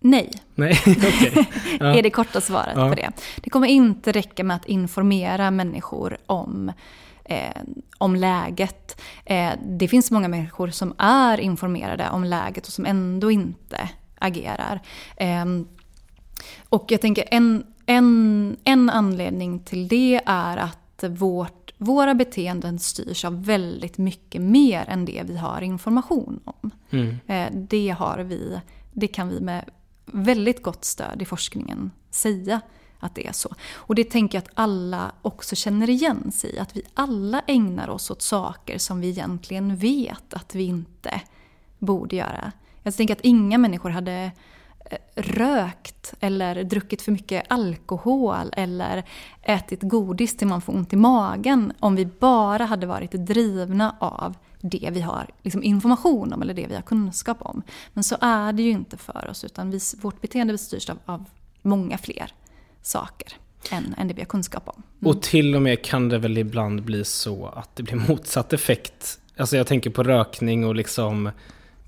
Nej, 0.00 0.30
Nej, 0.54 0.78
okej. 0.86 1.46
Ja. 1.80 1.86
är 1.98 2.02
det 2.02 2.10
korta 2.10 2.40
svaret 2.40 2.72
Ja. 2.76 2.88
på 2.88 2.94
det. 2.94 3.10
Det 3.36 3.50
kommer 3.50 3.68
inte 3.68 4.12
räcka 4.12 4.44
med 4.44 4.56
att 4.56 4.66
informera 4.66 5.50
människor 5.50 6.16
om, 6.26 6.72
eh, 7.24 7.56
om 7.98 8.16
läget. 8.16 9.00
Eh, 9.24 9.50
det 9.66 9.88
finns 9.88 10.10
många 10.10 10.28
människor 10.28 10.68
som 10.68 10.94
är 10.98 11.40
informerade 11.40 12.10
om 12.10 12.24
läget 12.24 12.66
och 12.66 12.72
som 12.72 12.86
ändå 12.86 13.30
inte 13.30 13.88
agerar. 14.18 14.80
Eh, 15.16 15.44
och 16.68 16.84
jag 16.88 17.00
tänker 17.00 17.24
en, 17.30 17.64
en, 17.86 18.56
en 18.64 18.90
anledning 18.90 19.58
till 19.58 19.88
det 19.88 20.20
är 20.26 20.56
att 20.56 21.04
vårt, 21.08 21.72
våra 21.78 22.14
beteenden 22.14 22.78
styrs 22.78 23.24
av 23.24 23.44
väldigt 23.44 23.98
mycket 23.98 24.40
mer 24.42 24.84
än 24.88 25.04
det 25.04 25.22
vi 25.26 25.36
har 25.36 25.60
information 25.60 26.40
om. 26.44 26.70
Mm. 26.90 27.16
Eh, 27.26 27.46
Det, 27.52 27.88
har 27.98 28.18
vi, 28.18 28.60
det 28.92 29.06
kan 29.06 29.28
vi 29.28 29.40
med 29.40 29.64
väldigt 30.12 30.62
gott 30.62 30.84
stöd 30.84 31.22
i 31.22 31.24
forskningen 31.24 31.90
säga 32.10 32.60
att 32.98 33.14
det 33.14 33.26
är 33.26 33.32
så. 33.32 33.54
Och 33.72 33.94
det 33.94 34.04
tänker 34.04 34.38
jag 34.38 34.42
att 34.42 34.50
alla 34.54 35.12
också 35.22 35.56
känner 35.56 35.90
igen 35.90 36.32
sig 36.32 36.54
i. 36.54 36.58
Att 36.58 36.76
vi 36.76 36.82
alla 36.94 37.42
ägnar 37.46 37.88
oss 37.88 38.10
åt 38.10 38.22
saker 38.22 38.78
som 38.78 39.00
vi 39.00 39.08
egentligen 39.08 39.76
vet 39.76 40.34
att 40.34 40.54
vi 40.54 40.64
inte 40.64 41.20
borde 41.78 42.16
göra. 42.16 42.52
Jag 42.82 42.94
tänker 42.94 43.14
att 43.14 43.20
inga 43.20 43.58
människor 43.58 43.90
hade 43.90 44.32
eh, 44.90 44.98
rökt 45.14 46.14
eller 46.20 46.64
druckit 46.64 47.02
för 47.02 47.12
mycket 47.12 47.44
alkohol 47.48 48.52
eller 48.52 49.04
ätit 49.42 49.82
godis 49.82 50.36
till 50.36 50.46
man 50.46 50.60
får 50.60 50.72
ont 50.72 50.92
i 50.92 50.96
magen 50.96 51.72
om 51.80 51.96
vi 51.96 52.06
bara 52.06 52.64
hade 52.64 52.86
varit 52.86 53.12
drivna 53.12 53.96
av 54.00 54.36
det 54.60 54.90
vi 54.92 55.00
har 55.00 55.30
liksom 55.42 55.62
information 55.62 56.32
om 56.32 56.42
eller 56.42 56.54
det 56.54 56.66
vi 56.66 56.74
har 56.74 56.82
kunskap 56.82 57.38
om. 57.40 57.62
Men 57.92 58.04
så 58.04 58.16
är 58.20 58.52
det 58.52 58.62
ju 58.62 58.70
inte 58.70 58.96
för 58.96 59.28
oss 59.30 59.44
utan 59.44 59.70
vi, 59.70 59.80
vårt 60.00 60.20
beteende 60.20 60.58
styrs 60.58 60.90
av, 60.90 60.98
av 61.04 61.24
många 61.62 61.98
fler 61.98 62.32
saker 62.82 63.32
än, 63.70 63.94
än 63.98 64.08
det 64.08 64.14
vi 64.14 64.20
har 64.20 64.26
kunskap 64.26 64.68
om. 64.68 64.82
Mm. 65.00 65.10
Och 65.10 65.22
till 65.22 65.56
och 65.56 65.62
med 65.62 65.84
kan 65.84 66.08
det 66.08 66.18
väl 66.18 66.38
ibland 66.38 66.82
bli 66.82 67.04
så 67.04 67.46
att 67.46 67.76
det 67.76 67.82
blir 67.82 67.94
motsatt 68.08 68.52
effekt. 68.52 69.20
Alltså 69.36 69.56
jag 69.56 69.66
tänker 69.66 69.90
på 69.90 70.02
rökning 70.02 70.66
och 70.66 70.74
liksom 70.74 71.30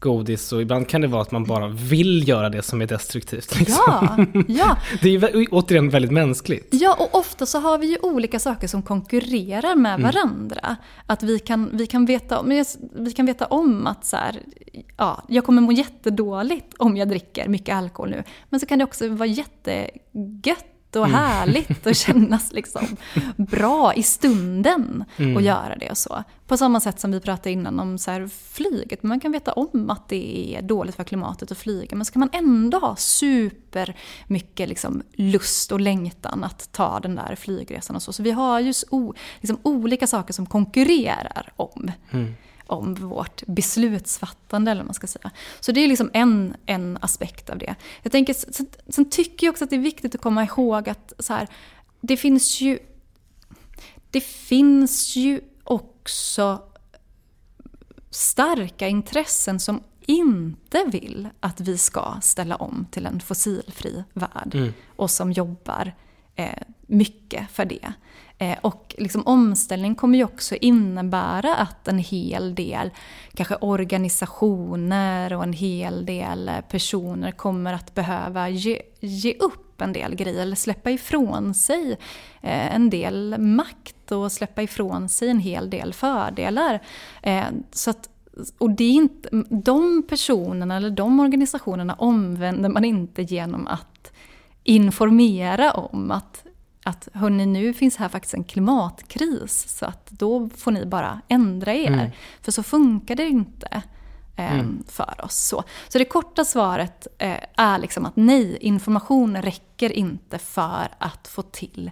godis 0.03 0.53
och 0.53 0.62
ibland 0.62 0.88
kan 0.88 1.00
det 1.00 1.07
vara 1.07 1.22
att 1.22 1.30
man 1.30 1.44
bara 1.44 1.68
vill 1.68 2.28
göra 2.28 2.48
det 2.48 2.62
som 2.62 2.80
är 2.82 2.86
destruktivt. 2.86 3.55
Liksom. 3.59 3.78
Ja, 3.86 4.16
ja. 4.48 4.76
Det 5.03 5.09
är 5.09 5.36
ju 5.36 5.46
återigen 5.50 5.90
väldigt 5.90 6.11
mänskligt. 6.12 6.68
Ja, 6.70 6.96
och 6.98 7.18
ofta 7.18 7.46
så 7.46 7.59
har 7.61 7.78
vi 7.78 7.86
ju 7.86 7.96
olika 8.03 8.38
saker 8.38 8.68
som 8.68 8.82
konkurrerar 8.82 9.74
med 9.76 9.92
Mm. 9.94 10.03
varandra. 10.03 10.76
Att 11.07 11.22
vi 11.22 11.38
kan, 11.38 11.70
vi 11.72 11.86
kan, 11.86 12.07
veta, 12.07 12.42
vi 12.94 13.12
kan 13.12 13.26
veta 13.26 13.46
om 13.46 13.86
att 13.86 14.05
så 14.05 14.16
här, 14.16 14.40
ja, 14.96 15.22
jag 15.28 15.44
kommer 15.44 15.62
må 15.62 15.72
jättedåligt 15.72 16.74
om 16.78 16.96
jag 16.96 17.09
dricker 17.09 17.48
mycket 17.48 17.76
alkohol 17.76 18.11
nu. 18.11 18.22
Men 18.50 18.61
så 18.61 18.66
kan 18.66 18.78
det 18.78 18.84
också 18.84 19.09
vara 19.09 19.28
jättegött 19.28 20.66
och 20.97 21.07
Mm. 21.07 21.14
härligt 21.20 21.86
och 21.86 21.95
kännas 22.05 22.53
liksom 22.53 22.97
bra 23.36 23.95
i 23.95 24.03
stunden 24.03 25.05
Mm. 25.16 25.36
att 25.36 25.43
göra 25.43 25.76
det 25.80 25.90
och 25.90 25.99
så. 25.99 26.22
På 26.47 26.57
samma 26.57 26.80
sätt 26.80 27.01
som 27.01 27.12
vi 27.12 27.20
pratade 27.20 27.51
innan 27.51 27.80
om 27.80 27.99
så 27.99 28.28
flyget. 28.53 29.03
Man 29.03 29.20
kan 29.20 29.32
veta 29.32 29.53
om 29.53 29.90
att 29.90 30.09
det 30.09 30.55
är 30.57 30.62
dåligt 30.62 30.95
för 30.95 31.05
klimatet 31.05 31.53
att 31.53 31.59
flyga 31.59 31.97
men 31.97 32.05
så 32.05 32.12
kan 32.12 32.20
man 32.20 32.30
ändå 32.32 32.78
ha 32.78 32.97
super 32.97 33.97
mycket 34.26 34.68
liksom 34.68 35.03
lust 35.14 35.72
och 35.72 35.80
längtan 35.80 36.45
att 36.45 36.72
ta 36.72 37.01
den 37.01 37.14
där 37.14 37.34
flygresan 37.36 37.97
och 37.97 38.03
så. 38.03 38.12
Så 38.12 38.22
vi 38.22 38.30
har 38.30 38.61
ju 38.61 38.72
liksom 39.40 39.59
olika 39.62 40.07
saker 40.07 40.32
som 40.34 40.47
konkurrerar 40.47 41.53
om 41.57 41.90
om 42.67 42.95
vårt 42.95 43.43
beslutsfattande 43.47 44.71
eller 44.71 44.81
vad 44.81 44.87
man 44.87 44.95
ska 44.95 45.07
säga. 45.07 45.31
Så 45.61 45.73
det 45.73 45.81
är 45.81 45.89
liksom 45.89 46.11
en, 46.13 46.55
en 46.67 46.99
aspekt 47.01 47.51
av 47.51 47.59
det. 47.59 47.75
Jag 48.03 48.13
tänker, 48.13 48.35
sen, 48.35 48.67
sen 48.89 49.11
tycker 49.11 49.47
jag 49.47 49.53
också 49.53 49.65
att 49.65 49.71
det 49.71 49.77
är 49.77 49.81
viktigt 49.81 50.15
att 50.15 50.21
komma 50.21 50.45
ihåg 50.45 50.89
att 50.89 51.13
så 51.19 51.33
här, 51.33 51.49
det 52.01 52.17
finns 52.17 52.61
ju 52.61 52.79
det 54.11 54.21
finns 54.21 55.17
ju 55.17 55.41
också 55.65 56.63
starka 58.11 58.89
intressen 58.89 59.61
som 59.61 59.83
inte 60.07 60.85
vill 60.93 61.29
att 61.41 61.61
vi 61.61 61.79
ska 61.79 62.17
ställa 62.23 62.57
om 62.57 62.87
till 62.91 63.07
en 63.07 63.21
fossilfri 63.21 64.05
värld 64.13 64.73
och 64.97 65.11
som 65.11 65.33
jobbar 65.33 65.95
eh, 66.35 66.63
mycket 66.87 67.51
för 67.51 67.65
det. 67.65 67.93
Eh, 68.43 68.59
och 68.61 68.95
liksom 68.99 69.22
omställning 69.26 69.95
kommer 69.95 70.18
ju 70.18 70.24
också 70.24 70.55
innebära 70.55 71.55
att 71.55 71.88
en 71.88 71.99
hel 71.99 72.55
del 72.55 72.90
kanske 73.34 73.55
organisationer 73.55 75.32
och 75.32 75.43
en 75.43 75.53
hel 75.53 76.07
del 76.07 76.51
personer 76.68 77.30
kommer 77.30 77.72
att 77.72 77.95
behöva 77.95 78.49
ge, 78.49 78.82
ge 79.01 79.34
upp 79.34 79.80
en 79.80 79.93
del 79.93 80.14
grejer 80.14 80.43
eller 80.43 80.57
släppa 80.57 80.90
ifrån 80.90 81.55
sig 81.55 81.93
eh, 82.40 82.74
en 82.74 82.90
del 82.90 83.38
makt 83.38 84.12
och 84.12 84.32
släppa 84.32 84.62
ifrån 84.62 85.09
sig 85.09 85.28
en 85.28 85.38
hel 85.38 85.70
del 85.70 85.95
fördelar. 85.95 86.80
Eh, 87.22 87.45
så 87.72 87.90
att 87.90 88.09
och 88.59 88.70
det 88.70 88.84
är 88.84 88.93
inte, 88.93 89.28
de 89.51 90.03
personerna 90.09 90.76
eller 90.76 90.90
de 90.90 91.20
organisationerna 91.20 91.95
omvänder 91.95 92.68
man 92.68 92.84
inte 92.84 93.22
genom 93.22 93.66
att 93.66 94.12
informera 94.64 95.72
om 95.72 96.11
att, 96.11 96.45
att 96.83 97.09
hörni, 97.12 97.47
nu 97.47 97.74
finns 97.74 97.97
här 97.97 98.09
faktiskt 98.09 98.35
en 98.35 98.45
klimatkris 98.45 99.68
så 99.68 99.87
att 99.87 100.11
då 100.11 100.49
får 100.57 100.70
ni 100.70 100.87
bara 100.87 101.20
ändra 101.28 101.74
er. 101.74 102.12
För 102.41 102.53
så 102.53 102.62
funkar 102.62 103.14
det 103.14 103.26
inte 103.26 103.83
eh, 104.37 104.64
för 104.89 105.24
oss. 105.24 105.37
Så, 105.37 105.64
så 105.89 105.99
det 105.99 106.05
korta 106.05 106.45
svaret 106.45 107.07
eh, 107.18 107.37
är 107.57 107.78
liksom 107.78 108.07
att 108.07 108.16
nej, 108.16 108.57
information 108.61 109.43
räcker 109.43 109.93
inte 109.93 110.39
för 110.39 110.89
att 110.99 111.28
få 111.28 111.43
till 111.43 111.91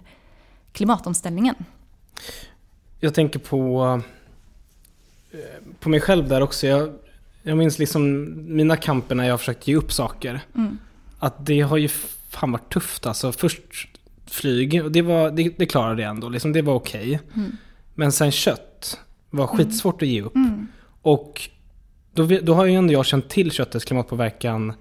klimatomställningen. 0.71 1.55
Jag 2.99 3.13
tänker 3.13 3.39
på, 3.39 4.01
eh, 5.31 5.39
på 5.79 5.89
mig 5.89 6.01
själv 6.01 6.27
där 6.27 6.41
också. 6.41 6.67
Jag, 6.67 6.93
jag 7.43 7.57
minns 7.57 7.79
liksom 7.79 8.33
mina 8.55 8.77
kamper 8.77 9.15
när 9.15 9.23
jag 9.23 9.33
har 9.33 9.37
försökt 9.37 9.67
ge 9.67 9.75
upp 9.75 9.91
saker. 9.93 10.41
Att 11.19 11.45
det 11.45 11.61
har 11.61 11.77
ju 11.77 11.87
fan 12.29 12.51
varit 12.51 12.73
tufft 12.73 13.05
alltså. 13.05 13.31
Först 13.31 13.59
flyg, 14.31 14.83
och 14.83 14.91
det, 14.91 15.01
var, 15.01 15.31
det, 15.31 15.53
det 15.57 15.65
klarade 15.65 16.01
jag 16.01 16.09
ändå. 16.09 16.29
Liksom, 16.29 16.53
det 16.53 16.61
var 16.61 16.73
okej. 16.73 17.19
Men 17.93 18.11
sen 18.11 18.31
kött 18.31 18.99
var 19.29 19.47
skitsvårt 19.47 20.01
att 20.01 20.07
ge 20.07 20.21
upp. 20.21 20.33
Och 21.01 21.49
då, 22.13 22.25
då 22.41 22.53
har 22.53 22.65
ju 22.65 22.73
ändå 22.75 22.93
jag 22.93 23.05
känt 23.05 23.29
till 23.29 23.51
köttets 23.51 23.85
klimatpåverkan 23.85 24.73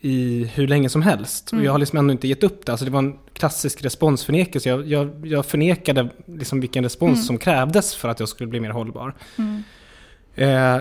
i 0.00 0.44
hur 0.54 0.68
länge 0.68 0.88
som 0.88 1.02
helst. 1.02 1.52
Och 1.52 1.64
jag 1.64 1.72
har 1.72 1.78
liksom 1.78 1.98
ändå 1.98 2.12
inte 2.12 2.28
gett 2.28 2.44
upp 2.44 2.66
det. 2.66 2.72
Alltså 2.72 2.84
det 2.84 2.90
var 2.90 2.98
en 2.98 3.18
klassisk 3.32 3.84
responsförnekelse. 3.84 4.68
Jag, 4.68 4.86
jag, 4.86 5.26
jag 5.26 5.46
förnekade 5.46 6.08
liksom 6.26 6.60
vilken 6.60 6.84
respons 6.84 7.26
som 7.26 7.38
krävdes 7.38 7.94
för 7.94 8.08
att 8.08 8.20
jag 8.20 8.28
skulle 8.28 8.48
bli 8.48 8.60
mer 8.60 8.70
hållbar. 8.70 9.14
Eh, 10.34 10.78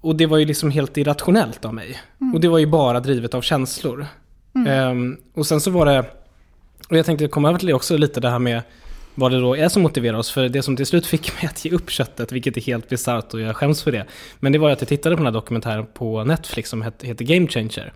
och 0.00 0.16
det 0.16 0.26
var 0.26 0.38
ju 0.38 0.44
liksom 0.44 0.70
helt 0.70 0.96
irrationellt 0.96 1.64
av 1.64 1.74
mig. 1.74 1.96
Och 2.34 2.40
det 2.40 2.48
var 2.48 2.58
ju 2.58 2.66
bara 2.66 3.00
drivet 3.00 3.34
av 3.34 3.42
känslor. 3.42 4.06
Ehm, 4.66 5.16
och 5.34 5.46
sen 5.46 5.60
så 5.60 5.70
var 5.70 5.86
det, 5.86 6.04
och 6.88 6.96
jag 6.96 7.06
tänkte 7.06 7.28
komma 7.28 7.48
över 7.48 7.58
till 7.58 7.68
det 7.68 7.74
också 7.74 7.96
lite 7.96 8.20
det 8.20 8.30
här 8.30 8.38
med 8.38 8.62
vad 9.14 9.32
det 9.32 9.40
då 9.40 9.56
är 9.56 9.68
som 9.68 9.82
motiverar 9.82 10.16
oss. 10.18 10.30
För 10.30 10.48
det 10.48 10.62
som 10.62 10.76
till 10.76 10.86
slut 10.86 11.06
fick 11.06 11.34
mig 11.34 11.46
att 11.50 11.64
ge 11.64 11.70
upp 11.70 11.90
köttet, 11.90 12.32
vilket 12.32 12.56
är 12.56 12.60
helt 12.60 12.88
bisarrt 12.88 13.34
och 13.34 13.40
jag 13.40 13.56
skäms 13.56 13.82
för 13.82 13.92
det. 13.92 14.04
Men 14.40 14.52
det 14.52 14.58
var 14.58 14.70
att 14.70 14.80
jag 14.80 14.88
tittade 14.88 15.16
på 15.16 15.20
den 15.20 15.26
här 15.26 15.40
dokumentären 15.40 15.86
på 15.94 16.24
Netflix 16.24 16.70
som 16.70 16.82
het- 16.82 17.04
heter 17.06 17.24
Game 17.24 17.46
Changer. 17.48 17.92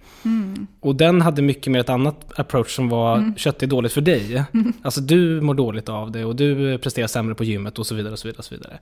Och 0.81 0.95
den 0.97 1.21
hade 1.21 1.43
mycket 1.43 1.73
mer 1.73 1.81
ett 1.81 1.89
annat 1.89 2.39
approach 2.39 2.75
som 2.77 2.89
var 2.89 3.33
kött 3.37 3.63
är 3.63 3.67
dåligt 3.67 3.93
för 3.93 4.01
dig. 4.01 4.45
Alltså 4.83 5.01
du 5.01 5.41
mår 5.41 5.55
dåligt 5.55 5.89
av 5.89 6.11
det 6.13 6.25
och 6.25 6.37
du 6.37 6.79
presterar 6.79 7.07
sämre 7.07 7.35
på 7.35 7.45
gymmet 7.45 7.79
och 7.79 7.87
så 7.87 7.95
vidare. 7.95 8.13
Och 8.13 8.19
så 8.19 8.29
vidare, 8.29 8.39
och 8.39 8.45
så 8.45 8.55
vidare. 8.55 8.79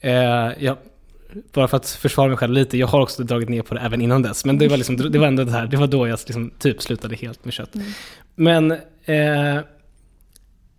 Eh, 0.00 0.64
jag, 0.64 0.76
bara 1.52 1.68
för 1.68 1.76
att 1.76 1.88
försvara 1.90 2.28
mig 2.28 2.36
själv 2.36 2.52
lite, 2.52 2.78
jag 2.78 2.86
har 2.86 3.00
också 3.00 3.22
dragit 3.22 3.48
ner 3.48 3.62
på 3.62 3.74
det 3.74 3.80
även 3.80 4.00
innan 4.00 4.22
dess. 4.22 4.44
Men 4.44 4.58
det 4.58 4.68
var, 4.68 4.76
liksom, 4.76 4.96
det 4.96 5.18
var 5.18 5.26
ändå 5.26 5.44
det 5.44 5.52
här, 5.52 5.66
det 5.66 5.76
var 5.76 5.86
då 5.86 6.08
jag 6.08 6.18
liksom 6.26 6.50
typ 6.58 6.82
slutade 6.82 7.16
helt 7.16 7.44
med 7.44 7.54
kött. 7.54 7.70
Men, 8.34 8.76
eh, 9.08 9.60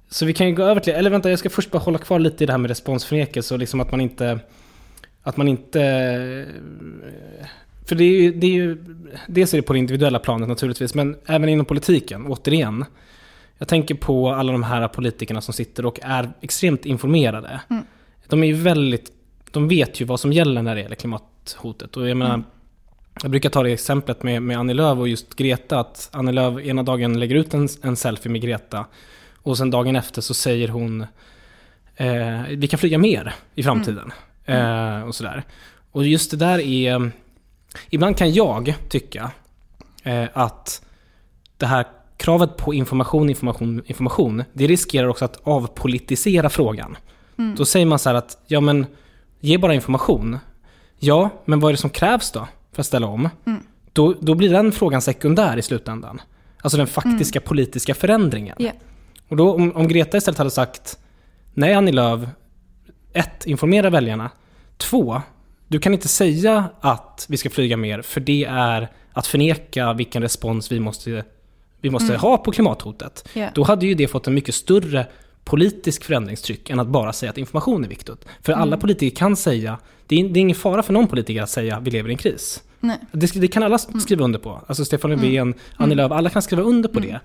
så 0.09 0.25
vi 0.25 0.34
kan 0.34 0.47
ju 0.47 0.55
gå 0.55 0.63
över 0.63 0.82
till, 0.82 0.93
eller 0.93 1.09
vänta 1.09 1.30
jag 1.30 1.39
ska 1.39 1.49
först 1.49 1.71
bara 1.71 1.80
hålla 1.80 1.97
kvar 1.97 2.19
lite 2.19 2.43
i 2.43 2.47
det 2.47 2.53
här 2.53 2.57
med 2.57 2.69
responsförnekelse 2.69 3.53
och 3.53 3.59
liksom 3.59 3.80
att 3.80 3.91
man 3.91 4.01
inte, 4.01 4.39
att 5.23 5.38
man 5.38 5.47
inte, 5.47 5.80
för 7.86 7.95
det 7.95 8.03
är 8.03 8.21
ju, 8.21 8.34
det 8.34 8.47
är 8.47 8.51
ju 8.51 8.77
dels 9.27 9.53
är 9.53 9.57
det 9.57 9.61
på 9.61 9.73
det 9.73 9.80
individuella 9.80 10.19
planet 10.19 10.49
naturligtvis, 10.49 10.95
men 10.95 11.15
även 11.25 11.49
inom 11.49 11.65
politiken, 11.65 12.25
återigen. 12.27 12.86
Jag 13.57 13.67
tänker 13.67 13.95
på 13.95 14.30
alla 14.30 14.51
de 14.51 14.63
här 14.63 14.88
politikerna 14.88 15.41
som 15.41 15.53
sitter 15.53 15.86
och 15.86 15.99
är 16.03 16.32
extremt 16.41 16.86
informerade. 16.86 17.61
De 18.27 18.43
är 18.43 18.47
ju 18.47 18.53
väldigt, 18.53 19.11
de 19.51 19.67
vet 19.67 20.01
ju 20.01 20.05
vad 20.05 20.19
som 20.19 20.34
gäller 20.34 20.61
när 20.61 20.75
det 20.75 20.82
gäller 20.82 20.95
klimathotet. 20.95 21.97
Och 21.97 22.09
jag 22.09 22.17
menar, 22.17 22.43
jag 23.22 23.32
brukar 23.32 23.49
ta 23.49 23.63
det 23.63 23.72
exemplet 23.72 24.24
med, 24.24 24.41
med 24.41 24.57
Annie 24.57 24.74
Lööf 24.74 24.99
och 24.99 25.07
just 25.07 25.36
Greta, 25.36 25.80
att 25.80 26.09
Annie 26.11 26.32
Lööf 26.32 26.65
ena 26.65 26.84
dagen 26.84 27.20
lägger 27.20 27.36
ut 27.36 27.53
en, 27.53 27.70
en 27.82 27.95
selfie 27.95 28.32
med 28.32 28.41
Greta 28.41 28.86
och 29.41 29.57
sen 29.57 29.72
dagen 29.72 29.95
efter 29.95 30.22
så 30.22 30.34
säger 30.34 30.67
hon 30.67 31.01
eh, 31.95 32.41
vi 32.49 32.67
kan 32.67 32.80
flyga 32.80 32.97
mer 32.97 33.36
i 33.55 33.63
framtiden. 33.63 34.11
Eh, 34.45 35.01
och 35.01 35.15
sådär. 35.15 35.43
Och 35.91 36.05
just 36.05 36.32
det 36.32 36.38
där 36.38 36.59
är, 36.59 37.11
ibland 37.89 38.17
kan 38.17 38.34
jag 38.34 38.76
tycka 38.89 39.32
eh, 40.03 40.26
att 40.34 40.86
det 41.57 41.65
här 41.65 41.86
kravet 42.17 42.57
på 42.57 42.74
information, 42.74 43.30
information, 43.30 43.82
information, 43.86 44.43
det 44.53 44.67
riskerar 44.67 45.07
också 45.07 45.26
att 45.26 45.39
avpolitisera 45.43 46.49
frågan. 46.49 46.97
Då 47.57 47.65
säger 47.65 47.86
man 47.86 47.99
så 47.99 48.09
här 48.09 48.15
att, 48.15 48.38
ja 48.47 48.59
men, 48.59 48.86
ge 49.39 49.57
bara 49.57 49.74
information. 49.74 50.39
Ja, 50.99 51.30
men 51.45 51.59
vad 51.59 51.70
är 51.70 51.74
det 51.74 51.78
som 51.82 51.89
krävs 51.89 52.32
då 52.32 52.47
för 52.74 52.82
att 52.82 52.88
ställa 52.88 53.07
om? 53.07 53.30
Då, 53.93 54.13
då 54.22 54.36
blir 54.36 54.49
den 54.49 54.72
frågan 54.72 55.01
sekundär 55.01 55.57
i 55.57 55.61
slutändan. 55.61 56.22
Alltså 56.61 56.78
den 56.78 56.88
faktiska 56.88 57.41
politiska 57.41 57.93
förändringen. 57.93 58.55
Ja. 58.59 58.72
Och 59.28 59.38
då 59.38 59.53
om, 59.53 59.76
om 59.76 59.88
Greta 59.88 60.17
istället 60.17 60.38
hade 60.38 60.51
sagt 60.51 60.97
Nej 61.53 61.74
Annie 61.74 61.91
Lööf, 61.91 62.22
ett, 63.13 63.45
informera 63.45 63.89
väljarna. 63.89 64.30
Två, 64.78 65.22
du 65.67 65.80
kan 65.80 65.93
inte 65.93 66.07
säga 66.07 66.65
att 66.82 67.26
vi 67.30 67.38
ska 67.38 67.49
flyga 67.49 67.78
mer 67.78 68.01
för 68.01 68.22
det 68.22 68.45
är 68.45 68.91
att 69.13 69.28
förneka 69.28 69.93
vilken 69.93 70.22
respons 70.22 70.72
vi 70.72 70.80
måste, 70.80 71.24
vi 71.82 71.89
måste 71.89 72.15
ha 72.15 72.38
på 72.38 72.51
klimathotet. 72.51 73.30
Ja. 73.34 73.47
Då 73.55 73.63
hade 73.63 73.86
ju 73.86 73.93
det 73.93 74.07
fått 74.07 74.28
en 74.28 74.34
mycket 74.34 74.55
större 74.55 75.07
politisk 75.49 76.03
förändringstryck 76.03 76.69
än 76.69 76.79
att 76.79 76.87
bara 76.87 77.13
säga 77.13 77.29
att 77.29 77.37
information 77.37 77.83
är 77.83 77.87
viktigt. 77.87 78.25
För 78.41 78.53
alla 78.53 78.77
politiker 78.77 79.15
kan 79.15 79.35
säga, 79.35 79.77
det 80.07 80.19
är, 80.19 80.29
det 80.29 80.39
är 80.39 80.41
ingen 80.41 80.55
fara 80.55 80.83
för 80.83 80.93
någon 80.93 81.07
politiker 81.07 81.41
att 81.41 81.49
säga 81.49 81.79
vi 81.79 81.91
lever 81.91 82.09
i 82.09 82.11
en 82.11 82.17
kris. 82.17 82.63
Nej. 82.79 82.97
Det, 83.11 83.33
det 83.33 83.47
kan 83.47 83.63
alla 83.63 83.77
skriva 83.77 84.23
under 84.23 84.39
på. 84.39 84.61
Alltså 84.67 84.85
Stefan 84.85 85.11
Löfven, 85.11 85.53
Annie 85.75 85.95
Lööf, 85.95 86.11
alla 86.11 86.29
kan 86.29 86.41
skriva 86.41 86.63
under 86.63 86.89
på 86.89 86.99
det. 86.99 87.19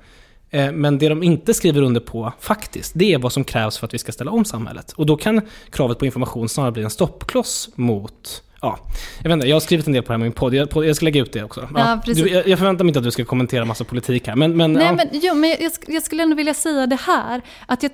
Eh, 0.51 0.73
Men 0.73 0.99
det 0.99 1.09
de 1.09 1.23
inte 1.23 1.55
skriver 1.55 1.83
under 1.83 2.01
på 2.01 2.33
faktiskt, 2.41 2.93
det 2.95 3.15
är 3.15 3.19
vad 3.19 3.33
som 3.33 3.45
krävs 3.45 3.79
för 3.79 3.87
att 3.87 3.95
vi 3.95 3.99
ska 3.99 4.13
ställa 4.13 4.31
om 4.31 4.45
samhället. 4.45 4.93
Och 4.93 5.07
då 5.07 5.17
kan 5.17 5.41
kravet 5.71 5.99
på 5.99 6.07
information 6.07 6.49
snarare 6.49 6.73
bli 6.73 6.83
en 6.83 6.91
stoppkloss 6.91 7.69
mot 7.75 8.43
Ja, 8.65 8.79
jag 9.23 9.29
vet 9.29 9.35
inte, 9.35 9.49
jag 9.49 9.57
har 9.57 9.61
skrivit 9.61 9.87
en 9.87 9.93
del 9.93 10.03
på 10.03 10.09
det 10.09 10.13
här 10.13 10.19
med 10.19 10.27
min 10.27 10.33
podd. 10.33 10.55
Jag, 10.55 10.87
jag 10.87 10.97
ska 10.97 11.05
lägga 11.05 11.23
ut 11.23 11.33
det 11.33 11.43
också. 11.43 11.69
Ja, 11.75 12.01
precis. 12.05 12.25
du, 12.25 12.31
jag, 12.31 12.49
jag 12.49 12.59
förväntar 12.59 12.85
mig 12.85 12.91
inte 12.91 12.99
att 12.99 13.05
du 13.05 13.11
ska 13.11 13.25
kommentera 13.25 13.65
massa 13.65 13.85
politik 13.85 14.27
här, 14.27 14.37
men... 14.37 14.57
men 14.57 14.73
Nej, 14.73 14.87
ja. 14.87 14.93
men, 14.93 15.09
jo, 15.13 15.35
men 15.35 15.51
jag, 15.51 15.73
jag 15.87 16.03
skulle 16.03 16.23
ändå 16.23 16.37
vilja 16.37 16.55
säga 16.55 16.87
det 16.87 17.01
här. 17.01 17.43
Att 17.67 17.83
jag, 17.83 17.93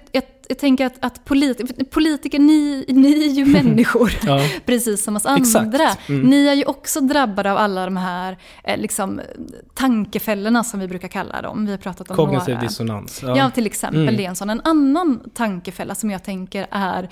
jag, 0.51 0.59
tänker 0.59 0.87
att, 0.87 0.95
att 1.05 1.25
polit, 1.25 1.91
politiker, 1.91 2.39
ni, 2.39 2.85
ni 2.89 3.25
är 3.25 3.31
ju 3.33 3.45
människor, 3.53 4.13
Ja. 4.27 4.41
precis 4.67 5.05
som 5.05 5.17
oss 5.17 5.27
andra. 5.27 5.97
Mm. 6.09 6.21
Ni 6.23 6.47
är 6.47 6.55
ju 6.55 6.65
också 6.65 7.01
drabbade 7.01 7.53
av 7.53 7.59
alla 7.59 7.85
de 7.85 7.97
här 7.97 8.39
eh, 8.65 8.79
liksom, 8.81 9.21
tankefällorna 9.75 10.65
som 10.65 10.81
vi 10.81 10.89
brukar 10.89 11.09
kalla 11.09 11.43
dem. 11.43 11.65
Vi 11.67 11.71
har 11.71 11.79
pratat 11.79 12.11
om 12.11 12.17
Kognitiv 12.17 12.55
några. 12.55 12.69
dissonans. 12.69 13.23
Ja, 13.23 13.51
till 13.51 13.67
exempel. 13.67 14.03
Mm. 14.03 14.17
Det 14.17 14.25
är 14.25 14.29
en 14.29 14.37
sån. 14.37 14.51
En 14.51 14.61
annan 14.65 15.21
tankefälla 15.35 15.95
som 15.95 16.11
jag 16.11 16.23
tänker 16.23 16.67
är 16.71 17.09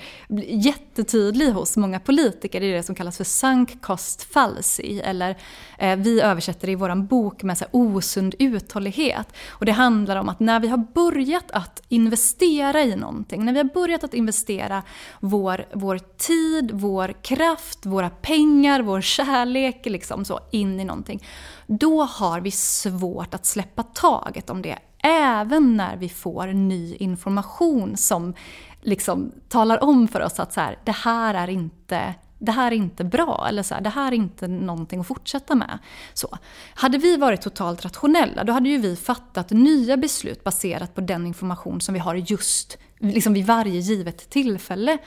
jättetydlig 0.47 1.51
hos 1.51 1.77
många 1.77 1.99
politiker 1.99 2.61
är 2.61 2.73
det 2.75 2.83
som 2.83 2.95
kallas 2.95 3.17
för 3.17 3.23
sunk 3.23 3.81
cost 3.81 4.33
fallacy. 4.33 4.99
Eller 5.03 5.37
Eh, 5.79 5.95
vi 5.95 6.21
översätter 6.21 6.67
det 6.67 6.71
i 6.71 6.75
vår 6.75 6.95
bok 6.95 7.43
med 7.43 7.57
så 7.57 7.65
här, 7.65 7.69
osund 7.71 8.35
uthållighet. 8.39 9.27
Och 9.49 9.65
det 9.65 9.71
handlar 9.71 10.15
om 10.15 10.29
att 10.29 10.39
när 10.39 10.59
vi 10.59 10.67
har 10.67 10.77
börjat 10.77 11.51
att 11.51 11.81
investera 11.87 12.81
i 12.81 12.95
någonting, 12.95 13.45
när 13.45 13.53
vi 13.53 13.59
har 13.59 13.73
börjat 13.73 14.03
att 14.03 14.13
investera 14.13 14.83
vår, 15.19 15.65
vår 15.73 15.99
tid, 16.17 16.71
vår 16.73 17.13
kraft, 17.21 17.85
våra 17.85 18.09
pengar, 18.09 18.81
vår 18.81 19.01
kärlek 19.01 19.85
liksom 19.85 20.25
så, 20.25 20.39
in 20.51 20.79
i 20.79 20.83
någonting. 20.83 21.23
Då 21.67 22.03
har 22.03 22.39
vi 22.39 22.51
svårt 22.51 23.33
att 23.33 23.45
släppa 23.45 23.83
taget 23.83 24.49
om 24.49 24.61
det 24.61 24.77
även 25.03 25.77
när 25.77 25.97
vi 25.97 26.09
får 26.09 26.47
ny 26.47 26.95
information 26.95 27.97
som 27.97 28.33
liksom 28.81 29.31
talar 29.49 29.83
om 29.83 30.07
för 30.07 30.21
oss 30.21 30.39
att 30.39 30.53
så 30.53 30.61
här, 30.61 30.79
det 30.85 30.91
här 30.91 31.33
är 31.33 31.47
inte 31.47 32.15
det 32.39 32.51
här 32.51 32.71
är 32.71 32.75
inte 32.75 33.03
bra, 33.03 33.45
eller 33.49 33.63
så 33.63 33.73
här, 33.73 33.81
det 33.81 33.89
här 33.89 34.11
är 34.11 34.15
inte 34.15 34.47
någonting 34.47 34.99
att 34.99 35.07
fortsätta 35.07 35.55
med. 35.55 35.79
Så. 36.13 36.37
Hade 36.73 36.97
vi 36.97 37.17
varit 37.17 37.41
totalt 37.41 37.85
rationella, 37.85 38.43
då 38.43 38.53
hade 38.53 38.69
ju 38.69 38.77
vi 38.77 38.95
fattat 38.95 39.49
nya 39.51 39.97
beslut 39.97 40.43
baserat 40.43 40.95
på 40.95 41.01
den 41.01 41.27
information 41.27 41.81
som 41.81 41.93
vi 41.93 41.99
har 41.99 42.15
just 42.15 42.77
liksom 42.99 43.33
vid 43.33 43.45
varje 43.45 43.79
givet 43.79 44.29
tillfälle. 44.29 44.97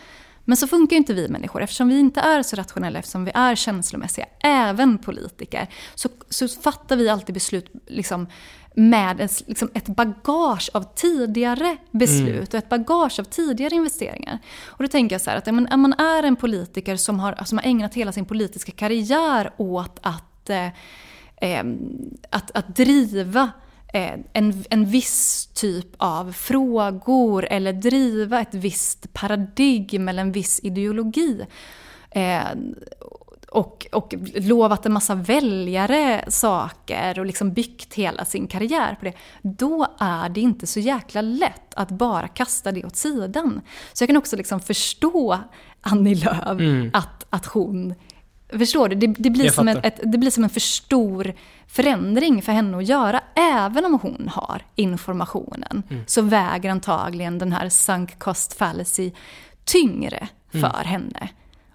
Men 0.45 0.57
så 0.57 0.67
funkar 0.67 0.95
ju 0.95 0.99
inte 0.99 1.15
vi 1.15 1.29
människor. 1.29 1.63
Eftersom 1.63 1.89
vi 1.89 1.99
inte 1.99 2.21
är 2.21 2.43
så 2.43 2.57
rationella, 2.57 2.99
eftersom 2.99 3.25
vi 3.25 3.33
är 3.35 3.55
känslomässiga, 3.55 4.27
även 4.41 4.99
politiker, 4.99 5.69
så, 5.95 6.09
så 6.29 6.49
fattar 6.49 6.97
vi 6.97 7.09
alltid 7.09 7.35
beslut 7.35 7.73
liksom, 7.87 8.27
med 8.75 9.21
ett, 9.21 9.43
liksom 9.47 9.71
ett 9.75 9.87
bagage 9.87 10.71
av 10.75 10.95
tidigare 10.95 11.77
beslut 11.91 12.55
och 12.55 12.59
ett 12.59 12.69
bagage 12.69 13.21
av 13.21 13.25
tidigare 13.25 13.75
investeringar. 13.75 14.39
Och 14.67 14.83
då 14.83 14.89
tänker 14.89 15.15
jag 15.15 15.21
så 15.21 15.31
här 15.31 15.37
att 15.37 15.49
om 15.49 15.81
man 15.83 15.93
är 15.93 16.23
en 16.23 16.37
politiker 16.37 16.97
som 16.97 17.21
har, 17.21 17.45
som 17.45 17.59
har 17.59 17.65
ägnat 17.65 17.95
hela 17.95 18.13
sin 18.13 18.25
politiska 18.25 18.73
karriär 18.73 19.51
åt 19.57 19.99
att, 20.03 20.51
eh, 20.51 20.67
eh, 21.37 21.65
att, 22.31 22.51
att 22.51 22.77
driva 22.77 23.51
eh, 23.93 24.15
en, 24.33 24.65
en 24.71 24.87
viss 24.87 25.47
typ 25.47 25.95
av 25.97 26.33
frågor 26.33 27.45
eller 27.45 27.73
driva 27.73 28.41
ett 28.41 28.55
visst 28.55 29.13
paradigm 29.13 30.09
eller 30.09 30.23
en 30.23 30.33
viss 30.33 30.61
ideologi. 30.63 31.47
Eh, 32.11 32.45
och, 33.53 33.87
och 33.93 34.15
lovat 34.35 34.87
en 34.87 34.93
massa 34.93 35.15
väljare 35.15 36.25
saker 36.29 37.19
och 37.19 37.27
liksom 37.27 37.53
byggt 37.53 37.95
hela 37.95 38.25
sin 38.25 38.47
karriär 38.47 38.97
på 39.01 39.05
det. 39.05 39.13
Då 39.43 39.87
är 39.99 40.29
det 40.29 40.41
inte 40.41 40.67
så 40.67 40.81
jäkla 40.81 41.21
lätt 41.21 41.75
att 41.75 41.91
bara 41.91 42.29
kasta 42.29 42.73
det 42.73 42.85
åt 42.85 42.97
sidan. 42.97 43.61
Så 43.93 44.03
jag 44.03 44.09
kan 44.09 44.17
också 44.17 44.37
liksom 44.37 44.61
förstå 44.61 45.39
Annie 45.81 46.15
Lööf, 46.15 46.91
att, 46.93 47.27
att 47.31 47.47
hon 47.47 47.95
Förstår 48.59 48.89
du? 48.89 48.95
Det, 48.95 49.07
det, 49.07 49.31
blir 49.31 49.45
Jag 49.45 49.55
som 49.55 49.69
ett, 49.69 49.85
ett, 49.87 50.01
det 50.03 50.19
blir 50.19 50.31
som 50.31 50.45
en 50.45 50.51
för 50.51 50.61
stor 50.61 51.35
förändring 51.67 52.43
för 52.43 52.53
henne 52.53 52.79
att 52.79 52.89
göra. 52.89 53.21
Även 53.35 53.85
om 53.85 53.99
hon 54.03 54.31
har 54.33 54.63
informationen 54.75 55.83
så 56.07 56.23
väger 56.23 56.71
antagligen 56.71 57.39
den 57.39 57.53
här 57.53 57.69
sunk 57.69 58.19
cost 58.19 58.53
fallacy 58.53 59.11
tyngre 59.65 60.29
för 60.53 60.85
henne. 60.85 61.29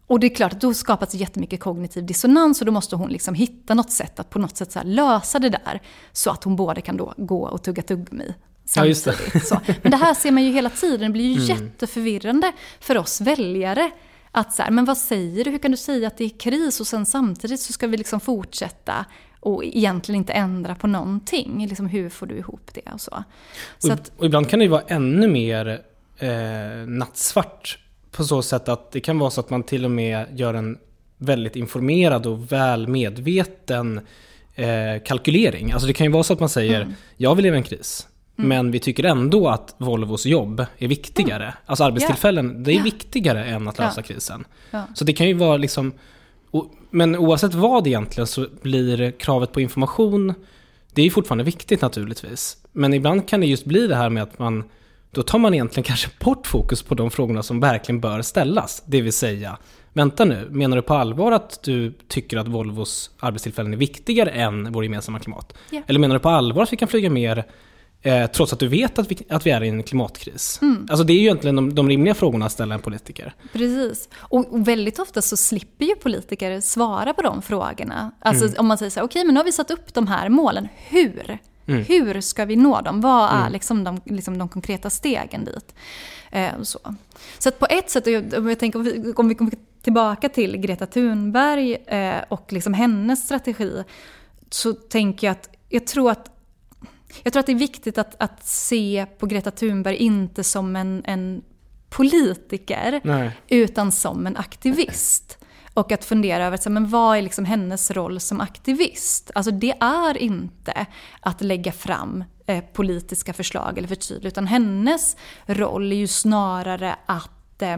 Och 0.08 0.20
det 0.20 0.28
är 0.28 0.36
klart 0.36 0.54
att 0.54 0.62
då 0.62 0.74
skapas 0.74 1.14
jättemycket 1.14 1.60
kognitiv 1.60 2.06
dissonans 2.06 2.60
och 2.60 2.66
då 2.66 2.72
måste 2.72 2.96
hon 2.96 3.10
liksom 3.10 3.36
hitta 3.36 3.74
något 3.74 3.92
sätt 3.92 4.20
att 4.20 4.30
på 4.30 4.40
något 4.40 4.58
sätt 4.58 4.78
lösa 4.84 5.40
det 5.40 5.50
där. 5.50 5.82
Så 6.12 6.32
att 6.32 6.44
hon 6.44 6.56
både 6.56 6.82
kan 6.82 6.98
då 6.98 7.14
gå 7.18 7.42
och 7.48 7.64
tugga 7.64 7.82
tuggummi 7.82 8.34
Ja, 8.76 8.86
just 8.86 9.06
det. 9.06 9.14
samtidigt. 9.14 9.48
Så. 9.48 9.60
Men 9.82 9.92
det 9.92 9.98
här 9.98 10.14
ser 10.14 10.32
man 10.32 10.44
ju 10.44 10.52
hela 10.52 10.70
tiden, 10.70 11.02
det 11.02 11.10
blir 11.10 11.34
ju 11.34 11.54
jätteförvirrande 11.54 12.52
för 12.80 12.98
oss 12.98 13.22
väljare. 13.22 13.92
Att 14.32 14.54
så 14.54 14.64
här, 14.64 14.72
men 14.72 14.86
vad 14.86 14.98
säger 14.98 15.44
du? 15.44 15.52
Hur 15.52 15.58
kan 15.58 15.72
du 15.72 15.78
säga 15.78 16.08
att 16.08 16.18
det 16.18 16.24
är 16.24 16.30
kris 16.30 16.80
och 16.80 16.88
sen 16.88 17.06
samtidigt 17.06 17.60
så 17.60 17.74
ska 17.74 17.88
vi 17.88 17.98
liksom 17.98 18.20
fortsätta 18.20 19.06
och 19.40 19.64
egentligen 19.66 20.20
inte 20.22 20.34
ändra 20.34 20.76
på 20.76 20.88
någonting? 20.88 21.68
Liksom, 21.68 21.88
hur 21.88 22.10
får 22.10 22.26
du 22.26 22.38
ihop 22.38 22.70
det 22.74 22.92
och 22.94 23.02
så? 23.02 23.24
så 23.78 23.88
Och, 23.88 23.94
att, 23.94 24.12
och 24.18 24.26
ibland 24.26 24.50
kan 24.50 24.60
det 24.60 24.66
ju 24.66 24.72
vara 24.72 24.84
ännu 24.88 25.28
mer 25.28 25.82
eh, 26.18 26.30
nattsvart 26.88 27.80
på 28.12 28.24
så 28.24 28.42
sätt 28.42 28.70
att 28.70 28.92
det 28.92 29.00
kan 29.00 29.20
vara 29.20 29.30
så 29.30 29.40
att 29.42 29.50
man 29.50 29.64
till 29.64 29.86
och 29.86 29.92
med 29.92 30.26
gör 30.40 30.54
en 30.54 30.78
väldigt 31.18 31.56
informerad 31.56 32.26
och 32.26 32.52
väl 32.52 32.88
medveten 32.88 34.00
eh, 34.56 35.02
kalkylering. 35.06 35.72
Alltså 35.72 35.88
det 35.88 35.94
kan 35.94 36.06
ju 36.08 36.12
vara 36.14 36.24
så 36.24 36.34
att 36.34 36.40
man 36.40 36.50
säger, 36.50 36.82
Mm. 36.82 36.94
ja 37.18 37.34
vi 37.34 37.42
lever 37.42 37.56
i 37.56 37.60
en 37.60 37.64
kris, 37.64 38.08
men 38.36 38.72
vi 38.72 38.80
tycker 38.80 39.04
ändå 39.04 39.48
att 39.50 39.76
Volvos 39.78 40.26
jobb 40.26 40.66
är 40.78 40.88
viktigare. 40.88 41.54
Alltså 41.66 41.84
arbetstillfällen, 41.84 42.64
det 42.64 42.72
är 42.72 42.74
Mm. 42.74 42.78
Ja. 42.88 42.94
viktigare 42.94 43.46
än 43.46 43.68
att 43.68 43.78
lösa 43.80 44.00
Ja. 44.00 44.04
krisen. 44.04 44.46
Så 44.96 45.04
det 45.06 45.14
kan 45.14 45.28
ju 45.28 45.34
vara 45.34 45.58
liksom, 45.58 45.94
o- 46.52 46.72
men 46.90 47.16
oavsett 47.16 47.54
vad 47.54 47.88
egentligen 47.88 48.28
så 48.28 48.48
blir 48.62 49.12
kravet 49.12 49.52
på 49.52 49.62
information, 49.62 50.34
det 50.94 51.02
är 51.02 51.10
fortfarande 51.10 51.44
viktigt 51.44 51.82
naturligtvis. 51.82 52.58
Men 52.72 52.94
ibland 52.94 53.28
kan 53.28 53.40
det 53.40 53.48
just 53.48 53.66
bli 53.66 53.88
det 53.88 53.96
här 53.96 54.10
med 54.10 54.24
att 54.24 54.40
man, 54.40 54.64
då 55.18 55.24
tar 55.24 55.40
man 55.40 55.54
egentligen 55.54 55.84
kanske 55.84 56.10
bort 56.20 56.48
fokus 56.48 56.84
på 56.84 56.96
de 56.96 57.12
frågorna 57.12 57.44
som 57.44 57.60
verkligen 57.60 58.02
bör 58.02 58.22
ställas. 58.22 58.84
Det 58.86 59.02
vill 59.02 59.14
säga, 59.14 59.58
vänta 59.94 60.26
nu, 60.26 60.48
menar 60.52 60.76
du 60.76 60.82
på 60.82 60.94
allvar 60.94 61.32
att 61.32 61.64
du 61.64 61.94
tycker 62.08 62.38
att 62.38 62.48
Volvos 62.48 63.12
arbetstillfällen 63.20 63.74
är 63.74 63.78
viktigare 63.78 64.30
än 64.30 64.72
vår 64.72 64.84
gemensamma 64.84 65.20
klimat? 65.20 65.54
Ja. 65.70 65.82
Eller 65.88 66.00
menar 66.00 66.16
du 66.16 66.20
på 66.20 66.30
allvar 66.30 66.64
att 66.64 66.74
vi 66.74 66.78
kan 66.78 66.88
flyga 66.88 67.10
mer 67.10 67.44
eh, 68.02 68.28
trots 68.28 68.54
att 68.54 68.60
du 68.60 68.68
vet 68.68 69.00
att 69.00 69.12
vi, 69.12 69.18
att 69.30 69.46
vi 69.46 69.52
är 69.52 69.64
i 69.64 69.68
en 69.68 69.84
klimatkris? 69.84 70.60
Alltså 70.90 71.04
det 71.04 71.14
är 71.14 71.18
ju 71.18 71.22
egentligen 71.22 71.56
de, 71.56 71.76
de 71.76 71.90
rimliga 71.90 72.14
frågorna 72.14 72.46
att 72.46 72.52
ställa 72.52 72.76
en 72.76 72.82
politiker. 72.82 73.34
Precis. 73.54 74.10
Och 74.18 74.54
och 74.54 74.68
väldigt 74.68 75.00
ofta 75.00 75.22
så 75.22 75.38
slipper 75.38 75.86
ju 75.86 75.96
politiker 75.96 76.62
svara 76.62 77.14
på 77.14 77.22
de 77.22 77.42
frågorna. 77.42 78.12
Alltså 78.20 78.60
om 78.60 78.68
man 78.68 78.78
säger 78.78 78.90
så 78.90 79.00
här, 79.00 79.08
okej 79.08 79.26
men 79.26 79.34
nu 79.34 79.40
har 79.40 79.46
vi 79.46 79.52
satt 79.52 79.72
upp 79.72 79.94
de 79.94 80.08
här 80.08 80.30
målen, 80.30 80.68
hur? 80.90 81.40
Hur 81.68 82.22
ska 82.22 82.46
vi 82.46 82.56
nå 82.56 82.82
dem? 82.82 83.02
Vad 83.02 83.30
är 83.32 83.50
liksom 83.50 83.84
de, 83.84 84.02
liksom 84.06 84.38
de 84.38 84.50
konkreta 84.50 84.90
stegen 84.90 85.46
dit? 85.46 85.76
Eh, 86.32 86.62
så 86.62 86.80
så 87.40 87.50
att 87.50 87.60
på 87.60 87.68
ett 87.70 87.90
sätt, 87.90 88.08
om 88.38 88.50
jag 88.50 88.60
tänker 88.60 88.80
om 88.80 88.86
vi, 88.86 89.14
om 89.16 89.28
vi 89.30 89.36
kommer 89.36 89.52
tillbaka 89.82 90.30
till 90.30 90.58
Greta 90.58 90.86
Thunberg 90.86 91.74
eh, 91.74 92.24
och 92.30 92.54
liksom 92.54 92.74
hennes 92.74 93.26
strategi, 93.26 93.84
så 94.50 94.74
tänker 94.74 95.28
jag 95.28 95.32
att 95.32 95.50
jag 95.70 95.88
tror 95.88 96.12
att 96.12 96.32
jag 97.24 97.34
tror 97.34 97.40
att 97.40 97.46
det 97.46 97.52
är 97.52 97.56
viktigt 97.56 97.98
att, 97.98 98.16
att 98.22 98.46
se 98.46 99.06
på 99.18 99.26
Greta 99.26 99.52
Thunberg 99.52 99.96
inte 99.96 100.44
som 100.44 100.76
en, 100.76 101.04
en 101.06 101.42
politiker, 101.90 103.02
Nej. 103.04 103.32
utan 103.48 103.92
som 103.92 104.28
en 104.28 104.38
aktivist. 104.38 105.38
Och 105.78 105.92
att 105.92 106.06
fundera 106.06 106.46
över 106.46 106.58
så, 106.58 106.70
här, 106.70 106.74
men 106.74 106.90
vad 106.90 107.18
är 107.18 107.22
liksom 107.22 107.46
hennes 107.46 107.92
roll 107.92 108.20
som 108.20 108.42
aktivist. 108.42 109.32
Alltså 109.36 109.52
det 109.52 109.74
är 109.80 110.18
inte 110.18 110.86
att 111.20 111.42
lägga 111.42 111.72
fram 111.72 112.24
eh, 112.46 112.64
politiska 112.74 113.34
förslag 113.34 113.78
eller 113.78 113.88
förtydliga, 113.88 114.28
utan 114.28 114.48
hennes 114.48 115.18
roll 115.46 115.92
är 115.92 115.96
ju 115.96 116.08
snarare 116.08 116.96
att, 117.06 117.62
eh, 117.62 117.78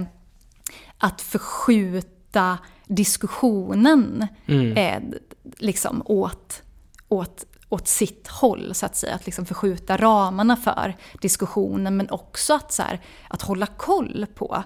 att 0.97 1.21
förskjuta 1.21 2.57
diskussionen 2.87 4.27
eh, 4.77 5.01
liksom 5.57 6.01
åt, 6.05 6.61
åt, 7.07 7.45
åt 7.69 7.87
sitt 7.87 8.27
håll, 8.27 8.73
så 8.73 8.85
att 8.85 8.95
säga. 8.95 9.15
Att 9.15 9.25
liksom 9.25 9.45
förskjuta 9.45 9.97
ramarna 9.97 10.55
för 10.55 10.95
diskussionen, 11.21 11.97
men 11.97 12.09
också 12.09 12.53
att, 12.53 12.71
så 12.71 12.83
här, 12.83 12.99
att 13.27 13.41
hålla 13.41 13.65
koll 13.65 14.25
på 14.35 14.63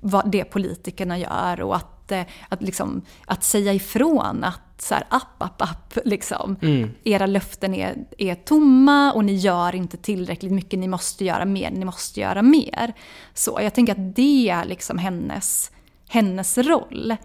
vad 0.00 0.30
det 0.30 0.44
politikerna 0.44 1.18
gör 1.18 1.60
och 1.60 1.76
att, 1.76 2.01
eh, 2.12 2.24
att, 2.48 2.62
liksom, 2.62 3.02
att 3.26 3.44
säga 3.44 3.72
ifrån 3.72 4.44
att 4.44 4.82
så 4.82 4.94
här, 4.94 5.04
app, 5.08 5.42
app, 5.42 5.62
app, 5.62 5.98
liksom. 6.04 6.56
Era 7.04 7.26
löften 7.26 7.74
är, 7.74 7.96
är 8.18 8.34
tomma 8.34 9.12
och 9.12 9.24
ni 9.24 9.34
gör 9.34 9.74
inte 9.74 9.96
tillräckligt 9.96 10.52
mycket, 10.52 10.78
ni 10.78 10.88
måste 10.88 11.24
göra 11.24 11.44
mer, 11.44 11.70
ni 11.70 11.84
måste 11.84 12.20
göra 12.20 12.42
mer. 12.42 12.92
Så 13.34 13.58
jag 13.62 13.74
tänker 13.74 13.92
att 13.92 14.16
det 14.16 14.48
är 14.48 14.64
liksom 14.64 14.98
hennes, 14.98 15.70
hennes 16.08 16.58
roll. 16.58 17.16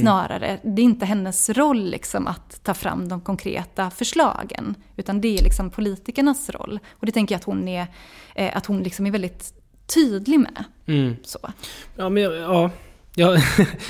Snarare, 0.00 0.58
det 0.62 0.82
är 0.82 0.84
inte 0.84 1.06
hennes 1.06 1.50
roll 1.50 1.90
liksom 1.90 2.26
att 2.26 2.64
ta 2.64 2.74
fram 2.74 3.08
de 3.08 3.20
konkreta 3.20 3.90
förslagen. 3.90 4.74
Utan 4.96 5.20
det 5.20 5.38
är 5.38 5.42
liksom 5.42 5.70
politikernas 5.70 6.50
roll. 6.50 6.78
Och 6.90 7.06
det 7.06 7.12
tänker 7.12 7.34
jag 7.34 7.38
att 7.38 7.44
hon 7.44 7.68
är, 7.68 7.86
eh, 8.34 8.56
att 8.56 8.66
hon 8.66 8.82
liksom 8.82 9.06
är 9.06 9.10
väldigt 9.10 9.54
tydlig 9.94 10.40
med. 10.40 10.64
Mm. 10.86 11.16
Så. 11.22 11.38
Ja, 11.96 12.08
men 12.08 12.22
ja. 12.22 12.70
Ja 13.20 13.32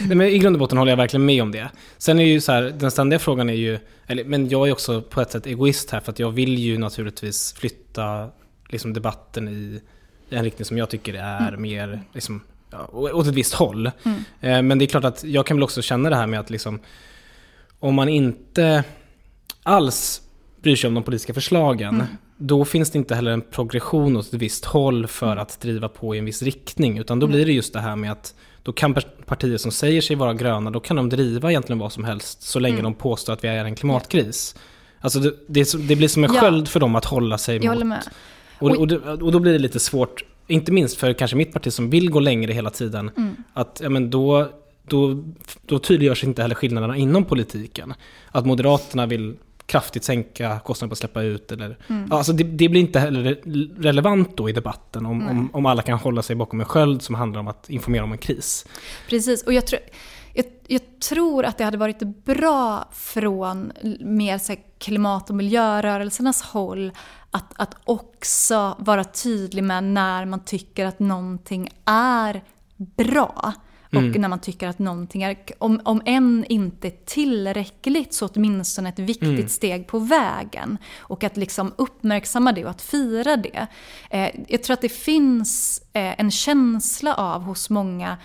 Nej, 0.06 0.16
men 0.16 0.26
I 0.26 0.38
grund 0.38 0.56
och 0.56 0.60
botten 0.60 0.78
håller 0.78 0.92
jag 0.92 0.96
verkligen 0.96 1.26
med 1.26 1.42
om 1.42 1.52
det. 1.52 1.70
Sen 1.98 2.18
är 2.18 2.24
ju 2.24 2.40
så 2.40 2.52
här, 2.52 2.62
den 2.62 2.90
ständiga 2.90 3.18
frågan 3.18 3.50
är 3.50 3.54
ju, 3.54 3.78
eller, 4.06 4.24
men 4.24 4.48
jag 4.48 4.68
är 4.68 4.72
också 4.72 5.02
på 5.02 5.20
ett 5.20 5.30
sätt 5.30 5.46
egoist 5.46 5.90
här 5.90 6.00
för 6.00 6.12
att 6.12 6.18
jag 6.18 6.30
vill 6.30 6.58
ju 6.58 6.78
naturligtvis 6.78 7.52
flytta 7.52 8.30
liksom, 8.68 8.92
debatten 8.92 9.48
i 9.48 9.80
en 10.30 10.44
riktning 10.44 10.64
som 10.64 10.78
jag 10.78 10.90
tycker 10.90 11.14
är 11.14 11.56
mer 11.56 12.02
liksom, 12.12 12.42
ja, 12.70 12.88
åt 12.92 13.26
ett 13.26 13.34
visst 13.34 13.54
håll. 13.54 13.86
Eh, 14.40 14.62
men 14.62 14.78
det 14.78 14.84
är 14.84 14.86
klart 14.86 15.04
att 15.04 15.24
jag 15.24 15.46
kan 15.46 15.56
väl 15.56 15.64
också 15.64 15.82
känna 15.82 16.10
det 16.10 16.16
här 16.16 16.26
med 16.26 16.40
att 16.40 16.50
liksom, 16.50 16.80
om 17.78 17.94
man 17.94 18.08
inte 18.08 18.84
alls 19.62 20.22
bryr 20.62 20.76
sig 20.76 20.88
om 20.88 20.94
de 20.94 21.04
politiska 21.04 21.34
förslagen, 21.34 22.04
då 22.36 22.64
finns 22.64 22.90
det 22.90 22.98
inte 22.98 23.14
heller 23.14 23.30
en 23.30 23.40
progression 23.40 24.16
åt 24.16 24.26
ett 24.26 24.34
visst 24.34 24.64
håll 24.64 25.06
för 25.06 25.36
att 25.36 25.60
driva 25.60 25.88
på 25.88 26.14
i 26.14 26.18
en 26.18 26.24
viss 26.24 26.42
riktning. 26.42 26.98
Utan 26.98 27.20
då 27.20 27.26
blir 27.26 27.46
det 27.46 27.52
just 27.52 27.72
det 27.72 27.80
här 27.80 27.96
med 27.96 28.12
att 28.12 28.34
då 28.62 28.72
kan 28.72 28.94
par- 28.94 29.24
partier 29.26 29.56
som 29.56 29.70
säger 29.70 30.00
sig 30.00 30.16
vara 30.16 30.34
gröna, 30.34 30.70
då 30.70 30.80
kan 30.80 30.96
de 30.96 31.08
driva 31.08 31.50
egentligen 31.50 31.78
vad 31.78 31.92
som 31.92 32.04
helst 32.04 32.42
så 32.42 32.58
länge 32.58 32.82
de 32.82 32.94
påstår 32.94 33.32
att 33.32 33.44
vi 33.44 33.48
är 33.48 33.64
en 33.64 33.74
klimatkris. 33.74 34.54
Alltså 35.00 35.18
det, 35.20 35.34
det, 35.46 35.88
det 35.88 35.96
blir 35.96 36.08
som 36.08 36.24
en 36.24 36.34
Ja. 36.34 36.40
sköld 36.40 36.68
för 36.68 36.80
dem 36.80 36.94
att 36.96 37.04
hålla 37.04 37.38
sig 37.38 37.64
Jag 37.64 37.74
mot. 37.76 37.86
med. 37.86 38.04
Och, 38.58 38.70
och, 38.70 38.92
och 39.22 39.32
då 39.32 39.38
blir 39.38 39.52
det 39.52 39.58
lite 39.58 39.80
svårt, 39.80 40.24
inte 40.46 40.72
minst 40.72 40.96
för 40.96 41.12
kanske 41.12 41.36
mitt 41.36 41.52
parti 41.52 41.72
som 41.72 41.90
vill 41.90 42.10
gå 42.10 42.20
längre 42.20 42.52
hela 42.52 42.70
tiden, 42.70 43.10
Mm. 43.16 43.36
att 43.52 43.80
ja, 43.82 43.88
men 43.88 44.10
då, 44.10 44.48
då, 44.86 45.24
då 45.66 45.78
tydliggörs 45.78 46.24
inte 46.24 46.42
heller 46.42 46.54
skillnaderna 46.54 46.96
inom 46.96 47.24
politiken. 47.24 47.94
Att 48.30 48.46
Moderaterna 48.46 49.06
vill 49.06 49.36
kraftigt 49.70 50.04
sänka 50.04 50.60
kostnaden 50.64 50.88
på 50.88 50.92
att 50.92 50.98
släppa 50.98 51.22
ut. 51.22 51.52
Eller, 51.52 51.78
Mm. 51.88 52.12
alltså 52.12 52.32
det, 52.32 52.44
det 52.44 52.68
blir 52.68 52.80
inte 52.80 53.00
heller 53.00 53.22
re- 53.34 53.82
relevant 53.82 54.36
då 54.36 54.48
i 54.48 54.52
debatten 54.52 55.06
om, 55.06 55.28
om, 55.28 55.50
om 55.52 55.66
alla 55.66 55.82
kan 55.82 55.98
hålla 55.98 56.22
sig 56.22 56.36
bakom 56.36 56.60
en 56.60 56.66
sköld 56.66 57.02
som 57.02 57.14
handlar 57.14 57.40
om 57.40 57.48
att 57.48 57.70
informera 57.70 58.04
om 58.04 58.12
en 58.12 58.18
kris. 58.18 58.66
Precis, 59.08 59.42
och 59.42 59.52
jag, 59.52 59.66
tror 59.66 59.80
jag, 60.34 60.44
jag 60.66 60.80
tror 61.08 61.44
att 61.44 61.58
det 61.58 61.64
hade 61.64 61.76
varit 61.78 61.98
bra 62.24 62.88
från 62.92 63.72
mer 64.00 64.38
så 64.38 64.54
klimat 64.78 65.30
och 65.30 65.36
miljörörelsernas 65.36 66.42
håll 66.42 66.92
att, 67.30 67.52
att 67.56 67.74
också 67.84 68.76
vara 68.78 69.04
tydlig 69.04 69.64
med 69.64 69.84
när 69.84 70.24
man 70.24 70.44
tycker 70.44 70.86
att 70.86 70.98
någonting 70.98 71.68
är 71.84 72.42
bra. 72.76 73.52
Och 73.96 74.20
när 74.20 74.28
man 74.28 74.40
tycker 74.40 74.68
att 74.68 74.78
någonting 74.78 75.22
är, 75.22 75.36
om, 75.58 75.80
om 75.84 76.02
än 76.04 76.44
inte 76.48 76.90
tillräckligt, 76.90 78.14
så 78.14 78.26
åtminstone 78.26 78.88
ett 78.88 78.98
viktigt 78.98 79.50
steg 79.50 79.86
på 79.86 79.98
vägen. 79.98 80.78
Och 80.98 81.24
att 81.24 81.36
liksom 81.36 81.74
uppmärksamma 81.78 82.52
det 82.52 82.64
och 82.64 82.70
att 82.70 82.82
fira 82.82 83.36
det. 83.36 83.66
Eh, 84.10 84.30
jag 84.48 84.62
tror 84.62 84.74
att 84.74 84.80
det 84.80 84.88
finns 84.88 85.82
eh, 85.92 86.20
en 86.20 86.30
känsla 86.30 87.14
av 87.14 87.42
hos 87.42 87.70
många 87.70 88.18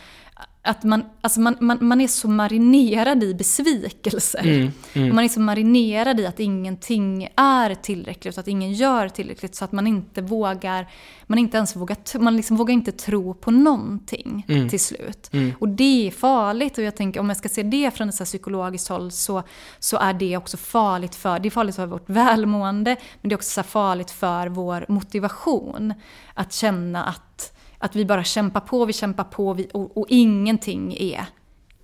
att 0.65 0.83
man, 0.83 1.03
alltså 1.21 1.39
man, 1.39 1.57
man, 1.59 1.77
man 1.81 2.01
är 2.01 2.07
så 2.07 2.27
marinerad 2.27 3.23
i 3.23 3.33
besvikelser. 3.33 4.71
Man 5.13 5.23
är 5.23 5.29
så 5.29 5.39
marinerad 5.39 6.19
i 6.19 6.25
att 6.25 6.39
ingenting 6.39 7.29
är 7.35 7.75
tillräckligt, 7.75 8.37
att 8.37 8.47
ingen 8.47 8.73
gör 8.73 9.09
tillräckligt 9.09 9.55
så 9.55 9.65
att 9.65 9.71
man 9.71 9.87
inte 9.87 10.21
vågar, 10.21 10.87
man 11.27 11.39
inte 11.39 11.57
ens 11.57 11.75
vågar, 11.75 12.19
man 12.19 12.35
liksom 12.35 12.57
vågar 12.57 12.73
inte 12.73 12.91
tro 12.91 13.33
på 13.33 13.51
någonting 13.51 14.45
till 14.69 14.79
slut. 14.79 15.31
Och 15.59 15.69
det 15.69 16.07
är 16.07 16.11
farligt 16.11 16.77
och 16.77 16.83
jag 16.83 16.95
tänker 16.95 17.19
om 17.19 17.29
jag 17.29 17.37
ska 17.37 17.49
se 17.49 17.63
det 17.63 17.91
från 17.91 18.09
ett 18.09 18.25
psykologiskt 18.25 18.87
håll 18.87 19.11
så, 19.11 19.43
så 19.79 19.97
är 19.97 20.13
det 20.13 20.37
också 20.37 20.57
farligt 20.57 21.15
för, 21.15 21.39
det 21.39 21.47
är 21.47 21.51
farligt 21.51 21.75
för 21.75 21.85
vårt 21.85 22.09
välmående 22.09 22.95
men 23.21 23.29
det 23.29 23.33
är 23.33 23.37
också 23.37 23.63
farligt 23.63 24.11
för 24.11 24.47
vår 24.47 24.85
motivation. 24.87 25.93
Att 26.33 26.53
känna 26.53 27.03
att 27.03 27.54
att 27.85 27.95
vi 27.95 28.05
bara 28.05 28.23
kämpar 28.23 28.59
på, 28.59 28.85
vi 28.85 28.93
kämpar 28.93 29.23
på 29.23 29.53
vi, 29.53 29.67
och, 29.73 29.97
och 29.97 30.05
ingenting 30.09 30.97
är 30.99 31.25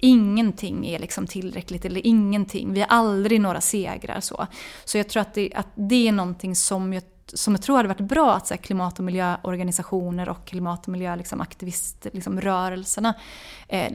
Ingenting 0.04 0.88
är 0.88 0.99
liksom 0.99 1.28
tillräckligt 1.28 1.86
eller 1.86 2.08
ingenting. 2.08 2.74
Vi 2.74 2.80
har 2.80 2.88
aldrig 2.88 3.41
några 3.41 3.62
segrar. 3.62 4.20
Så, 4.20 4.47
så 4.86 4.97
jag 4.97 5.10
tror 5.10 5.22
att 5.22 5.34
det, 5.34 5.52
att 5.56 5.68
det 5.76 6.08
är 6.08 6.12
någonting 6.12 6.56
som 6.56 6.93
jag, 6.93 7.04
som 7.26 7.54
jag 7.54 7.62
tror 7.62 7.78
hade 7.78 7.89
varit 7.89 7.99
bra 7.99 8.34
att 8.34 8.47
så 8.47 8.54
här, 8.54 8.62
klimat 8.62 8.99
och 8.99 9.06
miljöorganisationer 9.06 10.30
och 10.30 10.45
klimat 10.45 10.86
och 10.86 10.91
miljöaktivister, 10.91 12.10
liksom, 12.14 12.34
liksom, 12.34 12.41
rörelserna 12.41 13.14
eh, 13.68 13.93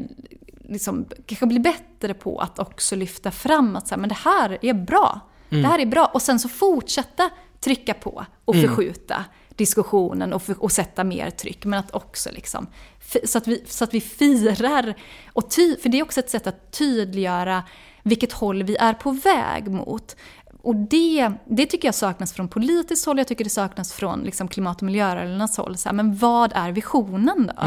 liksom, 0.64 1.06
kanske 1.26 1.46
blir 1.46 1.60
bättre 1.60 2.14
på 2.14 2.38
att 2.38 2.58
också 2.58 2.96
lyfta 2.96 3.30
fram 3.30 3.76
att 3.76 3.88
så 3.88 3.94
här, 3.94 4.00
men 4.00 4.08
det 4.08 4.18
här 4.24 4.58
är 4.62 4.74
bra. 4.74 5.20
Det 5.48 5.66
här 5.66 5.78
är 5.78 5.86
bra. 5.86 6.10
Och 6.14 6.22
sen 6.22 6.38
så 6.38 6.48
fortsätta 6.48 7.30
trycka 7.60 7.94
på 7.94 8.26
och 8.44 8.54
förskjuta 8.54 9.24
diskussionen 9.56 10.32
och, 10.32 10.42
för, 10.42 10.62
och 10.62 10.72
sätta 10.72 11.04
mer 11.04 11.30
tryck. 11.30 11.64
Men 11.64 11.78
att 11.78 11.94
också 11.94 12.30
liksom, 12.32 12.66
så 13.24 13.38
att 13.38 13.48
vi, 13.48 13.64
så 13.66 13.84
att 13.84 13.94
vi 13.94 14.00
firar. 14.00 14.94
Och 15.32 15.50
ty, 15.50 15.76
för 15.76 15.88
det 15.88 15.98
är 15.98 16.02
också 16.02 16.20
ett 16.20 16.30
sätt 16.30 16.46
att 16.46 16.72
tydliggöra 16.72 17.62
vilket 18.02 18.32
håll 18.32 18.62
vi 18.62 18.76
är 18.76 18.94
på 18.94 19.10
väg 19.10 19.70
mot. 19.70 20.16
Och 20.62 20.76
det, 20.76 21.32
det 21.44 21.66
tycker 21.66 21.88
jag 21.88 21.94
saknas 21.94 22.32
från 22.32 22.48
politiskt 22.48 23.06
håll, 23.06 23.18
jag 23.18 23.28
tycker 23.28 23.44
det 23.44 23.50
saknas 23.50 23.92
från 23.92 24.20
liksom 24.20 24.48
klimat 24.48 24.76
och 24.76 24.82
miljörörelsernas 24.82 25.56
håll. 25.56 25.76
Så 25.76 25.88
här, 25.88 25.96
men 25.96 26.16
vad 26.16 26.52
är 26.54 26.72
visionen 26.72 27.50
då? 27.56 27.62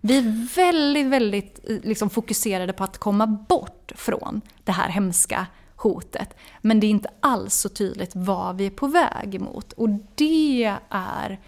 Vi 0.00 0.18
är 0.18 0.54
väldigt, 0.54 1.06
väldigt 1.06 1.60
eh, 1.68 1.76
liksom, 1.82 2.10
fokuserade 2.10 2.72
på 2.72 2.84
att 2.84 2.98
komma 2.98 3.26
bort 3.26 3.92
från 3.96 4.40
det 4.64 4.72
här 4.72 4.88
hemska 4.88 5.46
hotet. 5.82 6.28
Men 6.60 6.80
det 6.80 6.86
är 6.86 6.90
inte 6.90 7.10
alls 7.20 7.54
så 7.54 7.68
tydligt 7.68 8.10
vad 8.14 8.56
vi 8.56 8.66
är 8.66 8.70
på 8.70 8.86
väg 8.86 9.34
emot. 9.34 9.72
Och 9.72 9.88
det 10.14 10.78
är, 10.90 11.40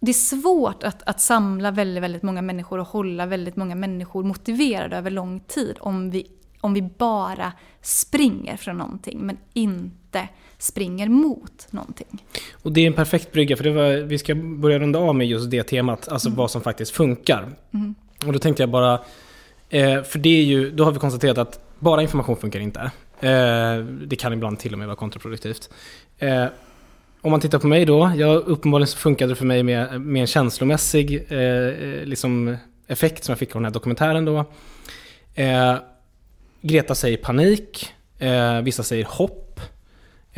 det 0.00 0.10
är 0.10 0.12
svårt 0.12 0.82
att, 0.82 1.02
att 1.02 1.20
samla 1.20 1.70
väldigt, 1.70 2.02
väldigt 2.02 2.22
många 2.22 2.42
människor 2.42 2.78
och 2.78 2.86
hålla 2.86 3.26
väldigt 3.26 3.56
många 3.56 3.74
människor 3.74 4.22
motiverade 4.24 4.96
över 4.96 5.10
lång 5.10 5.40
tid 5.40 5.76
om 5.80 6.10
vi, 6.10 6.26
om 6.60 6.74
vi 6.74 6.82
bara 6.82 7.52
springer 7.82 8.56
från 8.56 8.78
någonting 8.78 9.18
men 9.20 9.36
inte 9.52 10.28
springer 10.58 11.08
mot 11.08 11.66
någonting. 11.70 12.24
Och 12.62 12.72
det 12.72 12.80
är 12.80 12.86
en 12.86 12.92
perfekt 12.92 13.32
brygga, 13.32 13.56
för 13.56 13.64
det 13.64 13.70
var, 13.70 14.02
vi 14.02 14.18
ska 14.18 14.34
börja 14.34 14.78
runda 14.78 14.98
av 14.98 15.14
med 15.14 15.26
just 15.26 15.50
det 15.50 15.62
temat, 15.62 16.08
alltså 16.08 16.30
vad 16.30 16.50
som 16.50 16.60
faktiskt 16.60 16.90
funkar. 16.90 17.48
Och 18.26 18.32
då 18.32 18.38
tänkte 18.38 18.62
jag 18.62 18.70
bara, 18.70 18.94
eh, 19.68 20.02
för 20.02 20.18
det 20.18 20.38
är 20.38 20.42
ju, 20.42 20.70
då 20.70 20.84
har 20.84 20.92
vi 20.92 20.98
konstaterat 20.98 21.38
att 21.38 21.60
bara 21.78 22.02
information 22.02 22.36
funkar 22.36 22.60
inte. 22.60 22.90
Eh, 23.20 23.78
det 23.78 24.16
kan 24.16 24.32
ibland 24.32 24.58
till 24.58 24.72
och 24.72 24.78
med 24.78 24.88
vara 24.88 24.96
kontraproduktivt. 24.96 25.70
Eh, 26.18 26.46
om 27.20 27.30
man 27.30 27.40
tittar 27.40 27.58
på 27.58 27.66
mig 27.66 27.84
då, 27.84 28.12
jag, 28.16 28.36
uppenbarligen 28.46 28.88
så 28.88 28.98
funkade 28.98 29.32
det 29.32 29.36
för 29.36 29.44
mig 29.44 29.62
med, 29.62 30.00
med 30.00 30.20
en 30.20 30.26
känslomässig 30.26 31.32
eh, 31.32 31.72
liksom 32.04 32.56
effekt 32.86 33.24
som 33.24 33.32
jag 33.32 33.38
fick 33.38 33.56
av 33.56 33.60
den 33.60 33.64
här 33.64 33.72
dokumentären 33.72 34.24
då. 34.24 34.44
Eh, 35.34 35.74
Greta 36.60 36.94
säger 36.94 37.16
panik, 37.16 37.92
eh, 38.18 38.60
vissa 38.60 38.82
säger 38.82 39.04
hopp. 39.04 39.45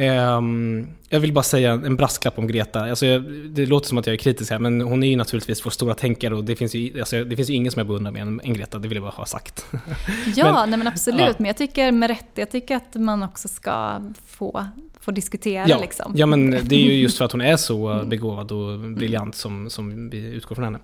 Ehm, 0.00 0.86
jag 1.08 1.20
vill 1.20 1.32
bara 1.32 1.42
säga 1.42 1.72
en 1.72 1.96
brasklapp 1.96 2.38
om 2.38 2.46
Greta. 2.46 2.80
Alltså, 2.80 3.18
det 3.48 3.66
låter 3.66 3.88
som 3.88 3.98
att 3.98 4.06
jag 4.06 4.14
är 4.14 4.18
kritisk 4.18 4.50
här, 4.50 4.58
men 4.58 4.80
hon 4.80 5.02
är 5.02 5.08
ju 5.08 5.16
naturligtvis 5.16 5.66
vår 5.66 5.70
stora 5.70 5.94
tänkare 5.94 6.34
och 6.34 6.44
det 6.44 6.56
finns 6.56 6.74
ju, 6.74 7.00
alltså, 7.00 7.24
det 7.24 7.36
finns 7.36 7.50
ju 7.50 7.54
ingen 7.54 7.72
som 7.72 7.80
jag 7.80 7.86
beundrar 7.86 8.12
mer 8.12 8.20
än, 8.20 8.40
Greta, 8.44 8.78
det 8.78 8.88
vill 8.88 8.96
jag 8.96 9.02
bara 9.02 9.10
ha 9.12 9.26
sagt. 9.26 9.66
Ja, 10.36 10.52
Men- 10.52 10.70
nej 10.70 10.78
men 10.78 10.86
absolut. 10.88 11.20
ja. 11.20 11.34
Men 11.38 11.46
jag 11.46 11.56
tycker 11.56 11.92
med 11.92 12.10
rätt, 12.10 12.26
jag 12.34 12.50
tycker 12.50 12.76
att 12.76 12.94
man 12.94 13.22
också 13.22 13.48
ska 13.48 14.00
få, 14.26 14.66
få 15.00 15.10
diskutera 15.10 15.68
ja, 15.68 15.78
liksom. 15.80 16.12
ja, 16.16 16.26
men 16.26 16.50
det 16.50 16.74
är 16.76 16.80
ju 16.80 16.92
just 16.92 17.18
för 17.18 17.24
att 17.24 17.32
hon 17.32 17.40
är 17.40 17.56
så 17.56 18.02
begåvad 18.06 18.52
och 18.52 18.78
briljant 18.78 19.34
som, 19.34 19.70
som 19.70 20.10
vi 20.10 20.18
utgår 20.26 20.54
från 20.54 20.64
henne. 20.64 20.78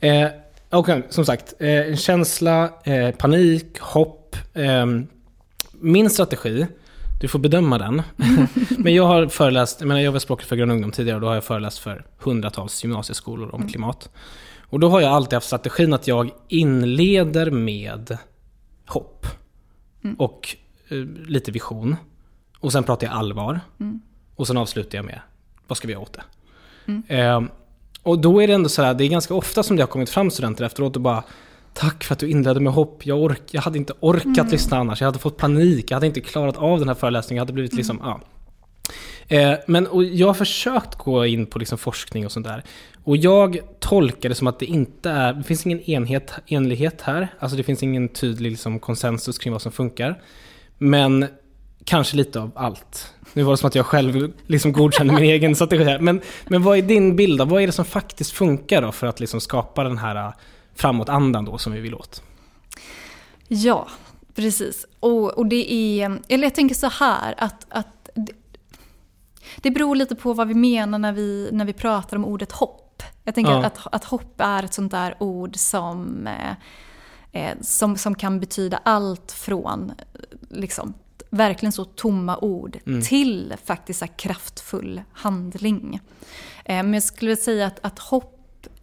Eh, 0.00 0.30
Okej, 0.72 1.02
som 1.08 1.24
sagt, 1.24 1.54
eh, 1.58 1.68
en 1.70 1.96
känsla, 1.96 2.70
eh, 2.84 3.10
panik, 3.10 3.78
hopp. 3.80 4.36
ehm, 4.54 5.06
min 5.72 6.10
strategi, 6.10 6.66
du 7.20 7.28
får 7.28 7.38
bedöma 7.38 7.78
den. 7.78 8.02
Men 8.78 8.94
jag 8.94 9.06
har 9.06 9.26
föreläst, 9.26 9.80
jag 9.80 9.88
menar 9.88 10.00
jag 10.00 10.12
var 10.12 10.18
språket 10.18 10.46
för 10.46 10.56
grön 10.56 10.70
ungdom 10.70 10.92
tidigare 10.92 11.16
och 11.16 11.20
då 11.20 11.26
har 11.26 11.34
jag 11.34 11.44
föreläst 11.44 11.78
för 11.78 12.06
hundratals 12.18 12.84
gymnasieskolor 12.84 13.54
om 13.54 13.68
klimat. 13.68 14.10
Och 14.60 14.80
då 14.80 14.88
har 14.88 15.00
jag 15.00 15.12
alltid 15.12 15.34
haft 15.34 15.46
strategin 15.46 15.92
att 15.92 16.06
jag 16.06 16.30
inleder 16.48 17.50
med 17.50 18.18
hopp. 18.86 19.26
Och 20.18 20.56
eh, 20.88 20.96
lite 21.26 21.50
vision. 21.52 21.96
Och 22.58 22.72
sen 22.72 22.84
pratar 22.84 23.06
jag 23.06 23.16
allvar. 23.16 23.60
Och 24.36 24.46
sen 24.46 24.56
avslutar 24.56 24.98
jag 24.98 25.04
med, 25.04 25.20
vad 25.66 25.78
ska 25.78 25.86
vi 25.86 25.92
göra 25.92 26.02
åt 26.02 26.18
det? 26.86 27.18
Eh, 27.18 27.42
och 28.02 28.18
då 28.18 28.42
är 28.42 28.46
det 28.46 28.52
ändå 28.52 28.68
så 28.68 28.82
här, 28.82 28.94
det 28.94 29.04
är 29.04 29.08
ganska 29.08 29.34
ofta 29.34 29.62
som 29.62 29.76
det 29.76 29.82
har 29.82 29.88
kommit 29.88 30.10
fram 30.10 30.30
studenter 30.30 30.64
efteråt 30.64 30.96
och 30.96 31.02
bara 31.02 31.22
Tack 31.74 32.04
för 32.04 32.12
att 32.12 32.18
du 32.18 32.28
inledde 32.28 32.60
med 32.60 32.72
hopp. 32.72 33.06
Jag, 33.06 33.22
ork, 33.22 33.42
jag 33.50 33.62
hade 33.62 33.78
inte 33.78 33.92
orkat 34.00 34.52
lyssna 34.52 34.78
annars. 34.78 35.00
Jag 35.00 35.08
hade 35.08 35.18
fått 35.18 35.36
panik. 35.36 35.90
Jag 35.90 35.96
hade 35.96 36.06
inte 36.06 36.20
klarat 36.20 36.56
av 36.56 36.78
den 36.78 36.88
här 36.88 36.94
föreläsningen. 36.94 37.36
Jag 37.36 37.42
hade 37.42 37.52
blivit 37.52 37.72
liksom, 37.72 38.00
ja. 38.02 38.20
Eh, 39.28 39.54
men 39.66 39.86
och 39.86 40.04
jag 40.04 40.26
har 40.26 40.34
försökt 40.34 40.94
gå 40.94 41.26
in 41.26 41.46
på 41.46 41.58
liksom 41.58 41.78
forskning 41.78 42.26
och 42.26 42.32
sånt 42.32 42.46
där. 42.46 42.64
Och 43.04 43.16
jag 43.16 43.58
tolkar 43.78 44.28
det 44.28 44.34
som 44.34 44.46
att 44.46 44.58
det 44.58 44.66
inte 44.66 45.10
är, 45.10 45.32
det 45.32 45.42
finns 45.42 45.66
ingen 45.66 45.80
enhet, 45.80 46.32
enlighet 46.46 47.00
här. 47.02 47.28
Alltså 47.38 47.56
det 47.56 47.62
finns 47.62 47.82
ingen 47.82 48.08
tydlig 48.08 48.50
liksom, 48.50 48.78
konsensus 48.78 49.38
kring 49.38 49.52
vad 49.52 49.62
som 49.62 49.72
funkar. 49.72 50.22
Men 50.78 51.26
kanske 51.84 52.16
lite 52.16 52.40
av 52.40 52.50
allt. 52.54 53.14
Nu 53.32 53.42
var 53.42 53.52
det 53.52 53.56
som 53.56 53.66
att 53.66 53.74
jag 53.74 53.86
själv 53.86 54.32
liksom 54.46 54.72
godkände 54.72 55.14
min 55.14 55.24
egen 55.30 55.54
strategi 55.54 55.84
här. 55.84 55.98
Men, 55.98 56.20
men 56.48 56.62
vad 56.62 56.78
är 56.78 56.82
din 56.82 57.16
bild 57.16 57.38
då? 57.38 57.44
Vad 57.44 57.62
är 57.62 57.66
det 57.66 57.72
som 57.72 57.84
faktiskt 57.84 58.32
funkar 58.32 58.82
då 58.82 58.92
för 58.92 59.06
att 59.06 59.20
liksom 59.20 59.40
skapa 59.40 59.84
den 59.84 59.98
här 59.98 60.32
framåtandan 60.80 61.44
då 61.44 61.58
som 61.58 61.72
vi 61.72 61.80
vill 61.80 61.94
åt? 61.94 62.22
Ja, 63.48 63.88
precis. 64.34 64.86
Och, 65.00 65.30
och 65.30 65.46
det 65.46 65.72
är, 65.72 66.20
eller 66.28 66.44
jag 66.44 66.54
tänker 66.54 66.74
så 66.74 66.88
här 66.88 67.34
att, 67.38 67.66
att 67.68 68.08
det, 68.14 68.32
det 69.56 69.70
beror 69.70 69.96
lite 69.96 70.14
på 70.14 70.32
vad 70.32 70.48
vi 70.48 70.54
menar 70.54 70.98
när 70.98 71.12
vi, 71.12 71.48
när 71.52 71.64
vi 71.64 71.72
pratar 71.72 72.16
om 72.16 72.24
ordet 72.24 72.52
hopp. 72.52 73.02
Jag 73.24 73.34
tänker 73.34 73.52
Ja. 73.52 73.64
att, 73.64 73.78
att 73.92 74.04
hopp 74.04 74.40
är 74.40 74.62
ett 74.62 74.74
sånt 74.74 74.90
där 74.90 75.16
ord 75.18 75.56
som, 75.56 76.26
eh, 76.26 76.54
eh, 77.32 77.56
som, 77.60 77.96
som 77.96 78.14
kan 78.14 78.40
betyda 78.40 78.80
allt 78.84 79.32
från 79.32 79.92
liksom, 80.50 80.94
verkligen 81.30 81.72
så 81.72 81.84
tomma 81.84 82.38
ord 82.38 82.78
till 83.08 83.54
faktiskt 83.64 84.16
kraftfull 84.16 85.02
handling. 85.12 86.00
Eh, 86.64 86.82
men 86.82 86.94
jag 86.94 87.02
skulle 87.02 87.36
säga 87.36 87.66
att, 87.66 87.78
att 87.82 87.98
hopp 87.98 88.39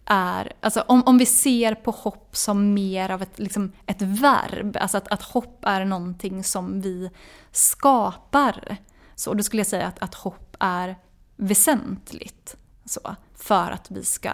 är, 0.08 0.52
alltså 0.60 0.80
om, 0.80 1.02
om 1.06 1.18
vi 1.18 1.26
ser 1.26 1.74
på 1.74 1.90
hopp 1.90 2.36
som 2.36 2.74
mer 2.74 3.10
av 3.10 3.22
ett, 3.22 3.38
liksom, 3.38 3.72
ett 3.86 4.02
verb, 4.02 4.76
alltså 4.80 4.96
att, 4.98 5.08
att 5.08 5.22
hopp 5.22 5.64
är 5.64 5.84
någonting 5.84 6.44
som 6.44 6.80
vi 6.80 7.10
skapar. 7.52 8.76
Så 9.14 9.34
då 9.34 9.42
skulle 9.42 9.60
jag 9.60 9.66
säga 9.66 9.86
att, 9.86 9.98
att 9.98 10.14
hopp 10.14 10.56
är 10.60 10.96
väsentligt 11.36 12.56
så, 12.84 13.16
för 13.34 13.70
att 13.70 13.90
vi 13.90 14.04
ska 14.04 14.28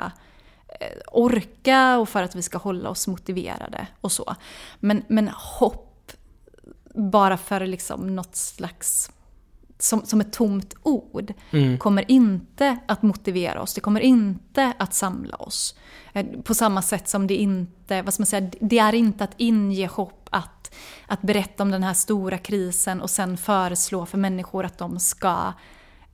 eh, 0.80 0.98
orka 1.12 1.98
och 1.98 2.08
för 2.08 2.22
att 2.22 2.34
vi 2.34 2.42
ska 2.42 2.58
hålla 2.58 2.88
oss 2.88 3.06
motiverade 3.06 3.86
och 4.00 4.12
så. 4.12 4.34
Men, 4.80 5.04
men 5.08 5.28
hopp, 5.28 6.12
bara 6.94 7.36
för 7.36 7.66
liksom 7.66 8.16
något 8.16 8.36
slags 8.36 9.10
som, 9.78 10.06
som 10.06 10.20
ett 10.20 10.32
tomt 10.32 10.74
ord 10.82 11.32
kommer 11.78 12.10
inte 12.10 12.78
att 12.88 13.02
motivera 13.02 13.62
oss. 13.62 13.74
Det 13.74 13.80
kommer 13.80 14.00
inte 14.00 14.72
att 14.78 14.94
samla 14.94 15.36
oss. 15.36 15.74
Eh, 16.12 16.26
På 16.44 16.54
samma 16.54 16.82
sätt 16.82 17.08
som 17.08 17.26
det 17.26 17.36
inte, 17.36 18.02
vad 18.02 18.14
ska 18.14 18.20
man 18.20 18.26
säga, 18.26 18.50
det 18.60 18.78
är 18.78 18.94
inte 18.94 19.24
att 19.24 19.34
inge 19.36 19.86
hopp 19.86 20.28
att, 20.30 20.74
att 21.06 21.22
berätta 21.22 21.62
om 21.62 21.70
den 21.70 21.82
här 21.82 21.94
stora 21.94 22.38
krisen 22.38 23.00
och 23.02 23.10
sen 23.10 23.36
föreslå 23.36 24.06
för 24.06 24.18
människor 24.18 24.64
att 24.64 24.78
de 24.78 24.98
ska 24.98 25.52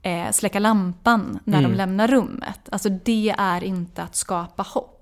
eh, 0.01 0.31
släcka 0.31 0.59
lampan 0.59 1.39
när 1.43 1.61
de 1.61 1.71
lämnar 1.77 2.07
rummet. 2.07 2.59
Alltså 2.71 2.89
det 2.89 3.35
är 3.37 3.63
inte 3.63 4.03
att 4.03 4.15
skapa 4.15 4.63
hopp. 4.63 4.97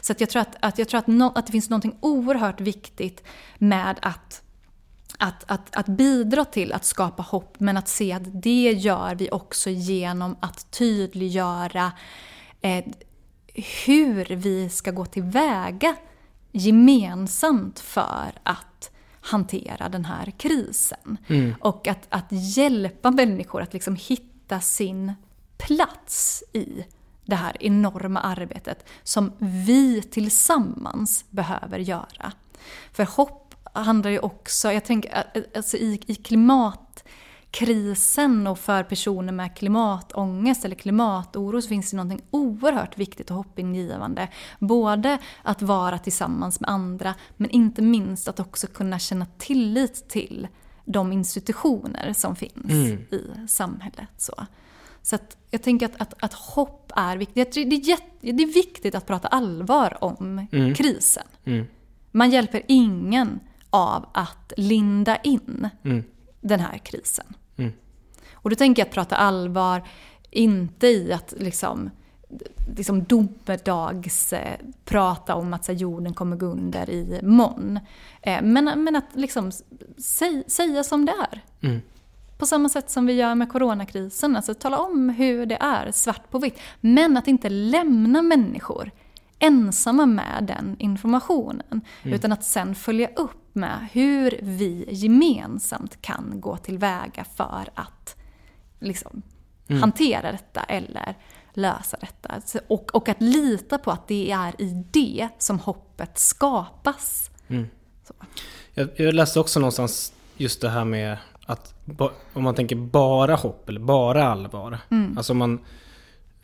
Så 0.00 0.12
att 0.12 0.20
jag 0.20 0.30
tror, 0.30 0.42
att, 0.42 0.56
att, 0.60 0.78
jag 0.78 0.88
tror 0.88 0.98
att, 0.98 1.06
nå- 1.06 1.32
att 1.34 1.46
det 1.46 1.52
finns 1.52 1.70
något 1.70 1.84
oerhört 2.00 2.60
viktigt 2.60 3.24
med 3.58 3.98
att 4.02 4.41
att, 5.22 5.44
att, 5.50 5.76
att 5.76 5.86
bidra 5.86 6.44
till 6.44 6.72
att 6.72 6.84
skapa 6.84 7.22
hopp 7.22 7.60
men 7.60 7.76
att 7.76 7.88
se 7.88 8.12
att 8.12 8.42
det 8.42 8.72
gör 8.72 9.14
vi 9.14 9.30
också 9.30 9.70
genom 9.70 10.36
att 10.40 10.70
tydliggöra 10.70 11.92
eh, 12.60 12.84
hur 13.86 14.24
vi 14.24 14.68
ska 14.68 14.90
gå 14.90 15.06
tillväga 15.06 15.96
gemensamt 16.52 17.80
för 17.80 18.32
att 18.42 18.90
hantera 19.20 19.88
den 19.88 20.04
här 20.04 20.30
krisen. 20.30 21.16
Och 21.60 21.88
att, 21.88 22.06
att 22.08 22.26
hjälpa 22.30 23.10
människor 23.10 23.62
att 23.62 23.72
liksom 23.72 23.96
hitta 23.96 24.60
sin 24.60 25.12
plats 25.58 26.44
i 26.52 26.84
det 27.24 27.36
här 27.36 27.56
enorma 27.60 28.20
arbetet 28.20 28.88
som 29.02 29.32
vi 29.38 30.02
tillsammans 30.02 31.24
behöver 31.30 31.78
göra. 31.78 32.32
För 32.92 33.04
hopp 33.04 33.41
handlar 33.72 34.10
ju 34.10 34.18
också, 34.18 34.72
jag 34.72 34.84
tänker 34.84 35.24
alltså 35.54 35.76
i, 35.76 36.00
i 36.06 36.14
klimatkrisen 36.14 38.46
och 38.46 38.58
för 38.58 38.82
personer 38.82 39.32
med 39.32 39.56
klimatångest 39.56 40.64
eller 40.64 40.76
klimatoro 40.76 41.62
så 41.62 41.68
finns 41.68 41.90
det 41.90 41.96
någonting 41.96 42.22
oerhört 42.30 42.98
viktigt 42.98 43.30
och 43.30 43.36
hoppingivande. 43.36 44.28
Både 44.58 45.18
att 45.42 45.62
vara 45.62 45.98
tillsammans 45.98 46.60
med 46.60 46.70
andra 46.70 47.14
men 47.36 47.50
inte 47.50 47.82
minst 47.82 48.28
att 48.28 48.40
också 48.40 48.66
kunna 48.66 48.98
känna 48.98 49.26
tillit 49.38 50.08
till 50.08 50.48
de 50.84 51.12
institutioner 51.12 52.12
som 52.12 52.36
finns 52.36 52.72
i 52.72 52.98
samhället. 53.48 54.08
Så. 54.16 54.46
Så 55.02 55.18
jag 55.50 55.62
tänker 55.62 55.86
att, 55.86 56.00
att, 56.00 56.24
att 56.24 56.32
hopp 56.32 56.92
är 56.96 57.16
viktigt. 57.16 57.52
Det 57.52 57.60
är, 57.60 57.88
jätte, 57.88 58.04
det 58.20 58.42
är 58.42 58.54
viktigt 58.54 58.94
att 58.94 59.06
prata 59.06 59.28
allvar 59.28 59.96
om 60.00 60.46
krisen. 60.76 61.26
Man 62.10 62.30
hjälper 62.30 62.62
ingen 62.68 63.40
av 63.72 64.08
att 64.14 64.52
linda 64.56 65.16
in 65.16 65.68
den 66.40 66.60
här 66.60 66.78
krisen. 66.78 67.26
Och 68.32 68.50
då 68.50 68.56
tänker 68.56 68.82
jag 68.82 68.86
att 68.88 68.94
prata 68.94 69.16
allvar, 69.16 69.82
inte 70.30 70.86
i 70.86 71.12
att 71.12 71.34
liksom, 71.38 71.90
liksom 72.76 73.04
domedags 73.04 74.34
prata 74.84 75.34
om 75.34 75.54
att 75.54 75.64
så 75.64 75.72
här, 75.72 75.78
jorden 75.78 76.14
kommer 76.14 76.36
gå 76.36 76.46
under 76.46 76.90
i 76.90 77.20
morgon. 77.22 77.78
Eh, 78.22 78.42
men, 78.42 78.84
men 78.84 78.96
att 78.96 79.08
liksom 79.12 79.52
säg, 79.98 80.44
säga 80.46 80.84
som 80.84 81.04
det 81.04 81.12
är. 81.30 81.40
På 82.38 82.46
samma 82.46 82.68
sätt 82.68 82.90
som 82.90 83.06
vi 83.06 83.12
gör 83.12 83.34
med 83.34 83.52
coronakrisen. 83.52 84.36
Alltså 84.36 84.54
tala 84.54 84.78
om 84.78 85.08
hur 85.08 85.46
det 85.46 85.56
är, 85.60 85.92
svart 85.92 86.30
på 86.30 86.38
vitt. 86.38 86.58
Men 86.80 87.16
att 87.16 87.28
inte 87.28 87.48
lämna 87.48 88.22
människor 88.22 88.90
ensamma 89.42 90.06
med 90.06 90.44
den 90.46 90.76
informationen. 90.78 91.80
Utan 92.02 92.32
att 92.32 92.44
sen 92.44 92.74
följa 92.74 93.08
upp 93.08 93.54
med 93.54 93.88
hur 93.92 94.38
vi 94.42 94.88
gemensamt 94.90 96.02
kan 96.02 96.40
gå 96.40 96.56
tillväga 96.56 97.24
för 97.36 97.68
att 97.74 98.16
liksom, 98.80 99.22
hantera 99.80 100.32
detta 100.32 100.62
eller 100.62 101.16
lösa 101.54 101.96
detta. 102.00 102.60
Och, 102.68 102.94
och 102.94 103.08
att 103.08 103.22
lita 103.22 103.78
på 103.78 103.90
att 103.90 104.08
det 104.08 104.30
är 104.30 104.60
i 104.60 104.84
det 104.90 105.28
som 105.38 105.58
hoppet 105.58 106.18
skapas. 106.18 107.30
Jag, 108.74 108.88
jag 108.96 109.14
läste 109.14 109.40
också 109.40 109.60
någonstans 109.60 110.12
just 110.36 110.60
det 110.60 110.68
här 110.68 110.84
med 110.84 111.16
att 111.46 111.74
om 112.32 112.42
man 112.42 112.54
tänker 112.54 112.76
bara 112.76 113.34
hopp 113.34 113.68
eller 113.68 113.80
bara 113.80 114.24
allvar. 114.24 114.78
Alltså 115.16 115.32
om 115.32 115.38
man, 115.38 115.60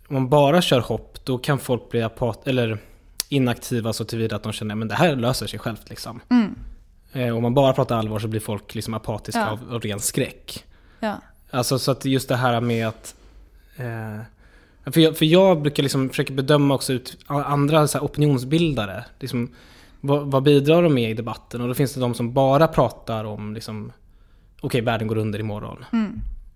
om 0.08 0.14
man 0.14 0.28
bara 0.28 0.62
kör 0.62 0.80
hopp 0.80 1.18
då 1.24 1.38
kan 1.38 1.58
folk 1.58 1.90
bli 1.90 2.02
apat, 2.02 2.46
eller 2.46 2.78
inaktiva 3.28 3.92
så 3.92 4.04
tillvida 4.04 4.36
att 4.36 4.42
de 4.42 4.52
känner 4.52 4.82
att 4.82 4.88
det 4.88 4.94
här 4.94 5.16
löser 5.16 5.46
sig 5.46 5.58
självt. 5.58 5.90
Liksom. 5.90 6.20
Eh, 7.12 7.36
om 7.36 7.42
man 7.42 7.54
bara 7.54 7.72
pratar 7.72 7.96
allvar 7.98 8.18
så 8.18 8.28
blir 8.28 8.40
folk 8.40 8.74
liksom 8.74 8.94
apatiska 8.94 9.40
Ja. 9.40 9.50
av, 9.50 9.74
av 9.74 9.80
ren 9.80 10.00
skräck. 10.00 10.64
Ja. 11.00 11.14
Alltså 11.50 11.78
så 11.78 11.90
att 11.90 12.04
just 12.04 12.28
det 12.28 12.36
här 12.36 12.60
med 12.60 12.88
att... 12.88 13.14
Eh, 13.76 14.20
för, 14.92 15.00
jag, 15.00 15.16
för 15.16 15.24
jag 15.24 15.62
brukar 15.62 15.82
liksom 15.82 16.08
försöka 16.08 16.32
bedöma 16.32 16.74
också 16.74 16.92
ut 16.92 17.16
andra 17.26 17.88
så 17.88 17.98
opinionsbildare. 17.98 19.04
Liksom, 19.20 19.54
vad, 20.00 20.26
vad 20.30 20.42
bidrar 20.42 20.82
de 20.82 20.94
med 20.94 21.10
i 21.10 21.14
debatten? 21.14 21.60
Och 21.60 21.68
då 21.68 21.74
finns 21.74 21.94
det 21.94 22.00
de 22.00 22.14
som 22.14 22.32
bara 22.32 22.68
pratar 22.68 23.24
om 23.24 23.54
liksom, 23.54 23.92
okej 24.60 24.80
världen 24.80 25.08
går 25.08 25.16
under 25.18 25.38
imorgon. 25.38 25.84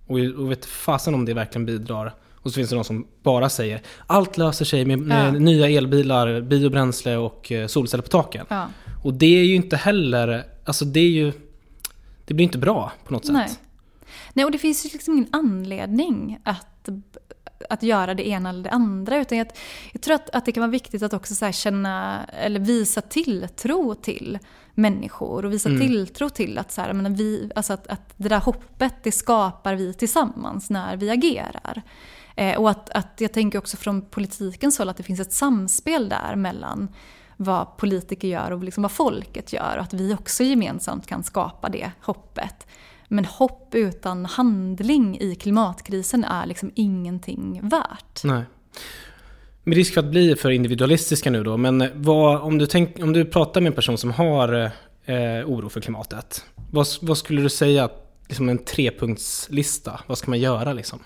Och, 0.07 0.19
och 0.19 0.51
vet 0.51 0.65
fasen 0.65 1.15
om 1.15 1.25
det 1.25 1.35
verkligen 1.35 1.67
bidrar. 1.67 2.15
Och 2.43 2.51
så 2.51 2.55
finns 2.55 2.71
det 2.71 2.77
de 2.77 2.85
som 2.85 3.07
bara 3.23 3.49
säger 3.49 3.81
allt 4.07 4.37
löser 4.37 4.65
sig 4.65 4.85
med, 4.85 4.99
med 4.99 5.35
Ja. 5.35 5.39
nya 5.39 5.69
elbilar, 5.69 6.41
biobränsle 6.41 7.17
och 7.17 7.53
eh, 7.53 7.67
solceller 7.67 8.03
på 8.03 8.09
taken. 8.09 8.47
Ja. 8.49 8.69
Och 9.05 9.15
det 9.15 9.41
är 9.41 9.45
ju 9.45 9.55
inte 9.55 9.77
heller, 9.77 10.45
alltså 10.65 10.85
det 10.85 11.01
är 11.01 11.09
ju, 11.09 11.33
det 12.25 12.35
blir 12.35 12.45
inte 12.45 12.59
bra 12.59 12.93
på 13.07 13.13
något 13.13 13.25
sätt. 13.27 13.35
Nej. 13.35 13.51
Nej, 14.33 14.45
och 14.45 14.51
det 14.51 14.59
finns 14.59 14.87
ju 14.87 14.91
liksom 14.93 15.15
ingen 15.15 15.29
anledning 15.33 16.39
att, 16.45 16.89
att 17.71 17.83
göra 17.83 18.15
det 18.15 18.29
ena 18.29 18.49
eller 18.49 18.63
det 18.63 18.71
andra. 18.71 19.21
Utan 19.21 19.39
jag, 19.39 19.47
jag 19.93 20.03
tror 20.03 20.15
att, 20.15 20.31
att 20.31 20.45
det 20.45 20.53
kan 20.53 20.61
vara 20.61 20.71
viktigt 20.71 21.03
att 21.03 21.13
också 21.13 21.35
så 21.35 21.53
känna, 21.53 22.25
eller 22.25 22.61
visa 22.61 23.01
tilltro 23.01 23.95
till 23.95 24.39
människor 24.75 25.45
och 25.45 25.53
visa 25.53 25.69
tilltro 25.69 26.29
till 26.29 26.59
att, 26.59 26.73
så 26.73 26.81
här, 26.81 26.93
menar, 26.93 27.11
vi, 27.11 27.51
alltså 27.55 27.73
att, 27.73 27.87
att 27.87 28.15
det 28.17 28.29
där 28.29 28.41
hoppet 28.41 28.95
det 29.03 29.13
skapar 29.13 29.75
vi 29.75 29.95
tillsammans 29.95 30.71
när 30.71 30.97
vi 30.97 31.11
agerar. 31.11 31.83
Eh, 32.37 32.61
och 32.61 32.71
att, 32.71 32.91
att 32.91 33.13
jag 33.19 33.33
tänker 33.33 33.59
också 33.59 33.77
från 33.77 34.03
politikens 34.03 34.79
håll 34.79 34.89
att 34.89 34.97
det 34.97 35.03
finns 35.03 35.21
ett 35.21 35.33
samspel 35.33 36.09
där 36.09 36.37
mellan 36.37 36.89
vad 37.37 37.77
politiker 37.77 38.29
gör 38.29 38.51
och 38.51 38.65
liksom 38.65 38.83
vad 38.83 38.93
folket 38.93 39.53
gör. 39.53 39.77
Och 39.77 39.83
att 39.83 39.95
vi 39.95 40.15
också 40.15 40.45
gemensamt 40.45 41.07
kan 41.07 41.23
skapa 41.23 41.69
det 41.69 41.91
hoppet. 42.01 42.67
Men 43.09 43.25
hopp 43.25 43.75
utan 43.75 44.27
handling 44.27 45.21
i 45.21 45.35
klimatkrisen 45.35 46.25
är 46.25 46.47
liksom 46.47 46.71
ingenting 46.75 47.61
värt. 47.63 48.25
Nej. 48.25 48.43
Med 49.65 49.77
risk 49.77 49.95
för 49.95 50.01
att 50.01 50.11
bli 50.11 50.37
för 50.37 50.51
individualistiska 50.51 51.31
nu 51.31 51.45
då, 51.45 51.57
men 51.57 51.91
vad, 51.95 52.41
om, 52.41 52.59
du 52.59 52.67
tänk, 52.67 52.99
om 52.99 53.13
du 53.13 53.25
pratar 53.25 53.61
med 53.61 53.71
en 53.71 53.75
person 53.75 53.99
som 53.99 54.11
har 54.11 54.71
eh, 55.05 55.47
oro 55.47 55.69
för 55.69 55.81
klimatet, 55.81 56.45
vad, 56.71 56.87
vad 57.01 57.19
skulle 57.19 57.43
du 57.43 57.49
säga, 57.49 57.89
liksom 58.29 58.49
en 58.49 58.59
trepunktslista, 58.59 60.01
vad 60.07 60.19
ska 60.19 60.31
man 60.31 60.41
göra 60.41 60.73
liksom? 60.73 60.99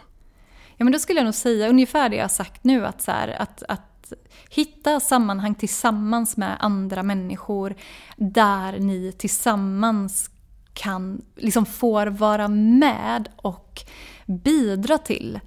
Ja, 0.76 0.84
men 0.84 0.92
då 0.92 0.98
skulle 0.98 1.18
jag 1.18 1.24
nog 1.24 1.34
säga 1.34 1.68
ungefär 1.68 2.08
det 2.08 2.16
jag 2.16 2.24
har 2.24 2.28
sagt 2.28 2.64
nu. 2.64 2.86
Att, 2.86 3.02
så 3.02 3.10
här, 3.10 3.28
att, 3.28 3.62
att 3.68 4.12
hitta 4.50 5.00
sammanhang 5.00 5.54
tillsammans 5.54 6.36
med 6.36 6.56
andra 6.60 7.02
människor 7.02 7.74
där 8.16 8.78
ni 8.78 9.12
tillsammans 9.12 10.30
kan, 10.72 11.22
liksom 11.36 11.66
får 11.66 12.06
vara 12.06 12.48
med 12.48 13.28
och 13.36 13.80
bidra 14.26 14.98
till 14.98 15.40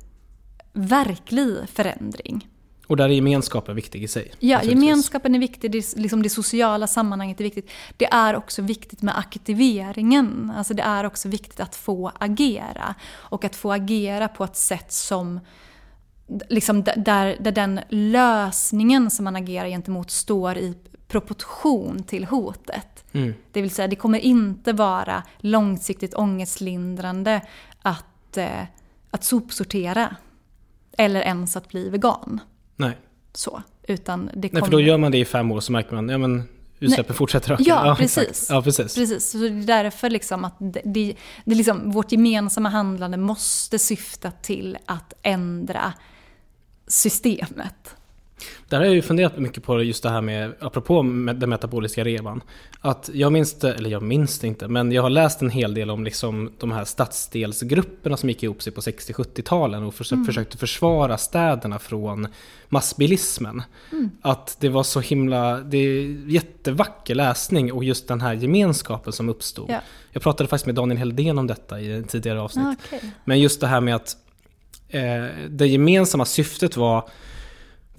verklig 0.73 1.69
förändring. 1.69 2.48
Och 2.89 2.97
där 2.97 3.05
är 3.05 3.13
gemenskapen 3.13 3.75
viktig 3.75 4.03
i 4.03 4.07
sig. 4.07 4.31
Ja, 4.39 4.63
gemenskapen 4.63 5.35
är 5.35 5.39
viktig, 5.39 5.71
det, 5.71 5.97
liksom 5.97 6.23
det 6.23 6.29
sociala 6.29 6.87
sammanhanget 6.87 7.39
är 7.39 7.43
viktigt. 7.43 7.69
Det 7.97 8.05
är 8.05 8.35
också 8.35 8.61
viktigt 8.61 9.01
med 9.01 9.17
aktiveringen. 9.17 10.53
Alltså 10.57 10.73
det 10.73 10.83
är 10.83 11.03
också 11.03 11.29
viktigt 11.29 11.59
att 11.59 11.75
få 11.75 12.11
agera. 12.19 12.95
Och 13.11 13.45
att 13.45 13.55
få 13.55 13.71
agera 13.71 14.27
på 14.27 14.43
ett 14.43 14.55
sätt 14.55 14.91
som 14.91 15.39
liksom 16.49 16.83
där, 16.83 17.37
där 17.39 17.51
den 17.51 17.79
lösningen 17.89 19.11
som 19.11 19.23
man 19.23 19.35
agerar 19.35 19.67
gentemot 19.67 20.11
står 20.11 20.57
i 20.57 20.77
proportion 21.07 22.03
till 22.03 22.25
hotet. 22.25 23.05
Mm. 23.11 23.33
Det 23.51 23.61
vill 23.61 23.71
säga, 23.71 23.87
det 23.87 23.95
kommer 23.95 24.19
inte 24.19 24.73
vara 24.73 25.23
långsiktigt 25.37 26.13
ångestlindrande 26.13 27.41
att, 27.81 28.37
eh, 28.37 28.63
att 29.11 29.23
sopsortera. 29.23 30.15
Eller 30.97 31.21
ens 31.21 31.57
att 31.57 31.69
bli 31.69 31.89
vegan. 31.89 32.41
Nej. 32.79 32.97
Så. 33.33 33.61
Utan 33.83 34.25
det 34.25 34.31
Nej, 34.35 34.49
kommer... 34.49 34.61
för 34.61 34.71
då 34.71 34.81
gör 34.81 34.97
man 34.97 35.11
det 35.11 35.17
i 35.17 35.25
fem 35.25 35.51
år 35.51 35.59
så 35.59 35.71
märker 35.71 35.95
man, 35.95 36.09
ja 36.09 36.17
men 36.17 36.43
utsläppen 36.79 37.15
fortsätter 37.15 37.51
öka. 37.53 37.63
Ja, 37.65 37.97
exakt. 37.99 38.27
precis. 38.27 38.49
Ja, 38.49 38.61
precis. 38.61 38.95
Precis, 38.95 39.29
så 39.29 39.37
det 39.37 39.47
är 39.47 39.51
därför 39.51 40.09
liksom 40.09 40.45
att 40.45 40.55
det, 40.59 40.81
det, 40.85 41.15
det 41.45 41.55
liksom, 41.55 41.91
vårt 41.91 42.11
gemensamma 42.11 42.69
handlande 42.69 43.17
måste 43.17 43.79
syfta 43.79 44.31
till 44.31 44.77
att 44.85 45.13
ändra 45.21 45.93
systemet. 46.87 47.95
Där 48.69 48.77
har 48.77 48.85
jag 48.85 48.93
ju 48.95 49.01
funderat 49.01 49.37
mycket 49.37 49.63
på 49.63 49.83
just 49.83 50.03
det 50.03 50.09
här 50.09 50.21
med, 50.21 50.53
apropå 50.59 51.03
med 51.03 51.35
den 51.35 51.49
metaboliska 51.49 52.03
revan. 52.03 52.41
Att 52.81 53.09
jag 53.13 53.31
minns 53.33 53.53
det, 53.53 53.73
eller 53.73 53.89
jag 53.89 54.01
minns 54.03 54.39
det 54.39 54.47
inte, 54.47 54.67
men 54.67 54.91
jag 54.91 55.01
har 55.01 55.09
läst 55.09 55.41
en 55.41 55.49
hel 55.49 55.73
del 55.73 55.89
om 55.89 56.03
liksom 56.03 56.51
de 56.59 56.71
här 56.71 56.85
stadsdelsgrupperna 56.85 58.17
som 58.17 58.29
gick 58.29 58.43
ihop 58.43 58.61
sig 58.61 58.73
på 58.73 58.81
60-70-talen 58.81 59.83
och 59.83 59.93
förs- 59.95 60.25
försökte 60.25 60.57
försvara 60.57 61.17
städerna 61.17 61.79
från 61.79 62.27
massbilismen. 62.69 63.61
Att 64.21 64.57
det 64.59 64.69
var 64.69 64.83
så 64.83 64.99
himla, 64.99 65.57
det 65.59 65.77
är 65.77 66.29
jättevacker 66.29 67.15
läsning 67.15 67.71
och 67.73 67.83
just 67.83 68.07
den 68.07 68.21
här 68.21 68.33
gemenskapen 68.33 69.13
som 69.13 69.29
uppstod. 69.29 69.69
Ja. 69.69 69.79
Jag 70.11 70.23
pratade 70.23 70.47
faktiskt 70.49 70.65
med 70.65 70.75
Daniel 70.75 70.97
Heldén 70.97 71.37
om 71.37 71.47
detta 71.47 71.79
i 71.81 71.93
ett 71.93 72.09
tidigare 72.09 72.41
avsnitt. 72.41 72.65
Ah, 72.65 72.75
okej. 72.85 73.01
Men 73.25 73.39
just 73.39 73.61
det 73.61 73.67
här 73.67 73.81
med 73.81 73.95
att 73.95 74.17
eh, 74.89 75.25
det 75.49 75.67
gemensamma 75.67 76.25
syftet 76.25 76.77
var 76.77 77.09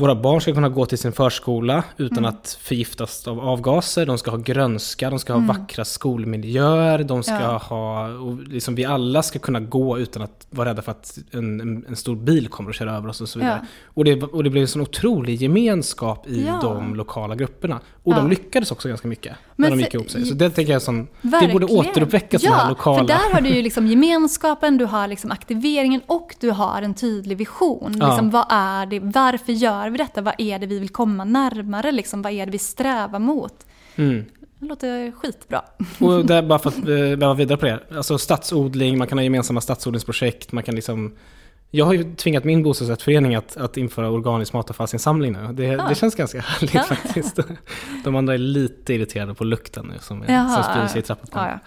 våra 0.01 0.15
barn 0.15 0.41
ska 0.41 0.53
kunna 0.55 0.69
gå 0.69 0.87
till 0.87 0.99
sin 0.99 1.13
förskola 1.13 1.85
utan 1.97 2.19
Mm. 2.19 2.31
att 2.31 2.59
förgiftas 2.63 3.29
av 3.29 3.41
avgaser. 3.41 4.07
De 4.07 4.19
ska 4.19 4.31
ha 4.31 4.39
grönska, 4.39 5.11
de 5.11 5.19
ska 5.19 5.33
ha 5.33 5.41
vackra 5.41 5.85
skolmiljöer, 5.85 7.05
de 7.05 7.23
ska 7.23 7.33
Mm. 7.35 7.45
Ja. 7.45 7.57
ha... 7.59 8.09
Och 8.09 8.39
liksom 8.43 8.75
vi 8.75 8.85
alla 8.85 9.23
ska 9.23 9.39
kunna 9.39 9.61
gå 9.61 9.99
utan 9.99 10.23
att 10.23 10.47
vara 10.51 10.69
rädda 10.69 10.83
för 10.83 10.91
att 10.93 11.19
en, 11.31 11.61
en, 11.61 11.85
en 11.89 11.97
stor 11.97 12.17
bil 12.17 12.49
kommer 12.49 12.71
att 12.71 12.77
köra 12.77 12.97
över 12.97 13.09
oss 13.09 13.21
och 13.21 13.29
så 13.29 13.39
vidare. 13.39 13.59
Ja. 13.63 13.67
Och, 13.95 14.05
det, 14.05 14.23
och 14.23 14.45
det 14.45 14.51
blev 14.51 14.63
en 14.63 14.69
sån 14.69 14.83
otrolig 14.83 15.43
gemenskap 15.43 16.27
i 16.29 16.45
Ja. 16.47 16.59
de 16.63 16.95
lokala 16.95 17.35
grupperna. 17.35 17.81
Och 18.03 18.15
de 18.15 18.31
lyckades 18.31 18.71
också 18.73 18.89
ganska 18.89 19.09
mycket 19.09 19.33
Men 19.57 19.71
när 19.71 19.77
de 19.77 19.83
gick 19.83 19.95
ihop 19.95 20.11
sig. 20.11 20.25
Så 20.27 20.35
det 20.35 20.51
tänker 20.51 20.73
jag 20.73 20.83
som... 20.83 21.07
Det 21.23 21.49
borde 21.53 21.67
återuppväckas 21.67 22.43
ja, 22.43 22.53
här 22.53 22.69
lokala... 22.69 22.99
för 22.99 23.07
där 23.07 23.33
har 23.35 23.41
du 23.41 23.49
ju 23.49 23.63
liksom 23.69 23.87
gemenskapen, 23.87 24.79
du 24.79 24.85
har 24.85 25.09
liksom 25.09 25.31
aktiveringen 25.31 26.01
och 26.07 26.35
du 26.41 26.51
har 26.51 26.83
en 26.83 26.95
tydlig 26.95 27.37
vision. 27.39 27.93
Liksom, 27.93 28.31
vad 28.31 28.47
är 28.51 28.87
det, 28.87 29.01
varför 29.01 29.53
gör 29.53 29.90
vi 29.91 29.99
detta? 29.99 30.21
Vad 30.23 30.35
är 30.39 30.59
det 30.59 30.67
vi 30.67 30.79
vill 30.79 30.89
komma 30.89 31.25
närmare? 31.25 31.93
Liksom, 31.93 32.23
vad 32.23 32.33
är 32.33 32.47
det 32.47 32.53
vi 32.53 32.59
strävar 32.59 33.19
mot? 33.19 33.67
Mm. 33.97 34.25
Det 34.59 34.67
låter 34.67 35.13
skitbra. 35.13 35.63
Och 35.99 36.27
det 36.27 36.35
är 36.35 36.43
bara 36.49 36.59
för 36.59 36.69
att 36.69 36.79
eh, 36.79 37.19
vara 37.27 37.35
vidare 37.35 37.59
på 37.59 37.67
det. 37.67 37.81
Alltså 37.97 38.19
stadsodling, 38.19 38.99
man 38.99 39.07
kan 39.07 39.19
ha 39.19 39.23
gemensamma 39.23 39.61
stadsodlingsprojekt, 39.61 40.53
man 40.53 40.65
kan 40.65 40.75
liksom... 40.75 41.17
Jag 41.73 41.85
har 41.85 41.93
ju 41.93 42.15
tvingat 42.15 42.45
min 42.45 42.63
bostadsrättsförening 42.63 43.35
att, 43.35 43.57
att 43.57 43.77
införa 43.77 44.11
organisk 44.11 44.53
matavfallsinsamling 44.53 45.33
nu. 45.33 45.53
Det, 45.53 45.77
det 45.89 45.95
känns 45.95 46.15
ganska 46.15 46.41
härligt 46.41 46.75
Ja. 46.75 46.83
faktiskt. 46.83 47.39
De 48.05 48.17
andra 48.17 48.35
är 48.35 48.39
lite 48.39 48.95
irriterade 48.95 49.35
på 49.35 49.45
lukten 49.45 49.87
nu 49.87 49.95
som, 50.01 50.23
är, 50.23 50.33
Jaha, 50.33 50.55
som 50.55 50.73
sprider 50.73 50.87
sig 50.89 50.99
i 50.99 51.03
trappuppgången. 51.03 51.49
Ja, 51.49 51.59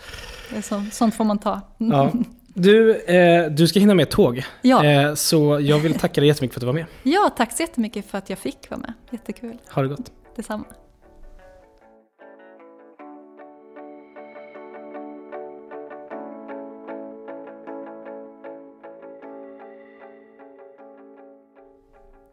ja. 0.55 0.61
Så, 0.61 0.83
sånt 0.91 1.15
får 1.15 1.23
man 1.23 1.39
ta. 1.39 1.61
Ja. 1.77 2.11
Du, 2.53 2.95
eh, 2.95 3.51
du 3.51 3.67
ska 3.67 3.79
hinna 3.79 3.93
med 3.93 4.03
ett 4.03 4.11
tåg. 4.11 4.43
Ja. 4.61 4.85
Eh, 4.85 5.13
så 5.13 5.59
jag 5.61 5.79
vill 5.79 5.99
tacka 5.99 6.21
dig 6.21 6.27
jättemycket 6.27 6.53
för 6.53 6.59
att 6.59 6.61
du 6.61 6.65
var 6.65 6.73
med. 6.73 6.85
Ja, 7.03 7.33
tack 7.37 7.51
så 7.57 7.63
jättemycket 7.63 8.05
för 8.05 8.17
att 8.17 8.29
jag 8.29 8.39
fick 8.39 8.69
vara 8.69 8.81
med. 8.81 8.93
Jättekul. 9.11 9.57
Ha 9.69 9.81
det 9.81 9.87
gott. 9.87 10.11
Detsamma. 10.35 10.65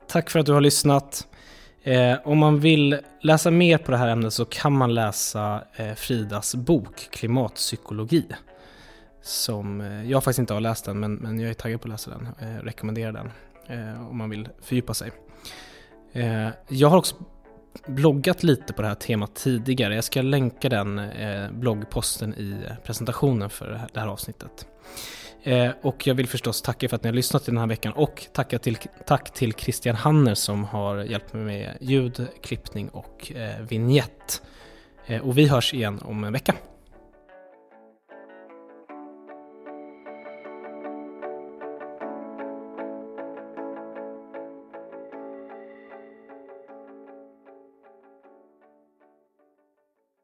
Tack 0.09 0.31
för 0.31 0.39
att 0.39 0.47
du 0.47 0.53
har 0.53 0.61
lyssnat. 0.61 1.27
Eh, 1.83 2.15
om 2.25 2.39
man 2.39 2.61
vill 2.61 2.99
läsa 3.21 3.51
mer 3.51 3.79
på 3.79 3.91
det 3.91 3.97
här 3.97 4.09
ämnet 4.09 4.33
så 4.33 4.45
kan 4.45 4.73
man 4.73 4.95
läsa 4.95 5.65
eh, 5.77 5.95
Fridas 5.95 6.55
bok 6.55 7.09
Klimatpsykologi. 7.11 8.25
Som, 9.23 9.81
eh, 9.81 10.11
jag 10.11 10.25
faktiskt 10.25 10.39
inte 10.39 10.55
har 10.55 10.61
läst 10.61 10.85
den 10.85 11.01
men, 11.01 11.15
men 11.15 11.41
jag 11.41 11.51
är 11.51 11.55
taggad 11.55 11.81
på 11.81 11.87
att 11.87 11.91
läsa 11.91 12.11
den. 12.11 12.29
Eh, 12.41 12.63
rekommenderar 12.63 13.13
den 13.13 13.31
eh, 13.67 14.11
om 14.11 14.19
man 14.19 14.31
vill 14.31 14.49
fördjupa 14.63 14.95
sig. 14.95 15.11
Eh, 16.13 16.49
jag 16.69 16.89
har 16.89 16.99
också 16.99 17.17
bloggat 17.87 18.43
lite 18.43 18.73
på 18.73 18.83
det 18.83 18.89
här 18.89 18.95
temat 18.95 19.35
tidigare. 19.35 19.95
Jag 19.95 20.05
ska 20.05 20.23
länka 20.23 20.69
den 20.69 20.99
eh, 20.99 21.51
bloggposten 21.51 22.35
i 22.35 22.57
eh, 22.69 22.77
presentationen 22.85 23.51
för 23.51 23.71
det 23.71 23.79
här, 23.79 23.89
det 23.93 24.01
här 24.01 24.07
avsnittet. 24.07 24.67
Eh, 25.43 25.71
och 25.83 26.07
jag 26.07 26.15
vill 26.15 26.29
förstås 26.29 26.63
tacka 26.63 26.89
för 26.89 26.97
att 26.97 27.03
ni 27.03 27.09
har 27.09 27.15
lyssnat 27.15 27.47
den 27.47 27.59
här 27.59 27.67
veckan 27.67 27.93
och 27.93 28.27
tacka 28.33 28.59
till, 28.59 28.79
tack 29.07 29.31
till 29.31 29.53
Christian 29.53 29.97
Hanner 29.97 30.35
som 30.35 30.65
har 30.65 30.97
hjälpt 30.97 31.33
mig 31.33 31.45
med 31.45 31.77
ljud, 31.81 32.27
klippning 32.43 32.89
och 32.89 33.33
eh, 33.33 33.61
vignett. 33.61 34.43
Eh, 35.07 35.23
och 35.23 35.39
vi 35.39 35.47
hörs 35.47 35.75
igen 35.75 36.01
om 36.05 36.25
en 36.25 36.33
vecka. 36.33 36.55